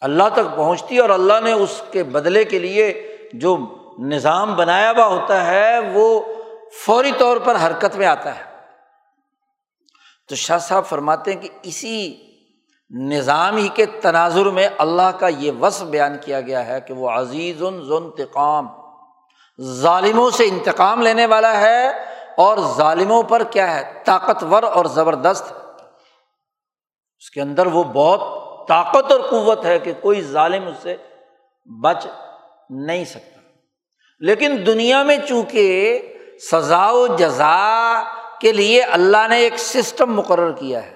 اللہ 0.00 0.22
تک 0.32 0.56
پہنچتی 0.56 0.98
اور 0.98 1.10
اللہ 1.10 1.40
نے 1.44 1.52
اس 1.52 1.82
کے 1.92 2.02
بدلے 2.02 2.44
کے 2.44 2.58
لیے 2.58 3.16
جو 3.32 3.56
نظام 3.98 4.54
بنایا 4.54 4.90
ہوا 4.90 5.06
ہوتا 5.06 5.46
ہے 5.46 5.78
وہ 5.92 6.20
فوری 6.84 7.12
طور 7.18 7.36
پر 7.36 7.56
حرکت 7.66 7.96
میں 7.96 8.06
آتا 8.06 8.34
ہے۔ 8.34 8.55
تو 10.28 10.34
شاہ 10.34 10.58
صاحب 10.58 10.86
فرماتے 10.86 11.32
ہیں 11.32 11.40
کہ 11.40 11.48
اسی 11.62 12.16
نظام 12.90 13.56
ہی 13.56 13.68
کے 13.68 13.86
تناظر 13.86 14.46
میں 14.46 14.68
اللہ 14.78 15.10
کا 15.18 15.28
یہ 15.28 15.52
وصف 15.60 15.82
بیان 15.82 16.16
کیا 16.24 16.40
گیا 16.40 16.66
ہے 16.66 16.80
کہ 16.80 16.94
وہ 16.94 17.10
عزیز 17.10 17.62
انتقام، 17.62 18.68
ظالموں 19.62 20.30
سے 20.30 20.44
انتقام 20.44 21.02
لینے 21.02 21.26
والا 21.26 21.60
ہے 21.60 21.88
اور 22.36 22.58
ظالموں 22.76 23.22
پر 23.22 23.42
کیا 23.44 23.76
ہے؟ 23.76 24.02
طاقتور 24.04 24.62
اور 24.62 24.84
زبردست 24.84 25.52
اس 27.18 27.30
کے 27.30 27.40
اندر 27.40 27.66
وہ 27.66 27.84
بہت 27.84 28.20
طاقت 28.68 29.12
اور 29.12 29.20
قوت 29.20 29.64
ہے 29.64 29.78
کہ 29.78 29.92
کوئی 30.00 30.22
ظالم 30.22 30.66
اس 30.66 30.76
سے 30.82 30.96
بچ 31.80 32.06
نہیں 32.70 33.04
سکتا۔ 33.04 33.40
لیکن 34.18 34.62
دنیا 34.66 35.02
میں 35.02 35.16
چونکہ 35.28 35.98
سزا 36.50 36.90
و 36.90 37.06
جزا 37.06 38.02
کے 38.40 38.52
لیے 38.52 38.82
اللہ 38.82 39.28
نے 39.28 39.38
ایک 39.38 39.56
سسٹم 39.56 40.14
مقرر 40.14 40.52
کیا 40.52 40.82
ہے۔ 40.82 40.94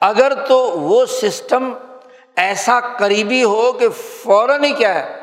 اگر 0.00 0.32
تو 0.48 0.58
وہ 0.58 1.06
سسٹم 1.06 1.72
ایسا 2.36 2.80
قریبی 2.80 3.44
ہو 3.44 3.72
کہ 3.72 3.88
فوراً 3.88 4.64
ہی 4.64 4.72
کیا 4.72 4.94
ہے، 4.94 5.18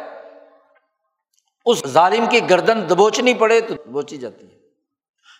اس 1.66 1.88
ظالم 1.88 2.26
کی 2.26 2.50
گردن 2.50 2.90
دبوچنی 2.90 3.34
پڑے 3.34 3.62
تو 3.62 3.74
دبوچی 3.74 4.18
جاتی 4.18 4.46
ہے۔ 4.46 4.56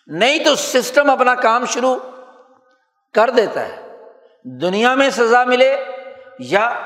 نہیں 0.06 0.44
تو 0.44 0.54
سسٹم 0.54 1.10
اپنا 1.10 1.34
کام 1.34 1.66
شروع 1.66 1.96
کر 3.14 3.30
دیتا 3.30 3.68
ہے۔ 3.68 3.86
دنیا 4.44 4.94
میں 4.94 5.10
سزا 5.10 5.44
ملے 5.44 5.76
یا 6.38 6.80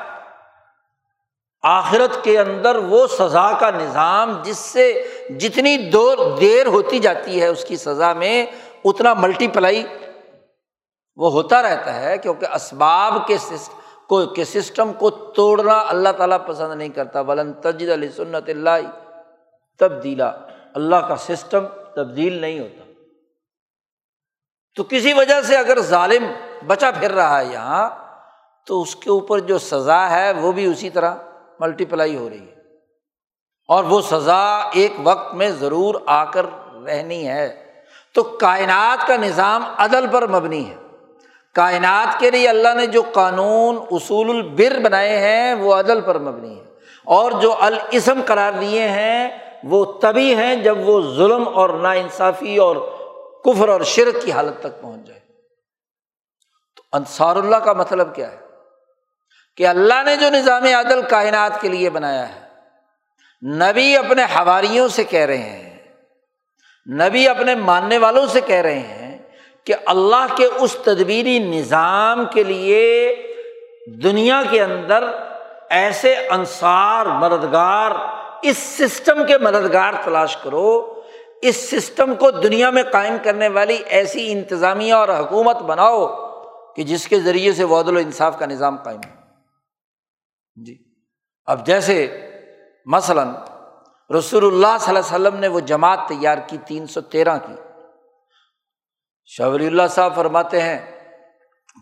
آخرت 1.62 2.24
کے 2.24 2.38
اندر 2.38 2.76
وہ 2.76 3.06
سزا 3.06 3.52
کا 3.52 3.70
نظام 3.70 4.42
جس 4.42 4.58
سے 4.58 5.08
جتنی 5.38 5.76
دور 5.76 6.18
دیر 6.40 6.66
ہوتی 6.66 6.98
جاتی 6.98 7.40
ہے، 7.40 7.46
اس 7.46 7.64
کی 7.64 7.76
سزا 7.76 8.12
میں 8.12 8.46
اتنا 8.84 9.14
ملٹی 9.14 9.48
پلائی 9.48 9.86
وہ 11.16 11.30
ہوتا 11.32 11.62
رہتا 11.62 12.00
ہے 12.00 12.18
کیونکہ 12.18 12.46
اسباب 12.54 13.26
کے 13.26 13.36
کو 14.08 14.26
کے 14.26 14.44
سسٹم 14.44 14.92
کو 14.92 15.10
توڑنا 15.10 15.84
اللہ 15.88 16.08
تعالیٰ 16.08 16.38
پسند 16.46 16.74
نہیں 16.74 16.88
کرتا۔ 16.88 17.22
بلند 17.22 17.52
تجد 17.62 17.88
علیہ 17.88 18.08
سنت 18.08 18.48
اللہ 18.48 18.90
تبدیلا 19.78 20.32
اللہ 20.74 20.96
کا 20.96 21.16
سسٹم 21.16 21.66
تبدیل 21.96 22.32
نہیں 22.32 22.60
ہوتا۔ 22.60 22.92
تو 24.76 24.84
کسی 24.84 25.12
وجہ 25.12 25.40
سے 25.40 25.56
اگر 25.56 25.80
ظالم 25.80 26.24
بچا 26.66 26.90
پھر 26.90 27.10
رہا 27.10 27.40
ہے 27.40 27.44
یہاں، 27.44 27.90
تو 28.66 28.82
اس 28.82 28.96
کے 28.96 29.10
اوپر 29.10 29.38
جو 29.38 29.58
سزا 29.58 30.10
ہے 30.10 30.32
وہ 30.32 30.52
بھی 30.52 30.66
اسی 30.66 30.90
طرح 30.90 31.14
ملٹی 31.60 31.84
پلائی 31.84 32.16
ہو 32.16 32.30
رہی 32.30 32.48
ہے۔ 32.48 32.54
اور 33.68 33.84
وہ 33.84 34.00
سزا 34.00 34.70
ایک 34.72 34.92
وقت 35.02 35.34
میں 35.34 35.50
ضرور 35.50 35.94
آ 36.06 36.24
کر 36.24 36.46
رہنی 36.86 37.28
ہے۔ 37.28 37.69
تو 38.20 38.36
کائنات 38.40 39.06
کا 39.06 39.16
نظام 39.16 39.64
عدل 39.78 40.06
پر 40.12 40.26
مبنی 40.26 40.70
ہے۔ 40.70 40.76
کائنات 41.54 42.20
کے 42.20 42.30
لیے 42.30 42.48
اللہ 42.48 42.74
نے 42.74 42.86
جو 42.86 43.02
قانون، 43.12 43.76
اصول، 43.90 44.30
البر 44.30 44.78
بنائے 44.78 45.18
ہیں، 45.18 45.54
وہ 45.54 45.74
عدل 45.74 46.00
پر 46.00 46.18
مبنی 46.18 46.58
ہے۔ 46.58 46.64
اور 47.04 47.32
جو 47.32 47.56
الاسم 47.60 48.20
قرار 48.26 48.52
دیے 48.52 48.88
ہیں، 48.88 49.38
وہ 49.64 49.84
تبھی 49.84 50.34
ہیں 50.34 50.56
جب 50.56 50.88
وہ 50.88 51.14
ظلم 51.14 51.48
اور 51.54 51.70
نا 51.70 51.90
انصافی 51.90 52.56
اور 52.56 52.76
کفر 53.44 53.68
اور 53.68 53.80
شرک 53.80 54.24
کی 54.24 54.32
حالت 54.32 54.60
تک 54.60 54.82
پہنچ 54.82 55.06
جائے۔ 55.06 55.20
تو 56.76 56.82
انصار 56.92 57.36
اللہ 57.36 57.56
کا 57.56 57.72
مطلب 57.72 58.14
کیا 58.14 58.32
ہے؟ 58.32 58.38
کہ 59.56 59.66
اللہ 59.66 60.02
نے 60.02 60.16
جو 60.16 60.28
نظام 60.28 60.64
عدل 60.64 61.02
کائنات 61.02 61.60
کے 61.60 61.68
لیے 61.68 61.90
بنایا 61.90 62.28
ہے، 62.28 62.40
نبی 63.46 63.96
اپنے 63.96 64.22
حواریوں 64.22 64.88
سے 64.88 65.04
کہہ 65.04 65.20
رہے 65.20 65.38
ہیں۔ 65.38 65.69
نبی 66.90 67.28
اپنے 67.28 67.54
ماننے 67.54 67.98
والوں 67.98 68.26
سے 68.26 68.40
کہہ 68.40 68.56
رہے 68.56 68.78
ہیں 68.78 69.18
کہ 69.64 69.74
اللہ 69.86 70.26
کے 70.36 70.44
اس 70.44 70.76
تدبیری 70.84 71.38
نظام 71.38 72.24
کے 72.26 72.42
لیے 72.42 73.16
دنیا 74.02 74.42
کے 74.50 74.62
اندر 74.62 75.04
ایسے 75.70 76.14
انصار، 76.14 77.06
مددگار، 77.06 77.90
اس 78.42 78.58
سسٹم 78.58 79.26
کے 79.26 79.38
مددگار 79.38 79.92
تلاش 80.04 80.36
کرو۔ 80.36 81.00
اس 81.42 81.70
سسٹم 81.70 82.14
کو 82.14 82.30
دنیا 82.30 82.70
میں 82.70 82.82
قائم 82.82 83.16
کرنے 83.22 83.48
والی 83.48 83.74
ایسی 83.74 84.32
انتظامیہ 84.32 84.94
اور 84.94 85.08
حکومت 85.08 85.56
بناؤ 85.56 86.30
کہ 86.76 86.82
جس 86.82 87.08
کے 87.08 87.20
ذریعے 87.20 87.52
سے 87.52 87.64
وعد 87.64 87.88
انصاف 87.88 88.38
کا 88.38 88.46
نظام 88.46 88.76
قائم 88.76 89.00
ہو۔ 89.10 89.20
جی۔ 90.64 90.78
اب 91.46 91.66
جیسے 91.66 92.20
مثلاً 92.86 93.28
رسول 94.18 94.46
اللہ 94.46 94.76
صلی 94.80 94.96
اللہ 94.96 95.16
علیہ 95.16 95.26
وسلم 95.26 95.40
نے 95.40 95.48
وہ 95.48 95.60
جماعت 95.60 95.98
تیار 96.08 96.38
کی، 96.46 96.58
تین 96.66 96.86
سو 96.86 97.00
تیرہ 97.00 97.38
کی۔ 97.46 97.52
شبری 99.26 99.66
اللہ 99.66 99.82
صاحب 99.90 100.14
فرماتے 100.14 100.62
ہیں 100.62 101.00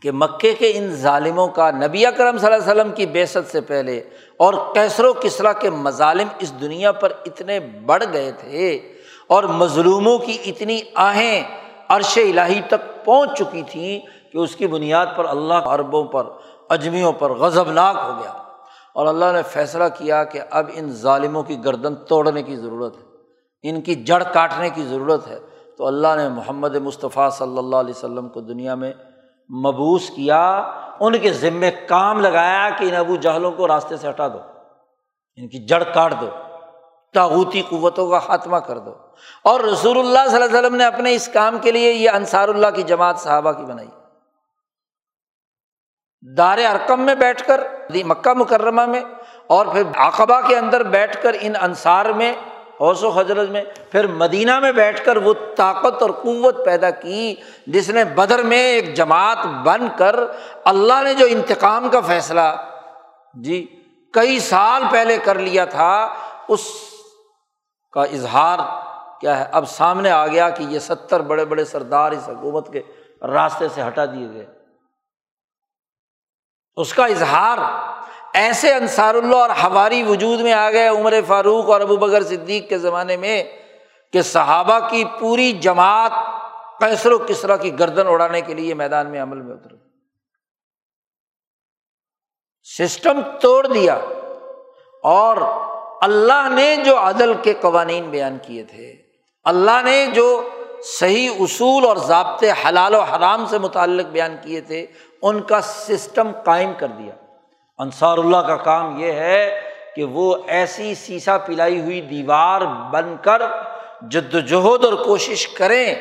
کہ 0.03 0.11
مکے 0.13 0.55
کے 0.55 0.73
ان 0.75 0.91
ظالموں 0.91 1.49
کا 1.49 1.71
نبی 1.71 2.07
اکرم 2.07 2.39
صلی 2.39 2.53
اللہ 2.53 2.71
علیہ 2.71 2.83
وسلم 2.83 2.93
کی 2.93 3.07
بےسط 3.07 3.51
سے 3.51 3.61
پہلے 3.61 3.99
اور 4.37 4.55
کیسر 4.75 5.05
و 5.05 5.13
کسرا 5.13 5.53
کے 5.53 5.71
مظالم 5.71 6.29
اس 6.39 6.61
دنیا 6.61 6.93
پر 6.93 7.13
اتنے 7.27 7.61
بڑھ 7.61 8.05
گئے 8.13 8.33
تھے 8.33 8.93
اور 9.27 9.45
مظلوموں 9.45 10.19
کی 10.19 10.39
اتنی 10.47 10.81
آہیں 10.95 11.45
عرش 11.89 12.19
الہی 12.19 12.61
تک 12.69 13.05
پہنچ 13.05 13.39
چکی 13.39 13.63
تھیں 13.71 14.01
کہ 14.33 14.39
اس 14.39 14.57
کی 14.57 14.67
بنیاد 14.67 15.07
پر 15.17 15.25
اللہ 15.25 15.55
عربوں 15.55 16.05
پر، 16.05 16.27
اجمیوں 16.69 17.13
پر 17.13 17.31
غضبناک 17.31 17.97
ہو 18.03 18.13
گیا۔ 18.23 18.48
اور 18.99 19.07
اللہ 19.07 19.25
نے 19.33 19.43
فیصلہ 19.43 19.85
کیا 19.99 20.25
کہ 20.25 20.41
اب 20.51 20.67
ان 20.75 20.93
ظالموں 20.93 21.43
کی 21.43 21.65
گردن 21.65 21.95
توڑنے 21.95 22.43
کی 22.43 22.57
ضرورت 22.57 22.97
ہے، 22.97 23.03
ان 23.63 23.81
کی 23.81 23.95
جڑ 23.95 24.23
کاٹنے 24.23 24.71
کی 24.71 24.83
ضرورت 24.83 25.27
ہے۔ 25.29 25.39
تو 25.79 25.87
اللہ 25.87 26.09
نے 26.17 26.29
محمد 26.29 26.77
مصطفیٰ 26.77 27.31
صلی 27.31 27.59
اللہ 27.59 27.77
علیہ 27.77 27.95
وسلم 27.97 28.29
کو 28.29 28.41
دنیا 28.41 28.75
میں 28.75 28.93
مبوس 29.51 30.11
کیا، 30.11 30.71
ان 31.01 31.19
کے 31.19 31.31
ذمے 31.31 31.71
کام 31.71 32.21
لگایا 32.21 32.69
کہ 32.79 32.85
ان 32.85 32.95
ابو 32.95 33.17
جہلوں 33.17 33.53
کو 33.53 33.69
راستے 33.69 33.97
سے 33.97 34.09
ہٹا 34.09 34.29
دو، 34.29 34.39
ان 35.37 35.49
کی 35.49 35.59
جڑ 35.59 35.83
کاٹ 35.95 36.15
دو 36.21 36.27
تاغوتی 37.15 37.63
قوتوں 37.69 38.11
کا 38.11 38.19
خاتمہ 38.19 38.57
کر 38.57 38.79
دو۔ 38.79 38.95
اور 39.45 39.61
رسول 39.61 39.99
اللہ 39.99 40.31
صلی 40.31 40.43
اللہ 40.43 40.45
علیہ 40.45 40.59
وسلم 40.59 40.75
نے 40.75 40.85
اپنے 40.85 41.15
اس 41.15 41.29
کام 41.29 41.59
کے 41.59 41.71
لیے 41.71 41.93
یہ 41.93 42.11
انصار 42.11 42.49
اللہ 42.49 42.67
کی 42.75 42.83
جماعت 42.83 43.19
صحابہ 43.19 43.53
کی 43.53 43.63
بنائی۔ 43.63 43.89
دار 46.23 46.59
ارکم 46.71 47.01
میں 47.01 47.15
بیٹھ 47.15 47.43
کر 47.47 47.61
مکہ 48.07 48.33
مکرمہ 48.35 48.85
میں، 48.87 49.01
اور 49.47 49.67
پھر 49.67 49.83
عقبہ 49.97 50.41
کے 50.49 50.57
اندر 50.57 50.83
بیٹھ 50.91 51.17
کر 51.23 51.37
ان 51.41 51.53
انصار 51.61 52.07
میں، 52.17 52.33
حوث 52.81 53.03
و 53.03 53.11
حضرت 53.11 53.49
میں، 53.51 53.63
پھر 53.93 54.07
مدینہ 54.07 54.59
میں 54.61 54.73
بیٹھ 54.73 55.05
کر 55.05 55.17
وہ 55.17 55.33
طاقت 55.57 56.03
اور 56.03 56.11
قوت 56.23 56.65
پیدا 56.65 56.91
کی، 56.91 57.35
جس 57.67 57.89
نے 57.91 58.05
بدر 58.17 58.43
میں 58.43 58.63
ایک 58.65 58.95
جماعت 58.97 59.47
بن 59.65 59.87
کر 59.97 60.17
اللہ 60.65 61.03
نے 61.05 61.15
جو 61.15 61.27
انتقام 61.31 61.89
کا 61.89 62.01
فیصلہ 62.01 62.51
جی 63.37 63.65
کئی 64.15 64.39
سال 64.41 64.83
پہلے 64.91 65.17
کر 65.25 65.39
لیا 65.39 65.65
تھا، 65.65 65.93
اس 66.49 66.61
کا 67.95 68.03
اظہار 68.03 68.59
کیا 69.21 69.39
ہے؟ 69.39 69.45
اب 69.53 69.69
سامنے 69.69 70.11
آ 70.11 70.27
گیا 70.27 70.49
کہ 70.51 70.63
یہ 70.63 70.79
ستر 70.79 71.21
بڑے 71.31 71.45
بڑے 71.45 71.65
سردار 71.65 72.13
اس 72.13 72.29
حکومت 72.29 72.73
کے 72.73 72.83
راستے 73.23 73.69
سے 73.75 73.83
ہٹا 73.83 74.05
دیے 74.05 74.29
گئے۔ 74.33 74.47
اس 76.79 76.95
کا 76.95 77.05
اظہار 77.05 77.59
ایسے 78.35 78.75
انصار 78.75 79.15
اللہ 79.15 79.37
اور 79.37 79.51
ہماری 79.51 80.03
وجود 80.03 80.41
میں 80.41 80.53
آ 80.53 80.71
گئے 80.71 80.89
عمر 80.89 81.15
فاروق 81.27 81.71
اور 81.71 81.81
ابو 81.81 81.97
بکر 81.97 82.23
صدیق 82.23 82.69
کے 82.69 82.79
زمانے 82.79 83.17
میں 83.17 83.45
کہ 84.13 84.23
صحابہ 84.23 84.89
کی 84.89 85.05
پوری 85.21 85.53
جماعت 85.53 86.13
کیسر 86.81 87.13
و 87.13 87.19
کسرا 87.19 87.57
کی 87.57 87.79
گردن 87.79 88.07
اڑانے 88.07 88.41
کے 88.41 88.55
لیے 88.55 88.75
میدان 88.75 89.11
میں 89.11 89.23
عمل 89.23 89.37
میں 89.37 89.57
اتر 89.57 89.75
سسٹم 92.79 93.21
توڑ 93.41 93.67
دیا 93.67 93.99
اور 95.03 95.37
اللہ 96.01 96.49
نے 96.49 96.77
جو 96.85 96.99
عدل 96.99 97.35
کے 97.43 97.55
قوانین 97.61 98.11
بیان 98.11 98.39
کیے 98.43 98.65
تھے، 98.65 98.97
اللہ 99.45 99.83
نے 99.85 100.07
جو 100.07 100.49
صحیح 100.83 101.31
اصول 101.41 101.85
اور 101.85 101.97
ضابطے 101.97 102.51
حلال 102.51 102.95
و 102.95 103.01
حرام 103.01 103.47
سے 103.47 103.59
متعلق 103.59 104.07
بیان 104.07 104.37
کیے 104.43 104.61
تھے 104.61 104.87
ان 105.23 105.43
کا 105.43 105.61
سسٹم 105.61 106.31
قائم 106.45 106.73
کر 106.79 106.87
دیا۔ 106.87 107.15
انصار 107.79 108.19
اللہ 108.19 108.37
کا 108.37 108.57
کام 108.57 109.01
یہ 109.01 109.13
ہے 109.13 109.61
کہ 109.97 110.05
وہ 110.05 110.37
ایسی 110.49 110.95
سیسا 110.95 111.39
پلائی 111.39 111.81
ہوئی 111.81 112.01
دیوار 112.01 112.61
بن 112.91 113.17
کر 113.23 113.43
جد 114.11 114.35
وجہد 114.35 114.85
اور 114.85 114.93
کوشش 114.93 115.49
کریں، 115.49 115.95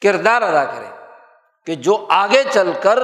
کردار 0.00 0.42
ادا 0.42 0.64
کریں 0.64 0.90
کہ 1.66 1.74
جو 1.74 2.06
آگے 2.10 2.42
چل 2.52 2.72
کر 2.82 2.98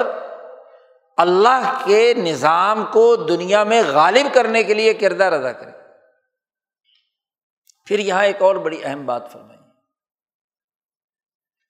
اللہ 1.16 1.83
کے 1.85 2.14
نظام 2.14 2.85
کو 2.93 3.16
دنیا 3.16 3.64
میں 3.64 3.83
غالب 3.87 4.35
کرنے 4.35 4.62
کے 4.62 4.75
لیے 4.75 4.95
کردار 4.95 5.33
ادا 5.33 5.53
کرے 5.53 5.71
پھر 7.87 7.99
یہاں 7.99 8.25
ایک 8.25 8.43
اور 8.43 8.57
بڑی 8.57 8.81
اہم 8.85 9.07
بات 9.07 9.33
فرمائی 9.33 9.59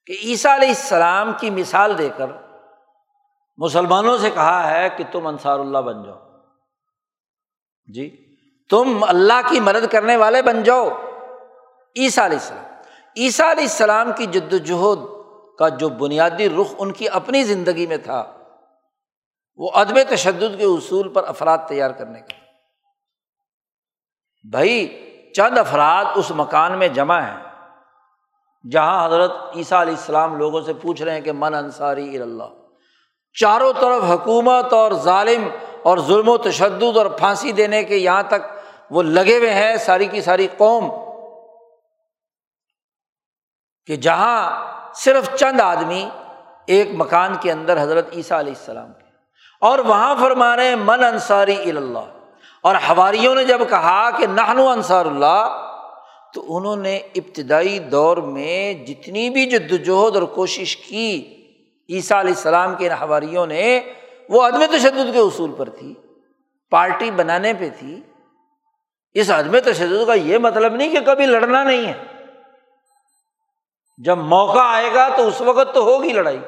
کہ 0.06 0.16
عیسیٰ 0.22 0.54
علیہ 0.54 0.68
السلام 0.68 1.32
کی 1.40 1.50
مثال 1.50 1.98
دے 1.98 2.08
کر 2.16 2.26
مسلمانوں 3.58 4.18
سے 4.18 4.30
کہا 4.30 4.70
ہے 4.70 4.88
کہ 4.96 5.04
تم 5.12 5.26
انصار 5.26 5.58
اللہ 5.58 5.78
بن 5.78 6.02
جاؤ۔ 6.02 6.18
جی 7.86 8.36
تم 8.70 9.04
اللہ 9.08 9.48
کی 9.48 9.60
مدد 9.60 9.92
کرنے 9.92 10.16
والے 10.16 10.42
بن 10.42 10.62
جاؤ۔ 10.62 10.88
عیسیٰ 11.96 12.24
علیہ 12.24 12.38
السلام، 12.38 12.64
عیسیٰ 13.16 13.50
علیہ 13.50 13.62
السلام 13.62 14.12
کی 14.16 14.26
جد 14.26 14.52
وجہد 14.52 14.98
کا 15.58 15.68
جو 15.68 15.88
بنیادی 15.88 16.48
رخ 16.48 16.74
ان 16.78 16.92
کی 16.92 17.08
اپنی 17.08 17.42
زندگی 17.42 17.86
میں 17.86 17.96
تھا، 17.96 18.24
وہ 19.56 19.70
ادب 19.74 19.98
تشدد 20.08 20.58
کے 20.58 20.64
اصول 20.64 21.08
پر 21.08 21.24
افراد 21.28 21.58
تیار 21.68 21.90
کرنے 21.90 22.20
کا 22.20 22.34
بھائی، 24.50 25.04
چند 25.36 25.58
افراد 25.58 26.04
اس 26.14 26.30
مکان 26.30 26.78
میں 26.78 26.88
جمع 26.88 27.20
ہیں، 27.20 27.36
جہاں 28.70 29.06
حضرت 29.06 29.32
عیسیٰ 29.56 29.80
علیہ 29.80 29.94
السلام 29.94 30.36
لوگوں 30.36 30.60
سے 30.60 30.72
پوچھ 30.74 31.02
رہے 31.02 31.14
ہیں 31.14 31.20
کہ 31.20 31.32
من 31.32 31.54
انصاری 31.54 32.18
اللہ۔ 32.18 32.67
چاروں 33.40 33.72
طرف 33.72 34.04
حکومت 34.10 34.72
اور 34.72 34.92
ظالم 34.92 35.48
اور 35.82 35.98
ظلم 35.98 36.28
و 36.28 36.36
تشدد 36.36 36.96
اور 36.96 37.06
پھانسی 37.06 37.52
دینے 37.52 37.84
کے 37.84 37.96
یہاں 37.96 38.22
تک 38.28 38.42
وہ 38.90 39.02
لگے 39.02 39.38
ہوئے 39.38 39.54
ہیں، 39.54 39.76
ساری 39.76 40.06
کی 40.06 40.20
ساری 40.20 40.46
قوم۔ 40.56 40.90
کہ 43.86 43.96
جہاں 43.96 44.64
صرف 44.94 45.34
چند 45.34 45.60
آدمی 45.60 46.08
ایک 46.66 46.88
مکان 46.94 47.34
کے 47.40 47.52
اندر 47.52 47.82
حضرت 47.82 48.06
عیسیٰ 48.16 48.38
علیہ 48.38 48.52
السلام 48.58 48.92
کے۔ 48.92 49.04
اور 49.60 49.78
وہاں 49.78 50.14
فرما 50.20 50.56
رہے 50.56 50.76
من 50.76 51.04
انصاری 51.04 51.70
اللہ 51.70 51.98
اور 52.62 52.74
ہواریوں 52.74 53.34
نے 53.34 53.44
جب 53.44 53.60
کہا 53.70 54.10
کہ 54.10 54.26
نہنو 54.26 54.68
انصار 54.68 55.06
اللہ، 55.06 55.64
تو 56.34 56.56
انہوں 56.56 56.76
نے 56.76 56.96
ابتدائی 56.96 57.78
دور 57.78 58.16
میں 58.16 58.74
جتنی 58.74 59.30
بھی 59.30 59.46
جد 59.46 59.72
وجہد 59.72 60.16
اور 60.16 60.22
کوشش 60.22 60.76
کی 60.76 61.37
عیسیٰ 61.88 62.18
علیہ 62.18 62.34
السلام 62.34 62.74
کے 62.74 62.88
ہواریوں 62.88 63.46
نے، 63.46 63.80
وہ 64.28 64.42
عدم 64.42 64.64
تشدد 64.66 65.12
کے 65.12 65.18
اصول 65.18 65.52
پر 65.52 65.68
تھی، 65.68 65.94
پارٹی 66.70 67.10
بنانے 67.10 67.52
پہ 67.54 67.68
تھی۔ 67.78 68.00
اس 69.14 69.30
عدم 69.30 69.58
تشدد 69.58 70.06
کا 70.06 70.14
یہ 70.14 70.38
مطلب 70.38 70.74
نہیں 70.74 70.90
کہ 70.90 71.00
کبھی 71.00 71.26
لڑنا 71.26 71.64
نہیں 71.64 71.86
ہے۔ 71.86 72.26
جب 73.98 74.18
موقع 74.18 74.58
آئے 74.58 74.94
گا 74.94 75.08
تو 75.08 75.28
اس 75.28 75.40
وقت 75.40 75.74
تو 75.74 75.82
ہوگی 75.82 76.12
لڑائی۔ 76.12 76.38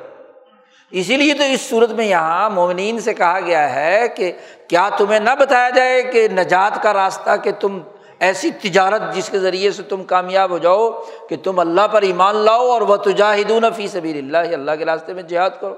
اسی 0.90 1.16
لیے 1.16 1.34
تو 1.34 1.42
اس 1.42 1.60
صورت 1.60 1.90
میں 1.90 2.06
یہاں 2.06 2.50
مومنین 2.50 3.00
سے 3.00 3.14
کہا 3.14 3.40
گیا 3.40 3.74
ہے 3.74 4.08
کہ 4.08 4.32
کیا 4.68 4.88
تمہیں 4.98 5.20
نہ 5.20 5.30
بتایا 5.38 5.70
جائے 5.70 6.02
کہ 6.02 6.28
نجات 6.28 6.82
کا 6.82 6.92
راستہ 6.92 7.30
کہ 7.44 7.52
تم 7.52 7.78
ایسی 8.20 8.50
تجارت 8.62 9.02
جس 9.14 9.28
کے 9.28 9.38
ذریعے 9.38 9.70
سے 9.70 9.82
تم 9.82 10.04
کامیاب 10.04 10.50
ہو 10.50 10.58
جاؤ 10.58 10.90
کہ 11.28 11.36
تم 11.36 11.58
اللہ 11.58 11.86
پر 11.92 12.02
ایمان 12.02 12.36
لاؤ 12.36 12.66
اور 12.70 12.80
وہ 12.80 12.96
تجاہدون 12.96 13.64
فی 13.76 13.86
سبیر 13.88 14.16
اللہ 14.16 14.54
اللہ 14.54 14.76
کے 14.78 14.84
راستے 14.84 15.14
میں 15.14 15.22
جہاد 15.22 15.50
کرو۔ 15.60 15.76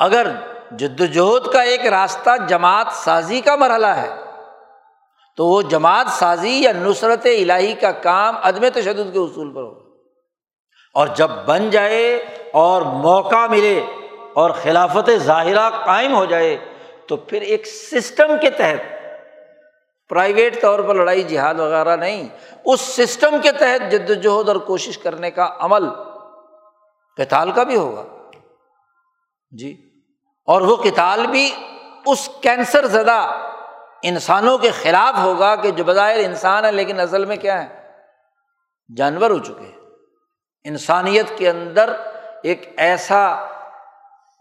اگر 0.00 0.26
جد 0.78 1.00
وجہد 1.00 1.52
کا 1.52 1.62
ایک 1.62 1.86
راستہ 1.86 2.30
جماعت 2.48 2.92
سازی 2.94 3.40
کا 3.40 3.56
مرحلہ 3.56 3.92
ہے، 3.96 4.08
تو 5.38 5.46
وہ 5.46 5.60
جماعت 5.62 6.08
سازی 6.08 6.52
یا 6.62 6.72
نصرت 6.72 7.26
الہی 7.26 7.72
کا 7.74 7.90
کام 8.02 8.36
عدم 8.42 8.68
تشدد 8.74 9.12
کے 9.12 9.18
اصول 9.18 9.54
پر 9.54 9.62
ہو 9.62 9.74
اور 10.94 11.08
جب 11.16 11.30
بن 11.46 11.70
جائے 11.70 12.16
اور 12.54 12.82
موقع 12.82 13.46
ملے 13.46 13.80
اور 14.34 14.50
خلافت 14.62 15.10
ظاہرہ 15.16 15.68
قائم 15.84 16.14
ہو 16.14 16.24
جائے، 16.24 16.56
تو 17.06 17.16
پھر 17.16 17.40
ایک 17.42 17.66
سسٹم 17.66 18.32
کے 18.40 18.50
تحت 18.50 18.94
پرائیویٹ 20.10 20.60
طور 20.62 20.78
پر 20.78 20.94
لڑائی 20.94 21.22
جہاد 21.22 21.54
وغیرہ 21.54 21.96
نہیں، 21.96 22.28
اس 22.64 22.80
سسٹم 22.80 23.36
کے 23.42 23.52
تحت 23.52 23.90
جد 23.92 24.10
وجہد 24.10 24.48
اور 24.48 24.56
کوشش 24.56 24.98
کرنے 24.98 25.30
کا 25.30 25.48
عمل 25.58 25.88
کتال 27.18 27.52
کا 27.52 27.62
بھی 27.62 27.76
ہوگا۔ 27.76 28.04
جی 29.50 29.90
اور 30.48 30.60
وہ 30.60 30.76
کتال 30.76 31.26
بھی 31.26 31.50
اس 32.06 32.28
کینسر 32.40 32.86
زدہ 32.86 33.18
انسانوں 34.02 34.58
کے 34.58 34.70
خلاف 34.70 35.14
ہوگا 35.18 35.54
کہ 35.56 35.70
جو 35.70 35.84
بظاہر 35.84 36.18
انسان 36.18 36.64
ہے 36.64 36.72
لیکن 36.72 37.00
اصل 37.00 37.24
میں 37.24 37.36
کیا 37.36 37.62
ہے 37.62 37.90
جانور 38.96 39.30
ہو 39.30 39.38
چکے 39.38 39.72
انسانیت 40.64 41.26
کے 41.36 41.50
اندر 41.50 41.92
ایک 42.42 42.74
ایسا 42.76 43.22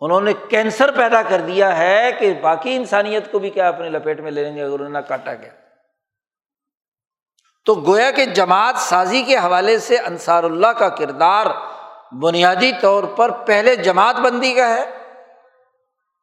انہوں 0.02 0.22
نے 0.22 0.34
کینسر 0.50 0.91
پیدا 0.91 1.22
کر 1.22 1.41
دیا 1.41 1.78
ہے 1.78 2.12
کہ 2.20 2.34
باقی 2.34 2.76
انسانیت 2.76 3.32
کو 3.32 3.39
بھی 3.39 3.50
کیا 3.50 3.68
اپنے 3.68 3.89
لپیٹ 3.89 4.20
میں 4.20 4.32
لے 4.32 4.43
لیں 4.43 4.56
گے 4.56 4.62
اگر 4.62 4.80
انہوں 4.80 4.89
نے 4.89 5.00
کاٹا 5.08 5.34
گیا۔ 5.34 5.50
تو 7.66 7.74
گویا 7.76 8.12
کہ 8.12 8.26
جماعت 8.26 8.76
سازی 8.78 9.24
کے 9.24 9.38
حوالے 9.38 9.80
سے 9.80 9.98
انصار 9.98 10.43
اللہ 10.43 10.68
کا 10.68 10.89
کردار 10.89 11.46
بنیادی 12.12 12.72
طور 12.82 13.04
پر 13.04 13.32
پہلے 13.32 13.76
جماعت 13.76 14.16
بندی 14.16 14.54
کا 14.54 14.70
ہے، 14.70 14.89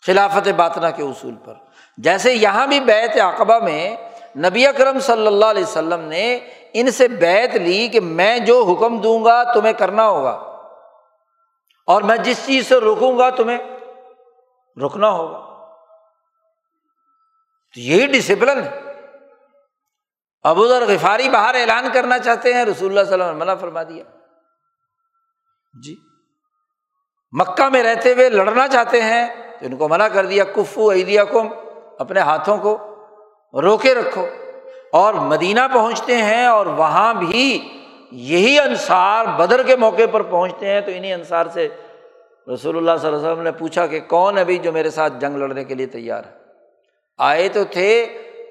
خلافت 0.06 0.48
باطنا 0.48 0.90
کے 0.90 1.02
اصول 1.02 1.34
پر۔ 1.44 1.54
جیسے 1.96 2.32
یہاں 2.32 2.66
بھی 2.66 2.80
بیت 2.80 3.20
عقبہ 3.20 3.58
میں 3.58 3.96
نبی 4.36 4.66
اکرم 4.66 5.00
صلی 5.00 5.26
اللہ 5.26 5.44
علیہ 5.44 5.62
وسلم 5.62 6.00
نے 6.00 6.38
ان 6.72 6.90
سے 6.90 7.08
بیت 7.08 7.56
لی 7.56 7.88
کہ 7.88 8.00
میں 8.00 8.38
جو 8.38 8.64
حکم 8.64 8.98
دوں 8.98 9.24
گا 9.24 9.52
تمہیں 9.52 9.72
کرنا 9.72 10.08
ہوگا۔ 10.08 10.51
اور 11.86 12.02
میں 12.02 12.16
جس 12.16 12.46
چیز 12.46 12.66
سے 12.66 12.80
روکوں 12.80 13.18
گا 13.18 13.30
تمہیں 13.30 13.58
رکنا 14.84 15.10
ہوگا۔ 15.10 15.38
تو 17.74 17.80
یہی 17.80 18.06
ڈسپلن 18.06 18.62
ہے۔ 18.62 18.80
ابو 20.42 20.66
ذر 20.66 20.82
غفاری 20.86 21.28
باہر 21.28 21.54
اعلان 21.54 21.84
کرنا 21.94 22.18
چاہتے 22.18 22.54
ہیں، 22.54 22.64
رسول 22.64 22.88
اللہ 22.88 23.04
صلی 23.04 23.12
اللہ 23.12 23.24
علیہ 23.24 23.40
منع 23.40 23.54
فرما 23.54 23.82
دیا۔ 23.82 24.04
جی۔ 25.84 25.96
مکہ 27.32 27.68
میں 27.68 27.82
رہتے 27.82 28.12
ہوئے 28.12 28.28
لڑنا 28.28 28.68
چاہتے 28.68 29.02
ہیں، 29.02 29.52
تو 29.60 29.66
ان 29.66 29.76
کو 29.76 29.88
منع 29.88 30.08
کر 30.08 30.26
دیا، 30.26 30.44
کفو 30.44 30.92
عیدیا 30.92 31.24
کم 31.24 31.48
اپنے 31.98 32.20
ہاتھوں 32.20 32.58
کو 32.58 32.88
روکے 33.62 33.94
رکھو۔ 33.94 34.26
اور 34.92 35.14
مدینہ 35.14 35.60
پہنچتے 35.74 36.16
ہیں 36.16 36.46
اور 36.46 36.66
وہاں 36.66 37.14
بھی 37.14 37.68
یہی 38.14 38.58
انصار 38.58 39.24
بدر 39.24 39.62
کے 39.62 39.76
موقع 39.76 40.02
پر 40.10 40.22
پہنچتے 40.22 40.66
ہیں 40.66 40.80
تو 40.80 40.90
انہیں 40.94 41.14
انصار 41.14 41.46
سے 41.46 41.68
رسول 42.54 42.76
اللہ 42.76 42.90
صلی 43.00 43.08
اللہ 43.08 43.18
علیہ 43.18 43.28
وسلم 43.28 43.42
نے 43.42 43.52
پوچھا 43.52 43.86
کہ 43.86 44.00
کون 44.00 44.38
ابھی 44.38 44.58
جو 44.58 44.72
میرے 44.72 44.90
ساتھ 44.90 45.12
جنگ 45.20 45.36
لڑنے 45.36 45.64
کے 45.64 45.74
لیے 45.74 45.86
تیار 45.86 46.24
ہے؟ 46.24 46.30
آئے 47.18 47.48
تو 47.48 47.64
تھے 47.64 48.06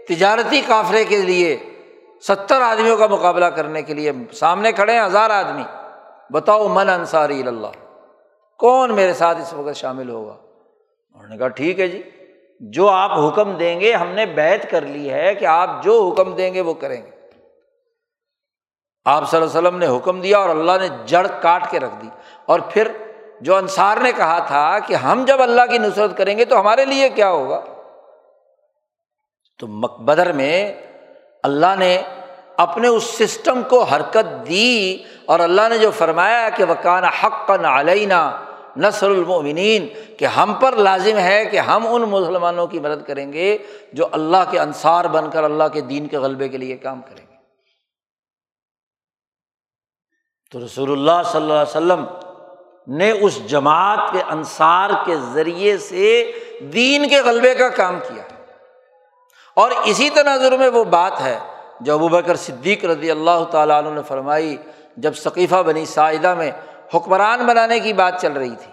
تجارتی 0.07 0.61
کافرے 0.67 1.05
کے 1.05 1.17
لیے 1.17 1.57
ستر 2.27 2.61
آدمیوں 2.61 2.97
کا 2.97 3.07
مقابلہ 3.07 3.45
کرنے 3.45 3.81
کے 3.81 3.93
لیے۔ 3.93 4.11
سامنے 4.33 4.71
کھڑے 4.71 4.93
ہیں 4.93 5.05
ہزار 5.05 5.29
آدمی۔ 5.29 5.63
بتاؤ 6.29 6.67
من 6.67 6.89
انصاری 6.89 7.43
اللہ؟ 7.47 8.01
کون 8.57 8.95
میرے 8.95 9.13
ساتھ 9.13 9.37
اس 9.37 9.53
وقت 9.53 9.75
شامل 9.75 10.09
ہوگا؟ 10.09 10.35
انہوں 11.13 11.29
نے 11.29 11.37
کہا، 11.37 11.47
ٹھیک 11.47 11.79
ہے 11.79 11.87
جی 11.87 12.01
جو 12.59 12.87
آپ 12.87 13.11
حکم 13.19 13.51
دیں 13.51 13.79
گے، 13.79 13.93
ہم 13.93 14.07
نے 14.07 14.25
بیت 14.25 14.71
کر 14.71 14.81
لی 14.81 15.09
ہے 15.09 15.35
کہ 15.35 15.45
آپ 15.45 15.83
جو 15.83 16.09
حکم 16.09 16.35
دیں 16.35 16.53
گے 16.53 16.61
وہ 16.61 16.73
کریں 16.73 17.01
گے۔ 17.05 17.20
آپ 19.05 19.29
صلی 19.29 19.41
اللہ 19.41 19.57
علیہ 19.57 19.67
وسلم 19.67 19.79
نے 19.79 19.97
حکم 19.97 20.21
دیا 20.21 20.37
اور 20.37 20.49
اللہ 20.49 20.71
نے 20.81 20.87
جڑ 21.05 21.27
کاٹ 21.41 21.71
کے 21.71 21.79
رکھ 21.79 21.95
دی۔ 22.01 22.09
اور 22.45 22.59
پھر 22.59 22.87
جو 23.41 23.55
انصار 23.55 23.97
نے 23.97 24.11
کہا 24.11 24.39
تھا 24.39 24.79
کہ 24.79 24.93
ہم 24.93 25.23
جب 25.27 25.41
اللہ 25.41 25.61
کی 25.69 25.77
نصرت 25.77 26.17
کریں 26.17 26.37
گے 26.37 26.45
تو 26.45 26.59
ہمارے 26.59 26.85
لیے 26.85 27.09
کیا 27.09 27.29
ہوگا؟ 27.29 27.61
تو 29.59 29.67
مقبدر 29.67 30.31
میں 30.31 30.73
اللہ 31.43 31.75
نے 31.79 32.01
اپنے 32.57 32.87
اس 32.87 33.03
سسٹم 33.03 33.61
کو 33.69 33.83
حرکت 33.83 34.47
دی 34.47 35.03
اور 35.25 35.39
اللہ 35.39 35.61
نے 35.69 35.77
جو 35.77 35.91
فرمایا 35.91 36.49
کہ 36.55 36.63
وہ 36.63 36.73
حق 37.23 37.51
علینا 37.51 38.43
نسر 38.77 39.09
المؤمنین 39.09 39.87
کہ 40.17 40.25
ہم 40.25 40.53
پر 40.53 40.75
لازم 40.75 41.17
ہے 41.17 41.45
کہ 41.45 41.59
ہم 41.59 41.87
ان 41.89 42.01
مسلمانوں 42.01 42.67
کی 42.67 42.79
مدد 42.79 43.07
کریں 43.07 43.33
گے 43.33 43.57
جو 43.93 44.07
اللہ 44.11 44.51
کے 44.51 44.59
انصار 44.59 45.05
بن 45.05 45.29
کر 45.29 45.43
اللہ 45.43 45.63
کے 45.73 45.81
دین 45.81 46.07
کے 46.07 46.17
غلبے 46.17 46.49
کے 46.49 46.57
لیے 46.57 46.77
کام 46.77 47.01
کریں 47.01 47.25
گے 47.27 47.31
تو 50.51 50.65
رسول 50.65 50.91
اللہ 50.91 51.23
صلی 51.25 51.41
اللہ 51.41 51.53
علیہ 51.53 51.61
وسلم 51.61 52.05
نے 52.87 53.11
اس 53.11 53.47
جماعت 53.47 53.99
کے 54.11 54.21
انصار 54.29 54.89
کے 55.05 55.15
ذریعے 55.15 55.77
سے 55.77 56.31
دین 56.73 57.09
کے 57.09 57.21
غلبے 57.21 57.55
کا 57.55 57.69
کام 57.69 57.99
کیا۔ 57.99 58.23
اور 59.55 59.71
اسی 59.85 60.09
تناظر 60.09 60.57
میں 60.57 60.69
وہ 60.69 60.83
بات 60.83 61.21
ہے 61.21 61.39
جو 61.81 61.93
ابو 61.93 62.07
بکر 62.07 62.35
صدیق 62.35 62.85
رضی 62.85 63.11
اللہ 63.11 63.43
تعالیٰ 63.51 63.77
عنہ 63.77 63.89
نے 63.89 64.01
فرمائی 64.07 64.57
جب 64.97 65.15
ثقیفہ 65.15 65.55
بنی 65.55 65.85
ساعدہ 65.85 66.33
میں 66.33 66.51
حکمران 66.95 67.45
بنانے 67.45 67.79
کی 67.79 67.93
بات 67.93 68.21
چل 68.21 68.33
رہی 68.33 68.55
تھی 68.55 68.71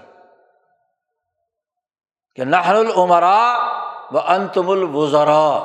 کہ 2.36 2.44
نحن 2.44 2.76
العمرا 2.76 3.70
و 4.12 4.18
انتم 4.18 4.70
الوزرا 4.70 5.58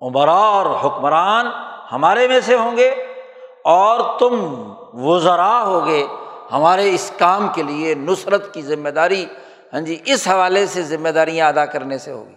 عمرا 0.00 0.32
اور 0.32 0.66
حکمران 0.66 1.46
ہمارے 1.92 2.28
میں 2.28 2.40
سے 2.40 2.54
ہوں 2.54 2.76
گے۔ 2.76 3.13
اور 3.64 4.18
تم 4.18 4.72
وزرا 4.94 5.62
ہوگے، 5.62 6.06
ہمارے 6.52 6.94
اس 6.94 7.12
کام 7.18 7.48
کے 7.54 7.62
لیے 7.62 7.94
نصرت 7.94 8.54
کی 8.54 8.62
ذمہ 8.62 8.88
داری 8.88 9.26
ہاں 9.72 9.80
جی 9.80 10.02
اس 10.04 10.28
حوالے 10.28 10.66
سے 10.66 10.82
ذمہ 10.82 11.08
داریاں 11.08 11.48
ادا 11.48 11.66
کرنے 11.66 11.98
سے 11.98 12.12
ہوگی۔ 12.12 12.34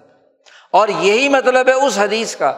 اور 0.71 0.87
یہی 0.87 1.29
مطلب 1.29 1.67
ہے 1.67 1.73
اس 1.73 1.99
حدیث 1.99 2.35
کا، 2.35 2.57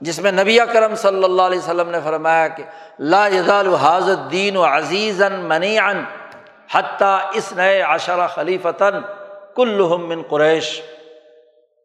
جس 0.00 0.18
میں 0.18 0.32
نبی 0.32 0.58
کرم 0.72 0.94
صلی 0.94 1.24
اللہ 1.24 1.42
علیہ 1.42 1.58
وسلم 1.58 1.90
نے 1.90 1.98
فرمایا 2.04 2.48
کہ 2.48 2.62
لا 2.98 3.26
یزال 3.26 3.74
حاضر 3.74 4.14
دین 4.14 4.56
و 4.56 4.64
عزیز 4.64 5.22
منی 5.22 5.78
ان 5.78 6.04
حتیٰ 6.72 7.18
اس 7.34 7.52
نئے 7.52 7.82
عشرہ 7.82 8.26
خلیفتاً 8.26 8.94
من 10.06 10.22
قریش۔ 10.22 10.82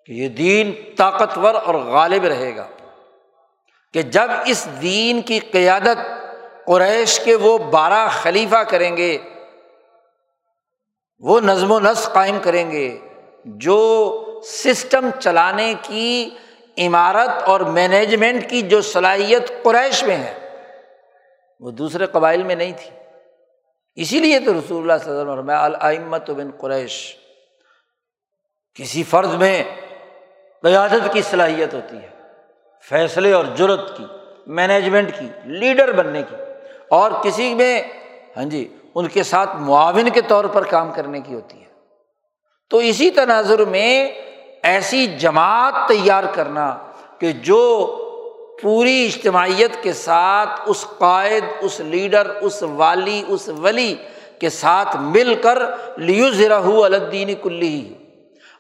کہ 0.06 0.12
یہ 0.12 0.30
دین 0.30 0.72
طاقتور 0.98 1.54
اور 1.54 1.76
غالب 1.76 2.26
رہے 2.26 2.56
گا 2.56 2.68
کہ 3.94 4.02
جب 4.02 4.32
اس 4.46 4.68
دین 4.82 5.22
کی 5.22 5.40
قیادت 5.40 6.25
قریش 6.66 7.20
کے 7.20 7.36
وہ 7.36 7.57
بارہ 7.57 8.07
خلیفہ 8.11 8.63
کریں 8.63 8.97
گے، 8.97 9.18
وہ 11.20 11.39
نظم 11.39 11.72
و 11.72 11.80
نسق 11.80 12.13
قائم 12.13 12.38
کریں 12.43 12.72
گے 12.72 12.97
جو 13.45 14.41
سسٹم 14.43 15.09
چلانے 15.20 15.74
کی 15.82 16.30
عمارت 16.78 17.43
اور 17.43 17.59
مینجمنٹ 17.59 18.49
کی 18.49 18.61
جو 18.61 18.82
صلاحیت 18.82 19.63
قریش 19.63 20.03
میں 20.03 20.18
ہے، 20.18 20.34
وہ 21.59 21.72
دوسرے 21.72 22.05
قبائل 22.05 22.43
میں 22.43 22.55
نہیں 22.55 22.72
تھی۔ 22.72 22.89
اسی 23.95 24.20
لیے 24.20 24.39
تو 24.39 24.53
رسول 24.53 24.82
اللہ 24.82 25.03
صلی 25.03 25.11
اللہ 25.11 25.32
علیہ 25.32 25.32
وسلم 25.32 25.49
العمت 25.49 26.30
بن 26.30 26.49
قریش۔ 26.57 27.16
کسی 28.74 29.03
فرد 29.03 29.34
میں 29.34 29.63
قیادت 30.61 31.13
کی 31.13 31.22
صلاحیت 31.22 31.74
ہوتی 31.74 31.97
ہے، 31.97 32.09
فیصلے 32.89 33.32
اور 33.34 33.45
جرت 33.55 33.97
کی، 33.97 34.05
مینجمنٹ 34.47 35.11
کی، 35.20 35.28
لیڈر 35.45 35.91
بننے 35.91 36.24
کی۔ 36.30 36.36
اور 36.90 37.12
کسی 37.24 37.54
میں 37.54 37.82
ہاں 38.38 38.44
جی 38.44 38.74
ان 38.96 39.08
کے 39.08 39.24
ساتھ 39.24 39.50
معاون 39.56 40.10
کے 40.10 40.22
طور 40.22 40.46
پر 40.46 40.64
کام 40.64 40.92
کرنے 40.96 41.20
کی 41.20 41.34
ہوتی 41.34 41.60
ہے۔ 41.60 41.66
تو 42.70 42.78
اسی 42.78 43.10
تناظر 43.10 43.66
میں 43.66 44.12
ایسی 44.64 45.08
جماعت 45.08 45.74
تیار 45.88 46.24
کرنا 46.34 46.78
کہ 47.20 47.32
جو 47.32 47.92
پوری 48.62 49.06
اجتماعیت 49.06 49.84
کے 49.84 49.94
ساتھ 49.94 50.62
اس 50.66 50.86
قائد، 50.98 51.44
اس 51.62 51.80
لیڈر، 51.80 52.30
اس 52.42 52.64
والی، 52.64 53.24
اس 53.28 53.50
ولی 53.62 53.96
کے 54.40 54.50
ساتھ 54.50 54.98
مل 55.00 55.36
کر 55.42 55.58
لیو 55.98 56.30
ذرا 56.30 56.58
الدین 56.66 57.30
کلی۔ 57.44 57.94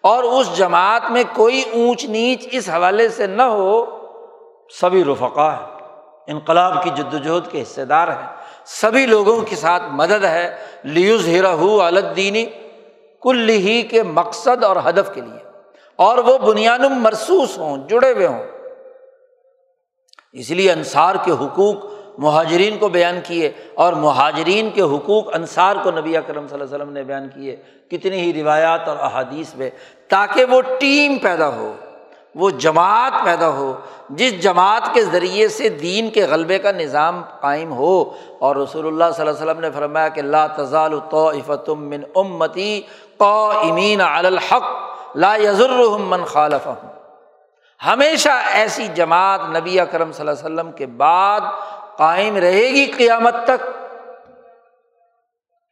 اور 0.01 0.23
اس 0.23 0.57
جماعت 0.57 1.11
میں 1.11 1.23
کوئی 1.35 1.63
اونچ 1.73 2.05
نیچ 2.05 2.47
اس 2.51 2.69
حوالے 2.69 3.09
سے 3.09 3.27
نہ 3.27 3.41
ہو، 3.41 3.85
سبھی 4.81 5.03
رفقا 5.03 5.53
ہے 5.53 5.74
انقلاب 6.27 6.83
کی 6.83 6.89
جد 6.95 7.13
وجہد 7.13 7.51
کے 7.51 7.61
حصے 7.61 7.85
دار 7.85 8.07
ہیں۔ 8.07 8.35
سبھی 8.65 9.05
لوگوں 9.05 9.41
کے 9.41 9.55
ساتھ 9.55 9.83
مدد 9.91 10.23
ہے۔ 10.23 10.55
لیوز 10.83 11.27
ہیرا 11.27 11.53
الدینی 11.85 12.45
کل 13.21 13.49
ہی 13.49 13.81
کے 13.81 14.03
مقصد 14.03 14.63
اور 14.63 14.75
ہدف 14.89 15.13
کے 15.13 15.21
لیے۔ 15.21 15.49
اور 15.95 16.17
وہ 16.17 16.37
بنیاد 16.37 16.79
مرسوس 16.79 17.57
ہوں، 17.57 17.77
جڑے 17.89 18.13
ہوئے 18.13 18.27
ہوں۔ 18.27 18.43
اس 20.33 20.51
لیے 20.51 20.71
انصار 20.71 21.15
کے 21.25 21.31
حقوق 21.31 21.75
مہاجرین 22.17 22.77
کو 22.77 22.87
بیان 22.87 23.19
کیے 23.23 23.51
اور 23.73 23.93
مہاجرین 23.93 24.69
کے 24.69 24.81
حقوق 24.81 25.35
انصار 25.35 25.75
کو 25.83 25.91
نبی 25.91 26.17
اکرم 26.17 26.47
صلی 26.47 26.53
اللہ 26.53 26.65
علیہ 26.65 26.75
وسلم 26.75 26.93
نے 26.93 27.03
بیان 27.03 27.29
کیے۔ 27.33 27.55
کتنی 27.91 28.17
ہی 28.17 28.33
روایات 28.33 28.87
اور 28.87 28.97
احادیث 28.99 29.55
میں 29.55 29.69
تاکہ 30.07 30.45
وہ 30.45 30.61
ٹیم 30.79 31.17
پیدا 31.17 31.47
ہو۔ 31.47 31.73
وہ 32.35 32.49
جماعت 32.49 33.13
پیدا 33.23 33.47
ہو، 33.47 33.73
جس 34.09 34.39
جماعت 34.43 34.93
کے 34.93 35.03
ذریعے 35.03 35.47
سے 35.47 35.69
دین 35.69 36.09
کے 36.09 36.25
غلبے 36.25 36.59
کا 36.59 36.71
نظام 36.71 37.21
قائم 37.39 37.71
ہو۔ 37.71 38.11
اور 38.39 38.55
رسول 38.55 38.87
اللہ 38.87 39.03
صلی 39.15 39.27
اللہ 39.27 39.41
علیہ 39.41 39.51
وسلم 39.51 39.59
نے 39.59 39.71
فرمایا 39.71 40.07
کہ 40.07 40.19
اللہ 40.19 40.47
تضال 40.55 40.99
تو 41.09 41.75
من 41.75 42.01
امتی 42.15 42.81
قو 43.17 43.51
امین 43.63 44.01
الحق، 44.01 44.63
لا 45.15 45.35
یزر 45.35 45.69
من 45.99 46.25
خالف 46.25 46.67
ہمیشہ 47.85 48.29
ایسی 48.29 48.87
جماعت 48.87 49.39
نبی 49.49 49.79
اکرم 49.79 50.11
صلی 50.11 50.27
اللہ 50.27 50.45
علیہ 50.45 50.55
وسلم 50.55 50.71
کے 50.71 50.85
بعد 50.85 51.41
قائم 51.97 52.35
رہے 52.35 52.67
گی 52.69 52.85
قیامت 52.85 53.35
تک۔ 53.43 53.84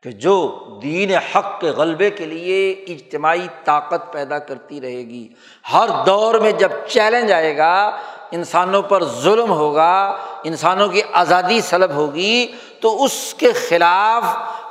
کہ 0.04 0.12
جو 0.12 0.60
دین 0.84 1.12
حق 1.12 1.62
کے 1.62 1.68
غلبے 1.68 2.10
کے 2.10 2.26
لیے 2.26 2.72
اجتماعی 2.72 3.47
طاقت 3.64 4.14
پیدا 4.14 4.39
کرتی 4.39 4.82
رہے 4.82 4.97
گی۔ 4.97 5.28
ہر 5.74 5.89
دور 6.06 6.34
میں 6.34 6.51
جب 6.51 6.70
چیلنج 6.88 7.32
آئے 7.32 7.58
گا، 7.58 7.97
انسانوں 8.32 8.82
پر 8.82 9.04
ظلم 9.04 9.49
ہوگا، 9.49 10.18
انسانوں 10.43 10.88
کی 10.88 11.01
آزادی 11.14 11.62
سلب 11.62 11.91
ہوگی، 11.91 12.47
تو 12.80 13.04
اس 13.04 13.34
کے 13.34 13.51
خلاف 13.51 14.24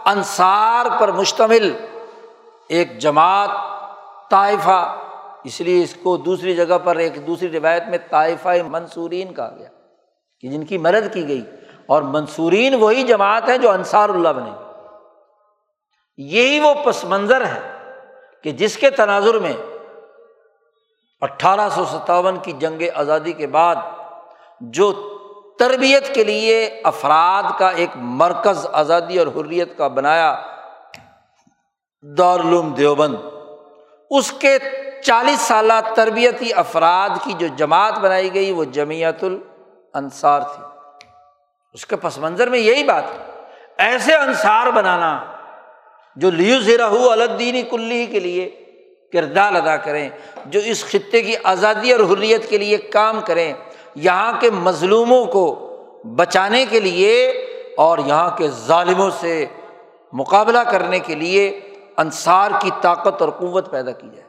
انصار 0.05 0.87
پر 1.01 1.13
مشتمل 1.13 1.77
ایک 2.69 2.99
جماعت 2.99 3.51
طائفہ، 4.31 4.97
اس 5.45 5.61
لیے 5.61 5.83
اس 5.83 5.97
کو 6.03 6.17
دوسری 6.17 6.55
جگہ 6.55 6.79
پر 6.85 6.97
ایک 6.97 7.27
دوسری 7.27 7.49
روایت 7.49 7.83
میں 7.89 7.99
طائفہ 8.11 8.49
منصورین 8.69 9.35
کہا 9.35 9.57
گیا 9.59 9.69
کہ 10.41 10.49
جن 10.49 10.65
کی 10.65 10.79
مدد 10.79 11.15
کی 11.15 11.29
گئی۔ 11.29 11.43
اور 11.87 12.03
منصورین 12.03 12.75
وہی 12.75 13.03
جماعت 13.03 13.49
ہے 13.49 13.59
جو 13.59 13.71
انصار 13.71 14.09
اللہ 14.09 14.29
بنے۔ 14.29 14.51
گی 14.51 14.72
یہی 16.17 16.61
وہ 16.61 16.75
پس 16.75 17.05
منظر 17.05 17.45
ہے 17.45 17.61
کہ 18.43 18.53
جس 18.53 18.77
کے 18.77 18.91
تناظر 18.91 19.35
میں 19.35 19.53
اٹھارہ 21.21 21.69
سو 21.75 21.85
ستاون 21.85 22.39
کی 22.39 22.53
جنگ 22.53 22.83
آزادی 22.95 23.33
کے 23.33 23.47
بعد 23.47 23.77
جو 24.61 25.09
تربیت 25.59 26.15
کے 26.15 26.25
لیے 26.25 26.81
افراد 26.85 27.43
کا 27.59 27.69
ایک 27.69 27.91
مرکز 27.95 28.67
آزادی 28.73 29.19
اور 29.19 29.27
حریت 29.27 29.79
کا 29.79 29.89
بنایا 29.89 30.43
دارالعلوم 32.19 32.75
دیوبند، 32.75 33.17
اس 34.11 34.33
کے 34.33 34.59
چالیس 35.05 35.41
سالہ 35.41 35.73
تربیتی 35.95 36.55
افراد 36.55 37.11
کی 37.25 37.33
جو 37.33 37.47
جماعت 37.47 37.99
بنائی 37.99 38.35
گئی، 38.35 38.53
وہ 38.53 38.65
جمیعت 38.65 39.25
الانصار 39.25 40.41
تھی۔ 40.41 40.65
اس 41.73 41.87
کے 41.87 41.97
پس 41.97 42.19
منظر 42.19 42.49
میں 42.49 42.59
یہی 42.59 42.85
بات 42.85 43.05
ہے۔ 43.05 43.45
ایسے 43.79 44.15
انصار 44.15 44.67
بنانا 44.67 45.32
جو 46.17 46.31
لیو 46.31 46.61
زیرا 46.61 46.87
الدینی 46.87 47.63
کلی 47.63 48.07
کے 48.07 48.21
لیے 48.21 48.51
کردار 49.13 49.53
ادا 49.53 49.77
کریں، 49.77 50.09
جو 50.47 50.61
اس 50.65 50.85
خطے 50.85 51.23
کی 51.23 51.35
آزادی 51.43 51.93
اور 51.93 52.01
حریت 52.01 52.51
کے 52.51 52.59
لیے 52.59 52.77
کام 52.77 53.21
کریں، 53.21 53.53
یہاں 53.95 54.41
کے 54.41 54.51
مظلوموں 54.51 55.25
کو 55.25 55.69
بچانے 56.05 56.67
کے 56.71 56.81
لیے 56.81 57.29
اور 57.77 57.99
یہاں 57.99 58.37
کے 58.37 58.49
ظالموں 58.49 59.11
سے 59.21 59.47
مقابلہ 60.13 60.59
کرنے 60.59 60.99
کے 60.99 61.15
لیے 61.15 61.61
انصار 61.97 62.51
کی 62.61 62.71
طاقت 62.81 63.23
اور 63.23 63.31
قوت 63.31 63.71
پیدا 63.71 63.91
کی 63.91 64.07
جائے۔ 64.17 64.29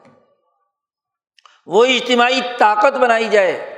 وہ 1.65 1.85
اجتماعی 1.85 2.41
طاقت 2.57 2.97
بنائی 2.97 3.27
جائے، 3.27 3.69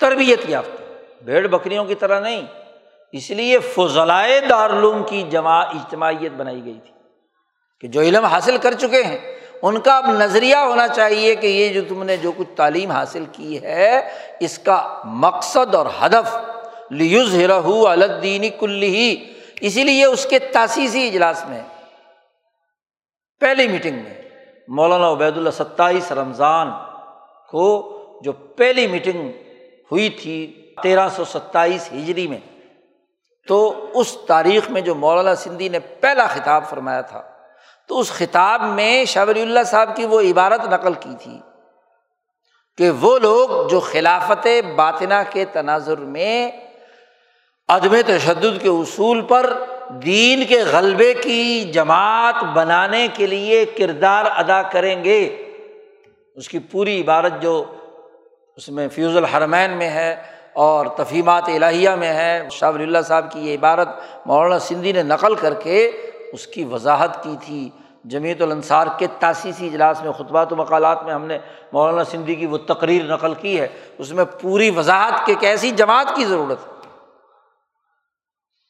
تربیت 0.00 0.40
یافتہ، 0.48 0.82
بھیڑ 1.24 1.46
بکریوں 1.46 1.84
کی 1.84 1.94
طرح 1.94 2.20
نہیں۔ 2.20 2.46
اس 3.14 3.28
لیے 3.30 3.58
فضلائے 3.74 4.40
دارالعلوم 4.40 5.02
کی 5.08 5.22
جمع 5.30 5.58
اجتماعیت 5.60 6.32
بنائی 6.36 6.64
گئی 6.64 6.78
تھی 6.84 6.92
کہ 7.82 7.88
جو 7.88 8.00
علم 8.00 8.24
حاصل 8.24 8.56
کر 8.62 8.74
چکے 8.74 9.02
ہیں، 9.02 9.18
ان 9.62 9.80
کا 9.80 9.96
اب 9.96 10.10
نظریہ 10.18 10.56
ہونا 10.56 10.86
چاہیے 10.88 11.34
کہ 11.34 11.46
یہ 11.46 11.72
جو 11.72 11.80
تم 11.88 12.02
نے 12.02 12.16
جو 12.16 12.32
کچھ 12.36 12.48
تعلیم 12.56 12.90
حاصل 12.90 13.24
کی 13.32 13.62
ہے، 13.62 13.90
اس 14.40 14.58
کا 14.58 14.78
مقصد 15.24 15.74
اور 15.74 15.86
ہدف 16.00 16.36
لیوز 16.90 17.34
ہرہ 17.34 17.60
الدینی 17.88 18.48
کل 18.58 18.82
ہی 18.82 19.14
اسی 19.60 19.84
لیے 19.84 20.04
اس 20.04 20.26
کے 20.30 20.38
تاسیسی 20.52 21.06
اجلاس 21.08 21.44
میں، 21.48 21.60
پہلی 23.42 23.66
میٹنگ 23.68 24.02
میں 24.04 24.14
مولانا 24.76 25.10
عبید 25.12 25.36
اللہ 25.36 25.50
ستائیس 25.56 26.10
رمضان 26.12 26.70
کو 27.52 27.68
جو 28.24 28.32
پہلی 28.32 28.86
میٹنگ 28.86 29.30
ہوئی 29.90 30.08
تھی، 30.20 30.38
تیرہ 30.82 31.08
سو 31.16 31.24
ستائیس 31.32 31.92
ہجری 31.92 32.26
میں 32.26 32.38
تو 33.48 33.90
اس 33.94 34.16
تاریخ 34.26 34.70
میں 34.70 34.80
جو 34.80 34.94
مولانا 34.94 35.34
سندھی 35.34 35.68
نے 35.68 35.78
پہلا 36.00 36.26
خطاب 36.26 36.68
فرمایا 36.70 37.00
تھا، 37.00 37.22
تو 37.88 37.98
اس 38.00 38.10
خطاب 38.10 38.62
میں 38.64 39.04
شاہ 39.04 39.24
ولی 39.28 39.42
اللہ 39.42 39.64
صاحب 39.66 39.96
کی 39.96 40.04
وہ 40.06 40.20
عبارت 40.20 40.64
نقل 40.72 40.94
کی 40.94 41.14
تھی 41.22 41.38
کہ 42.78 42.90
وہ 42.90 43.18
لوگ 43.18 43.68
جو 43.68 43.80
خلافت 43.80 44.46
باطنا 44.76 45.22
کے 45.22 45.44
تناظر 45.44 45.98
میں 46.14 46.50
عدم 47.68 47.94
تشدد 48.06 48.60
کے 48.62 48.68
اصول 48.68 49.20
پر 49.28 49.52
دین 50.02 50.44
کے 50.48 50.62
غلبے 50.62 51.12
کی 51.14 51.70
جماعت 51.72 52.42
بنانے 52.54 53.06
کے 53.14 53.26
لیے 53.26 53.64
کردار 53.78 54.24
ادا 54.34 54.62
کریں 54.62 55.04
گے، 55.04 55.20
اس 56.36 56.48
کی 56.48 56.58
پوری 56.58 57.00
عبارت 57.00 57.42
جو 57.42 57.62
اس 58.56 58.68
میں 58.68 58.88
فیوز 58.88 59.16
الحرمین 59.16 59.70
میں 59.70 59.90
ہے 59.90 60.14
اور 60.54 60.86
تفہیمات 60.86 61.48
الہیہ 61.48 61.90
میں 61.90 62.14
ہے۔ 62.14 62.48
شاہ 62.50 62.70
ولی 62.70 62.84
اللہ 62.84 62.98
صاحب 63.06 63.32
کی 63.32 63.40
یہ 63.40 63.54
عبارت 63.54 63.88
مولانا 64.26 64.58
سندھی 64.58 64.92
نے 64.92 65.02
نقل 65.02 65.34
کر 65.34 65.54
کے 65.54 65.90
اس 66.32 66.46
کی 66.46 66.64
وضاحت 66.64 67.24
کی 67.24 67.36
تھی۔ 67.46 67.70
جمیعت 68.04 68.42
الانصار 68.42 68.86
کے 68.98 69.06
تاسیسی 69.18 69.66
اجلاس 69.66 70.02
میں، 70.02 70.12
خطبات 70.12 70.52
و 70.52 70.56
مقالات 70.56 71.04
میں 71.04 71.14
ہم 71.14 71.24
نے 71.24 71.38
مولانا 71.72 72.04
سندھی 72.04 72.34
کی 72.34 72.46
وہ 72.46 72.58
تقریر 72.58 73.04
نقل 73.04 73.34
کی 73.34 73.60
ہے۔ 73.60 73.68
اس 73.98 74.12
میں 74.12 74.24
پوری 74.40 74.70
وضاحت 74.70 75.26
کہ 75.26 75.34
کیسی 75.34 75.70
جماعت 75.70 76.06
کی 76.16 76.24
ضرورت 76.24 76.58
ہے۔ 76.66 76.88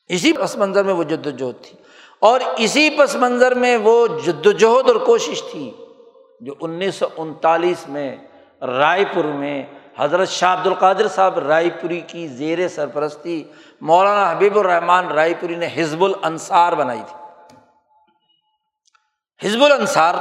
اسی 0.06 0.32
پس 0.32 0.56
منظر 0.56 0.84
میں 0.84 0.94
وہ 0.94 1.04
جد 1.04 1.26
وجہد 1.26 1.64
تھی۔ 1.64 1.78
اور 2.18 2.40
اسی 2.56 2.90
پس 2.90 3.16
منظر 3.16 3.54
میں 3.54 3.76
وہ 3.76 4.06
جد 4.24 4.46
وجہد 4.46 4.88
اور 4.88 4.96
کوشش 4.96 5.42
تھی 5.50 5.70
جو 6.40 6.54
انیس 6.60 6.94
سو 6.94 7.06
انتالیس 7.16 7.88
میں 7.88 8.16
رائے 8.62 9.04
پور 9.14 9.24
میں 9.24 9.66
حضرت 9.98 10.28
شاہ 10.28 10.52
عبد 10.52 10.66
القادر 10.66 11.08
صاحب 11.08 11.38
رائے 11.38 11.70
پوری 11.70 12.00
کی 12.00 12.28
زیر 12.28 12.68
سرپرستی 12.68 13.44
مولانا 13.80 14.30
حبیب 14.30 14.58
الرحمان 14.58 15.08
رائے 15.08 15.34
پوری 15.40 15.54
نے 15.54 15.68
حزب 15.76 16.04
الانصار 16.04 16.72
بنائی 16.72 17.02
تھی۔ 17.08 17.16
حزب 19.46 19.64
الانصار 19.64 20.14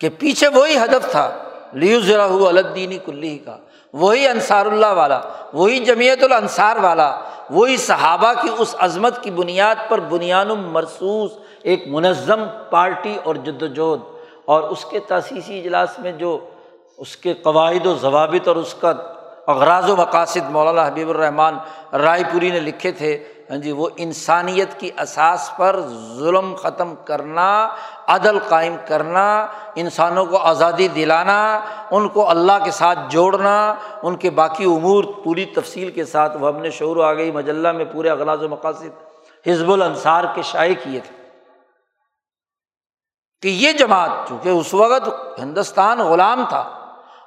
کے 0.00 0.08
پیچھے 0.08 0.48
وہی 0.48 0.76
ہدف 0.76 1.10
تھا 1.10 1.38
لیو 1.72 2.00
ذرا 2.00 2.24
الدینی 2.24 2.98
کلی 3.04 3.38
کا۔ 3.38 3.56
وہی 3.92 4.28
انصار 4.28 4.66
اللہ 4.66 4.92
والا، 4.92 5.20
وہی 5.52 5.78
جمیعت 5.78 6.22
الانصار 6.22 6.76
والا، 6.76 7.20
وہی 7.50 7.76
صحابہ 7.76 8.32
کی 8.42 8.48
اس 8.58 8.74
عظمت 8.78 9.22
کی 9.22 9.30
بنیاد 9.30 9.74
پر 9.88 10.00
بنیاد 10.00 10.46
مرسوس 10.46 11.30
ایک 11.62 11.84
منظم 11.86 12.44
پارٹی 12.70 13.16
اور 13.24 13.34
جد 13.34 13.62
وجہد 13.62 14.00
اور 14.44 14.62
اس 14.62 14.84
کے 14.84 14.98
تاسیسی 14.98 15.58
اجلاس 15.58 15.98
میں 15.98 16.12
جو 16.12 16.48
اس 16.98 17.16
کے 17.16 17.34
قواعد 17.34 17.86
و 17.86 17.94
ضوابط 17.94 18.48
اور 18.48 18.56
اس 18.56 18.74
کا 18.74 18.92
اغراض 19.46 19.90
و 19.90 19.96
مقاصد 19.96 20.50
مولانا 20.50 20.86
حبیب 20.86 21.10
الرحمٰن 21.10 21.54
رائے 21.96 22.22
پوری 22.32 22.50
نے 22.50 22.60
لکھے 22.60 22.92
تھے۔ 22.92 23.24
ہاں 23.50 23.56
جی 23.56 23.72
وہ 23.72 23.88
انسانیت 23.96 24.80
کی 24.80 24.90
اساس 24.98 25.50
پر 25.56 25.80
ظلم 26.18 26.54
ختم 26.54 26.94
کرنا، 27.04 27.68
عدل 28.06 28.38
قائم 28.48 28.76
کرنا، 28.88 29.46
انسانوں 29.74 30.26
کو 30.26 30.36
آزادی 30.36 30.88
دلانا، 30.88 31.60
ان 31.90 32.08
کو 32.08 32.30
اللہ 32.30 32.64
کے 32.64 32.70
ساتھ 32.70 32.98
جوڑنا، 33.08 33.74
ان 34.02 34.16
کے 34.16 34.30
باقی 34.30 34.64
امور 34.64 35.04
پوری 35.24 35.44
تفصیل 35.44 35.90
کے 35.90 36.04
ساتھ 36.04 36.36
وہ 36.36 36.48
ہم 36.48 36.56
نے 36.56 36.70
شعور 36.70 37.04
آ 37.04 37.14
گئی 37.14 37.30
مجلہ 37.30 37.72
میں 37.72 37.84
پورے 37.84 38.08
اغلاظ 38.08 38.42
و 38.42 38.48
مقاصد 38.48 38.88
حزب 39.48 39.72
الانصار 39.72 40.24
کے 40.34 40.42
شائع 40.42 40.74
کیے 40.84 41.00
تھے۔ 41.00 41.24
کہ 43.42 43.48
یہ 43.48 43.72
جماعت، 43.72 44.10
چونکہ 44.28 44.48
اس 44.48 44.74
وقت 44.74 45.08
ہندوستان 45.38 45.98
غلام 45.98 46.44
تھا 46.48 46.83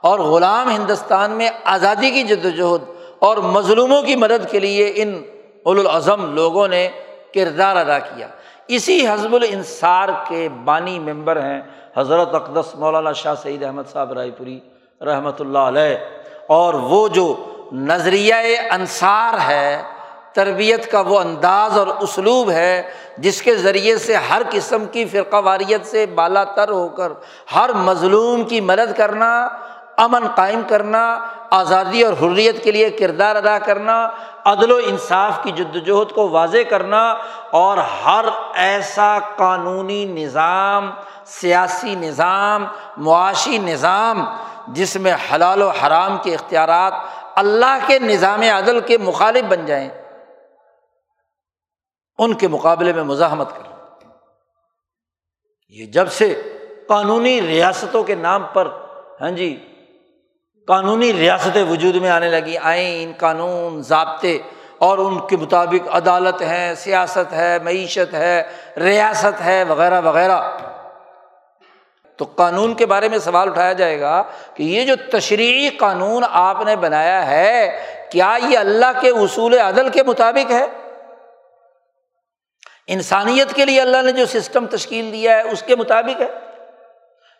اور 0.07 0.19
غلام 0.19 0.69
ہندوستان 0.69 1.31
میں 1.31 1.49
آزادی 1.63 2.11
کی 2.11 2.23
جد 2.23 2.45
وجہد 2.45 2.83
اور 3.19 3.37
مظلوموں 3.37 4.01
کی 4.01 4.15
مدد 4.15 4.51
کے 4.51 4.59
لیے 4.59 4.93
ان 4.95 5.21
الاظم 5.65 6.35
لوگوں 6.35 6.67
نے 6.67 6.87
کردار 7.33 7.75
ادا 7.75 7.99
کیا۔ 7.99 8.27
اسی 8.67 9.07
حزب 9.07 9.35
الانصار 9.35 10.09
کے 10.27 10.49
بانی 10.63 10.99
ممبر 10.99 11.37
ہیں 11.37 11.61
حضرت 11.97 12.33
اقدس 12.33 12.75
مولانا 12.75 13.11
شاہ 13.11 13.35
سعید 13.43 13.63
احمد 13.63 13.83
صاحب 13.93 14.13
رائے 14.13 14.31
پوری 14.31 14.59
رحمۃ 15.01 15.39
اللہ 15.39 15.59
علیہ۔ 15.59 15.97
اور 16.47 16.73
وہ 16.73 17.07
جو 17.07 17.35
نظریۂ 17.71 18.33
انصار 18.71 19.33
ہے، 19.47 19.81
تربیت 20.33 20.91
کا 20.91 21.01
وہ 21.01 21.19
انداز 21.19 21.77
اور 21.77 21.87
اسلوب 21.87 22.49
ہے، 22.49 22.83
جس 23.17 23.41
کے 23.41 23.55
ذریعے 23.55 23.97
سے 23.97 24.15
ہر 24.15 24.41
قسم 24.49 24.85
کی 24.85 25.05
فرقہ 25.05 25.35
واریت 25.35 25.85
سے 25.85 26.05
بالا 26.05 26.43
تر 26.43 26.69
ہو 26.69 26.89
کر 26.89 27.11
ہر 27.55 27.69
مظلوم 27.73 28.43
کی 28.43 28.61
مدد 28.61 28.97
کرنا 28.97 29.47
امن 29.97 30.27
قائم 30.35 30.61
کرنا، 30.69 31.03
آزادی 31.49 32.03
اور 32.03 32.13
حریت 32.13 32.63
کے 32.63 32.71
لیے 32.71 32.89
کردار 32.89 33.35
ادا 33.35 33.57
کرنا، 33.59 33.95
عدل 34.45 34.71
و 34.71 34.79
انصاف 34.85 35.43
کی 35.43 35.51
جد 35.51 35.75
وجہد 35.75 36.11
کو 36.11 36.27
واضح 36.29 36.63
کرنا 36.69 37.01
اور 37.51 37.77
ہر 37.77 38.25
ایسا 38.53 39.17
قانونی 39.35 40.03
نظام، 40.05 40.89
سیاسی 41.25 41.95
نظام، 41.95 42.65
معاشی 42.97 43.57
نظام 43.57 44.23
جس 44.67 44.95
میں 44.95 45.15
حلال 45.31 45.61
و 45.61 45.69
حرام 45.69 46.17
کے 46.23 46.33
اختیارات 46.33 46.93
اللہ 47.35 47.77
کے 47.87 47.99
نظام 47.99 48.41
عدل 48.41 48.79
کے 48.79 48.97
مخالف 48.97 49.43
بن 49.43 49.65
جائیں، 49.65 49.89
ان 52.19 52.33
کے 52.33 52.47
مقابلے 52.47 52.93
میں 52.93 53.03
مزاحمت 53.03 53.49
کر 53.57 53.65
یہ 55.75 55.85
جب 55.85 56.11
سے 56.11 56.33
قانونی 56.87 57.41
ریاستوں 57.41 58.03
کے 58.03 58.15
نام 58.15 58.43
پر 58.53 58.67
ہاں 59.21 59.31
جی 59.31 59.49
قانونی 60.67 61.13
ریاستیں 61.13 61.63
وجود 61.63 61.95
میں 61.95 62.09
آنے 62.09 62.29
لگی، 62.29 62.57
آئین، 62.57 63.11
قانون، 63.17 63.81
ضابطے، 63.81 64.37
اور 64.77 64.97
ان 64.97 65.27
کے 65.27 65.37
مطابق 65.37 65.95
عدالت 65.95 66.41
ہے، 66.41 66.73
سیاست 66.77 67.33
ہے، 67.33 67.59
معیشت 67.59 68.13
ہے، 68.13 68.43
ریاست 68.77 69.41
ہے، 69.45 69.63
وغیرہ 69.63 70.01
وغیرہ۔ 70.01 70.57
تو 72.15 72.25
قانون 72.35 72.73
کے 72.73 72.85
بارے 72.85 73.09
میں 73.09 73.17
سوال 73.17 73.49
اٹھایا 73.49 73.73
جائے 73.73 73.99
گا 73.99 74.23
کہ 74.53 74.63
یہ 74.63 74.85
جو 74.85 74.95
تشریحی 75.11 75.69
قانون 75.69 76.23
آپ 76.29 76.65
نے 76.65 76.75
بنایا 76.75 77.27
ہے، 77.27 77.85
کیا 78.11 78.37
یہ 78.49 78.57
اللہ 78.57 78.99
کے 79.01 79.09
اصول 79.09 79.59
عدل 79.59 79.89
کے 79.89 80.03
مطابق 80.03 80.51
ہے؟ 80.51 80.65
انسانیت 82.87 83.53
کے 83.53 83.65
لیے 83.65 83.81
اللہ 83.81 84.01
نے 84.01 84.11
جو 84.11 84.25
سسٹم 84.25 84.65
تشکیل 84.65 85.13
دیا 85.13 85.37
ہے، 85.37 85.41
اس 85.41 85.63
کے 85.63 85.75
مطابق 85.75 86.21
ہے؟ 86.21 86.46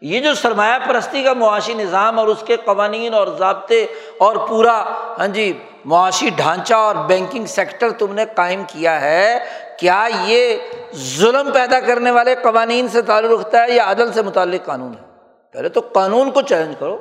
یہ 0.02 0.20
جو 0.20 0.34
سرمایہ 0.34 0.88
پرستی 0.88 1.24
کا 1.24 1.34
معاشی 1.34 1.74
نظام 1.74 2.20
اور 2.20 2.28
اس 2.28 2.44
کے 2.48 2.56
قوانین 2.56 3.14
اور 3.14 3.28
ضابطے 3.28 3.86
اور 4.20 4.36
پورا 4.36 4.84
ہاں 5.20 5.28
جی 5.28 5.60
معاشی 5.86 6.30
ڈھانچہ 6.30 6.74
اور 6.74 6.96
بینکنگ 6.96 7.46
سیکٹر 7.46 7.92
تم 7.92 8.14
نے 8.14 8.26
قائم 8.36 8.64
کیا 8.68 9.02
ہے، 9.02 9.40
کیا 9.80 10.08
یہ 10.24 10.58
ظلم 10.96 11.52
پیدا 11.52 11.80
کرنے 11.80 12.12
والے 12.12 12.36
قوانین 12.36 12.88
سے 12.88 13.02
تعلق 13.02 13.40
رکھتا 13.40 13.64
ہے 13.64 13.72
یا 13.72 13.92
عدل 13.92 14.14
سے 14.14 14.22
متعلق 14.22 14.66
قانون 14.66 14.94
ہے؟ 14.94 15.08
پہلے 15.54 15.70
تو 15.70 15.82
قانون 15.94 16.32
کو 16.32 16.42
چیلنج 16.42 16.76
کرو۔ 16.80 16.98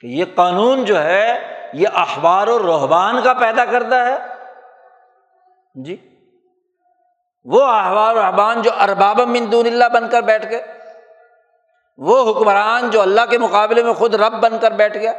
کہ 0.00 0.06
یہ 0.06 0.24
قانون 0.34 0.84
جو 0.84 1.02
ہے، 1.02 1.38
یہ 1.72 1.88
اخبار 1.94 2.48
و 2.48 2.58
رحبان 2.58 3.22
کا 3.22 3.32
پیدا 3.32 3.64
کرتا 3.64 4.06
ہے۔ 4.06 4.16
جی۔ 5.74 5.96
وہ 7.44 7.62
احبار 7.64 8.16
احبان 8.16 8.62
جو 8.62 8.70
ارباب 8.80 9.20
مندون 9.20 9.66
اللہ 9.66 9.88
بن 9.92 10.08
کر 10.08 10.22
بیٹھ 10.22 10.50
گئے۔ 10.50 10.75
وہ 11.98 12.30
حکمران 12.30 12.90
جو 12.90 13.00
اللہ 13.00 13.20
کے 13.30 13.38
مقابلے 13.38 13.82
میں 13.82 13.92
خود 13.92 14.14
رب 14.14 14.42
بن 14.42 14.58
کر 14.60 14.70
بیٹھ 14.70 14.98
گیا، 14.98 15.12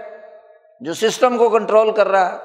جو 0.82 0.94
سسٹم 0.94 1.38
کو 1.38 1.50
کنٹرول 1.50 1.92
کر 1.92 2.08
رہا 2.08 2.32
ہے۔ 2.32 2.38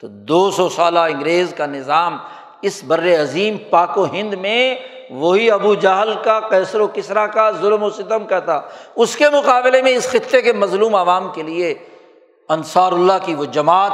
تو 0.00 0.06
دو 0.08 0.50
سو 0.50 0.68
سالہ 0.68 0.98
انگریز 0.98 1.54
کا 1.56 1.66
نظام 1.66 2.18
اس 2.62 2.84
بر 2.84 3.22
عظیم 3.22 3.56
پاک 3.70 3.98
و 3.98 4.04
ہند 4.04 4.34
میں 4.34 4.76
وہی 5.10 5.50
ابو 5.50 5.74
جہل 5.74 6.14
کا 6.24 6.40
کیسر 6.40 6.80
و 6.80 6.86
کسرا 6.86 7.26
کا، 7.26 7.50
ظلم 7.50 7.82
و 7.82 7.90
ستم 7.90 8.24
کا 8.24 8.40
تھا۔ 8.40 8.62
اس 8.96 9.16
کے 9.16 9.30
مقابلے 9.30 9.82
میں 9.82 9.92
اس 9.92 10.10
خطے 10.10 10.42
کے 10.42 10.52
مظلوم 10.52 10.94
عوام 10.94 11.32
کے 11.34 11.42
لیے 11.42 11.74
انصار 12.48 12.92
اللہ 12.92 13.12
کی 13.22 13.34
وہ 13.34 13.44
جماعت 13.44 13.92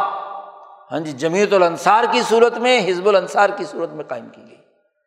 ہاں 0.93 1.01
جی 1.01 1.13
جمیعت 1.13 1.53
الانصار 1.53 2.05
کی 2.13 2.23
صورت 2.23 2.59
میں، 2.59 2.89
حزب 2.89 3.09
الانصار 3.09 3.49
کی 3.57 3.65
صورت 3.65 3.93
میں 3.93 4.05
قائم 4.05 4.29
کی 4.29 4.43
گئی۔ 4.49 4.57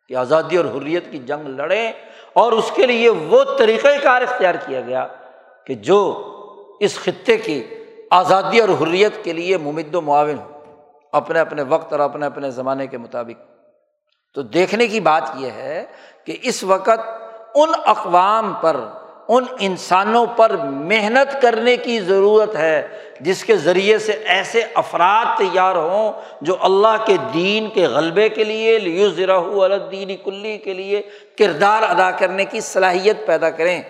کہ 0.08 0.14
آزادی 0.14 0.56
اور 0.56 0.64
حریت 0.64 1.10
کی 1.10 1.18
جنگ 1.18 1.48
لڑیں 1.48 1.92
اور 2.34 2.52
اس 2.52 2.70
کے 2.74 2.86
لیے 2.86 3.08
وہ 3.08 3.44
طریقۂ 3.58 3.88
کار 4.02 4.22
اختیار 4.22 4.54
کیا 4.54 4.80
گیا 4.80 5.06
کہ 5.66 5.74
جو 5.74 6.30
اس 6.80 6.98
خطے 6.98 7.36
کی 7.36 7.62
آزادی 8.10 8.60
اور 8.60 8.68
حریت 8.68 9.24
کے 9.24 9.32
لیے 9.32 9.56
ممد 9.56 9.94
و 9.94 10.00
معاون 10.00 10.38
ہو، 10.38 10.50
اپنے 11.12 11.40
اپنے 11.40 11.62
وقت 11.62 11.92
اور 11.92 12.00
اپنے 12.00 12.26
اپنے 12.26 12.50
زمانے 12.50 12.86
کے 12.86 12.98
مطابق۔ 12.98 13.42
تو 14.34 14.42
دیکھنے 14.42 14.86
کی 14.86 15.00
بات 15.00 15.22
یہ 15.36 15.50
ہے 15.50 15.84
کہ 16.24 16.36
اس 16.42 16.64
وقت 16.64 17.00
ان 17.54 17.68
اقوام 17.84 18.54
پر 18.60 18.76
ان 19.28 19.44
انسانوں 19.58 20.26
پر 20.26 20.56
محنت 20.70 21.42
کرنے 21.42 21.76
کی 21.76 22.00
ضرورت 22.00 22.56
ہے، 22.56 22.88
جس 23.20 23.44
کے 23.44 23.56
ذریعے 23.56 23.98
سے 23.98 24.12
ایسے 24.12 24.62
افراد 24.74 25.38
تیار 25.38 25.74
ہوں 25.76 26.12
جو 26.40 26.56
اللہ 26.60 27.04
کے 27.06 27.16
دین 27.34 27.68
کے 27.70 27.86
غلبے 27.86 28.28
کے 28.28 28.44
لیے 28.44 28.78
لیو 28.78 29.10
ذرا 29.10 29.36
الدین 29.36 30.16
کلی 30.24 30.58
کے 30.58 30.74
لیے 30.74 31.02
کردار 31.38 31.82
ادا 31.82 32.10
کرنے 32.10 32.44
کی 32.44 32.60
صلاحیت 32.60 33.26
پیدا 33.26 33.50
کریں۔ 33.50 33.82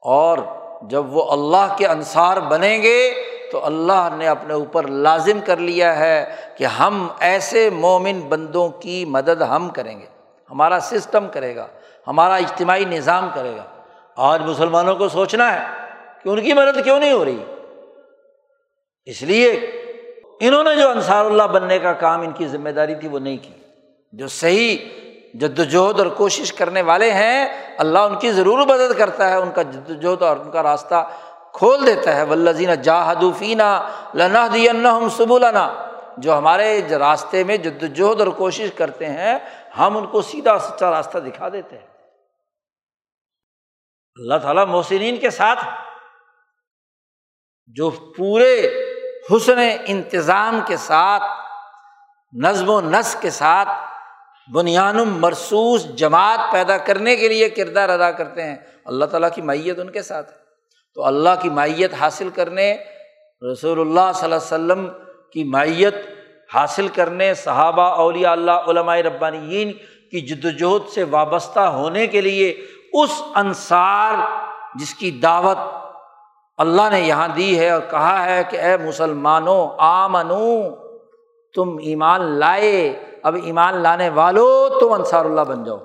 اور 0.00 0.38
جب 0.82 1.16
وہ 1.16 1.32
اللہ 1.32 1.74
کے 1.78 1.86
انصار 1.86 2.36
بنیں 2.36 2.82
گے، 2.82 3.14
تو 3.52 3.66
اللہ 3.66 4.08
نے 4.16 4.28
اپنے 4.28 4.54
اوپر 4.54 4.86
لازم 4.86 5.38
کر 5.44 5.56
لیا 5.56 5.98
ہے 5.98 6.34
کہ 6.56 6.64
ہم 6.64 7.08
ایسے 7.20 7.70
مومن 7.70 8.20
بندوں 8.20 8.68
کی 8.68 9.04
مدد 9.04 9.42
ہم 9.42 9.68
کریں 9.68 10.00
گے۔ 10.00 10.06
ہمارا 10.50 10.78
سسٹم 10.80 11.26
کرے 11.32 11.56
گا، 11.56 11.66
ہمارا 12.06 12.34
اجتماعی 12.34 12.84
نظام 12.84 13.28
کرے 13.34 13.52
گا۔ 13.56 13.64
آج 14.16 14.42
مسلمانوں 14.42 14.96
کو 14.96 15.08
سوچنا 15.08 15.52
ہے 15.54 15.66
کہ 16.22 16.28
ان 16.28 16.42
کی 16.42 16.52
مدد 16.52 16.84
کیوں 16.84 17.00
نہیں 17.00 17.12
ہو 17.12 17.24
رہی؟ 17.24 17.44
اس 19.04 19.22
لیے 19.22 19.50
انہوں 20.40 20.64
نے 20.64 20.76
جو 20.76 20.88
انصار 20.88 21.24
اللہ 21.24 21.42
بننے 21.42 21.78
کا 21.78 21.92
کام 21.92 22.20
ان 22.20 22.30
کی 22.30 22.46
ذمہ 22.46 22.68
داری 22.68 22.94
تھی 22.94 23.08
وہ 23.08 23.18
نہیں 23.18 23.36
کی۔ 23.36 23.52
جو 24.12 24.28
صحیح 24.28 24.76
جد 25.34 25.58
وجہد 25.58 25.98
اور 25.98 26.06
کوشش 26.06 26.52
کرنے 26.52 26.82
والے 26.82 27.10
ہیں، 27.10 27.48
اللہ 27.78 27.98
ان 27.98 28.18
کی 28.18 28.32
ضرور 28.32 28.66
مدد 28.66 28.98
کرتا 28.98 29.30
ہے، 29.30 29.36
ان 29.36 29.50
کا 29.50 29.62
جد 29.62 29.90
وجہد 29.90 30.22
اور 30.22 30.36
ان 30.36 30.50
کا 30.50 30.62
راستہ 30.62 31.08
کھول 31.52 31.86
دیتا 31.86 32.16
ہے۔ 32.16 32.22
ولزین 32.22 32.74
جاہدوفینہ 32.82 33.88
لنا 34.14 34.46
دین 34.54 34.86
سب 35.16 35.32
النا 35.32 35.86
جو 36.16 36.38
ہمارے 36.38 36.80
راستے 36.90 37.44
میں 37.44 37.56
جد 37.56 37.82
وجہد 37.82 38.20
اور 38.20 38.28
کوشش 38.28 38.68
کرتے 38.76 39.06
ہیں، 39.06 39.38
ہم 39.78 39.96
ان 39.96 40.06
کو 40.06 40.22
سیدھا 40.22 40.58
سچا 40.58 40.90
راستہ 40.90 41.18
دکھا 41.18 41.48
دیتے 41.52 41.78
ہیں۔ 41.78 41.91
اللہ 44.16 44.34
تعالیٰ 44.34 44.66
محسنین 44.66 45.16
کے 45.16 45.30
ساتھ 45.30 45.64
جو 47.66 47.90
پورے 47.90 48.68
حسن 49.30 49.58
انتظام 49.86 50.60
کے 50.66 50.76
ساتھ، 50.76 51.22
نظم 52.32 52.70
و 52.70 52.80
نسق 52.80 53.22
کے 53.22 53.30
ساتھ 53.30 53.68
بنیان 54.54 54.96
مرسوس 54.96 55.84
جماعت 55.94 56.52
پیدا 56.52 56.76
کرنے 56.76 57.16
کے 57.16 57.28
لیے 57.28 57.48
کردار 57.48 57.88
ادا 57.88 58.10
کرتے 58.10 58.42
ہیں، 58.42 58.56
اللہ 58.84 59.04
تعالیٰ 59.04 59.28
کی 59.34 59.42
مائیت 59.42 59.78
ان 59.78 59.90
کے 59.90 60.02
ساتھ 60.02 60.32
ہے۔ 60.32 60.36
تو 60.94 61.04
اللہ 61.04 61.28
کی 61.42 61.50
مائیت 61.50 61.94
حاصل 62.00 62.28
کرنے، 62.28 62.76
رسول 63.52 63.80
اللہ 63.80 64.12
صلی 64.14 64.24
اللہ 64.24 64.34
علیہ 64.34 64.34
وسلم 64.36 64.88
کی 65.32 65.44
مائیت 65.44 65.94
حاصل 66.54 66.88
کرنے، 66.88 67.34
صحابہ، 67.34 67.82
اولیاء 67.82 68.32
اللہ، 68.32 68.50
علماء 68.50 68.96
ربانیین 68.96 69.72
کی 70.10 70.20
جد 70.20 70.44
وجہد 70.44 70.88
سے 70.88 71.02
وابستہ 71.02 71.60
ہونے 71.60 72.06
کے 72.06 72.20
لیے 72.20 72.66
اس 72.92 73.22
انصار 73.34 74.14
جس 74.74 74.94
کی 74.94 75.10
دعوت 75.10 75.58
اللہ 76.58 76.82
نے 76.90 77.00
یہاں 77.00 77.28
دی 77.28 77.58
ہے 77.58 77.70
اور 77.70 77.82
کہا 77.90 78.24
ہے 78.24 78.42
کہ 78.50 78.56
اے 78.56 78.76
مسلمانوں، 78.76 79.68
آمنو، 79.78 80.74
تم 81.54 81.76
ایمان 81.82 82.20
لائے، 82.20 83.04
اب 83.22 83.36
ایمان 83.44 83.74
لانے 83.74 84.08
والو، 84.08 84.68
تم 84.80 84.92
انصار 84.92 85.24
اللہ 85.24 85.40
بن 85.40 85.64
جاؤ۔ 85.64 85.78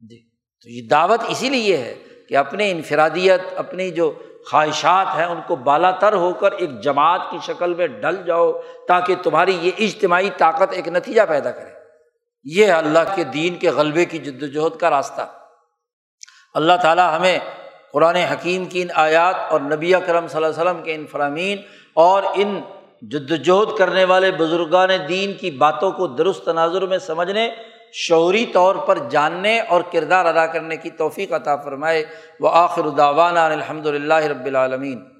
جی 0.00 0.18
تو 0.62 0.68
یہ 0.68 0.88
دعوت 0.88 1.20
اسی 1.28 1.48
لیے 1.48 1.76
ہے 1.76 1.94
کہ 2.28 2.36
اپنی 2.36 2.70
انفرادیت، 2.70 3.40
اپنی 3.56 3.90
جو 3.90 4.12
خواہشات 4.50 5.06
ہیں، 5.16 5.24
ان 5.24 5.40
کو 5.46 5.56
بالا 5.56 5.90
تر 5.90 6.12
ہو 6.12 6.32
کر 6.32 6.52
ایک 6.52 6.80
جماعت 6.80 7.20
کی 7.30 7.38
شکل 7.42 7.74
میں 7.74 7.86
ڈل 7.86 8.22
جاؤ 8.26 8.52
تاکہ 8.88 9.14
تمہاری 9.22 9.58
یہ 9.60 9.70
اجتماعی 9.78 10.30
طاقت 10.38 10.72
ایک 10.72 10.88
نتیجہ 10.88 11.22
پیدا 11.28 11.50
کرے۔ 11.50 11.79
یہ 12.44 12.72
اللہ 12.72 12.98
کے 13.14 13.24
دین 13.24 13.54
کے 13.54 13.70
غلبے 13.70 14.04
کی 14.04 14.18
جد 14.18 14.42
وجہد 14.42 14.80
کا 14.80 14.90
راستہ۔ 14.90 15.20
اللہ 16.54 16.72
تعالیٰ 16.82 17.18
ہمیں 17.18 17.38
قرآن 17.92 18.16
حکیم 18.16 18.64
کی 18.64 18.82
ان 18.82 18.88
آیات 18.94 19.34
اور 19.50 19.60
نبی 19.60 19.92
کرم 20.06 20.28
صلی 20.28 20.44
اللہ 20.44 20.60
علیہ 20.60 20.70
وسلم 20.70 20.82
کے 20.82 20.94
ان 20.94 21.06
فرامین 21.06 21.58
اور 21.94 22.22
ان 22.34 22.60
جد 23.02 23.30
وجہد 23.30 23.78
کرنے 23.78 24.04
والے 24.04 24.30
بزرگان 24.30 24.90
دین 25.08 25.32
کی 25.32 25.50
باتوں 25.50 25.92
کو 25.92 26.06
درست 26.06 26.44
تناظر 26.44 26.86
میں 26.86 26.98
سمجھنے، 26.98 27.50
شعوری 27.92 28.46
طور 28.46 28.74
پر 28.74 28.98
جاننے 29.10 29.60
اور 29.60 29.80
کردار 29.92 30.24
ادا 30.24 30.46
کرنے 30.46 30.76
کی 30.76 30.90
توفیق 30.90 31.32
عطا 31.32 31.56
فرمائے۔ 31.56 32.04
وہ 32.40 32.50
آخر 32.52 32.84
الداوانہ 32.84 33.38
الحمد 33.38 33.86
للہ 33.86 34.14
رب 34.14 34.46
العالمین۔ 34.46 35.10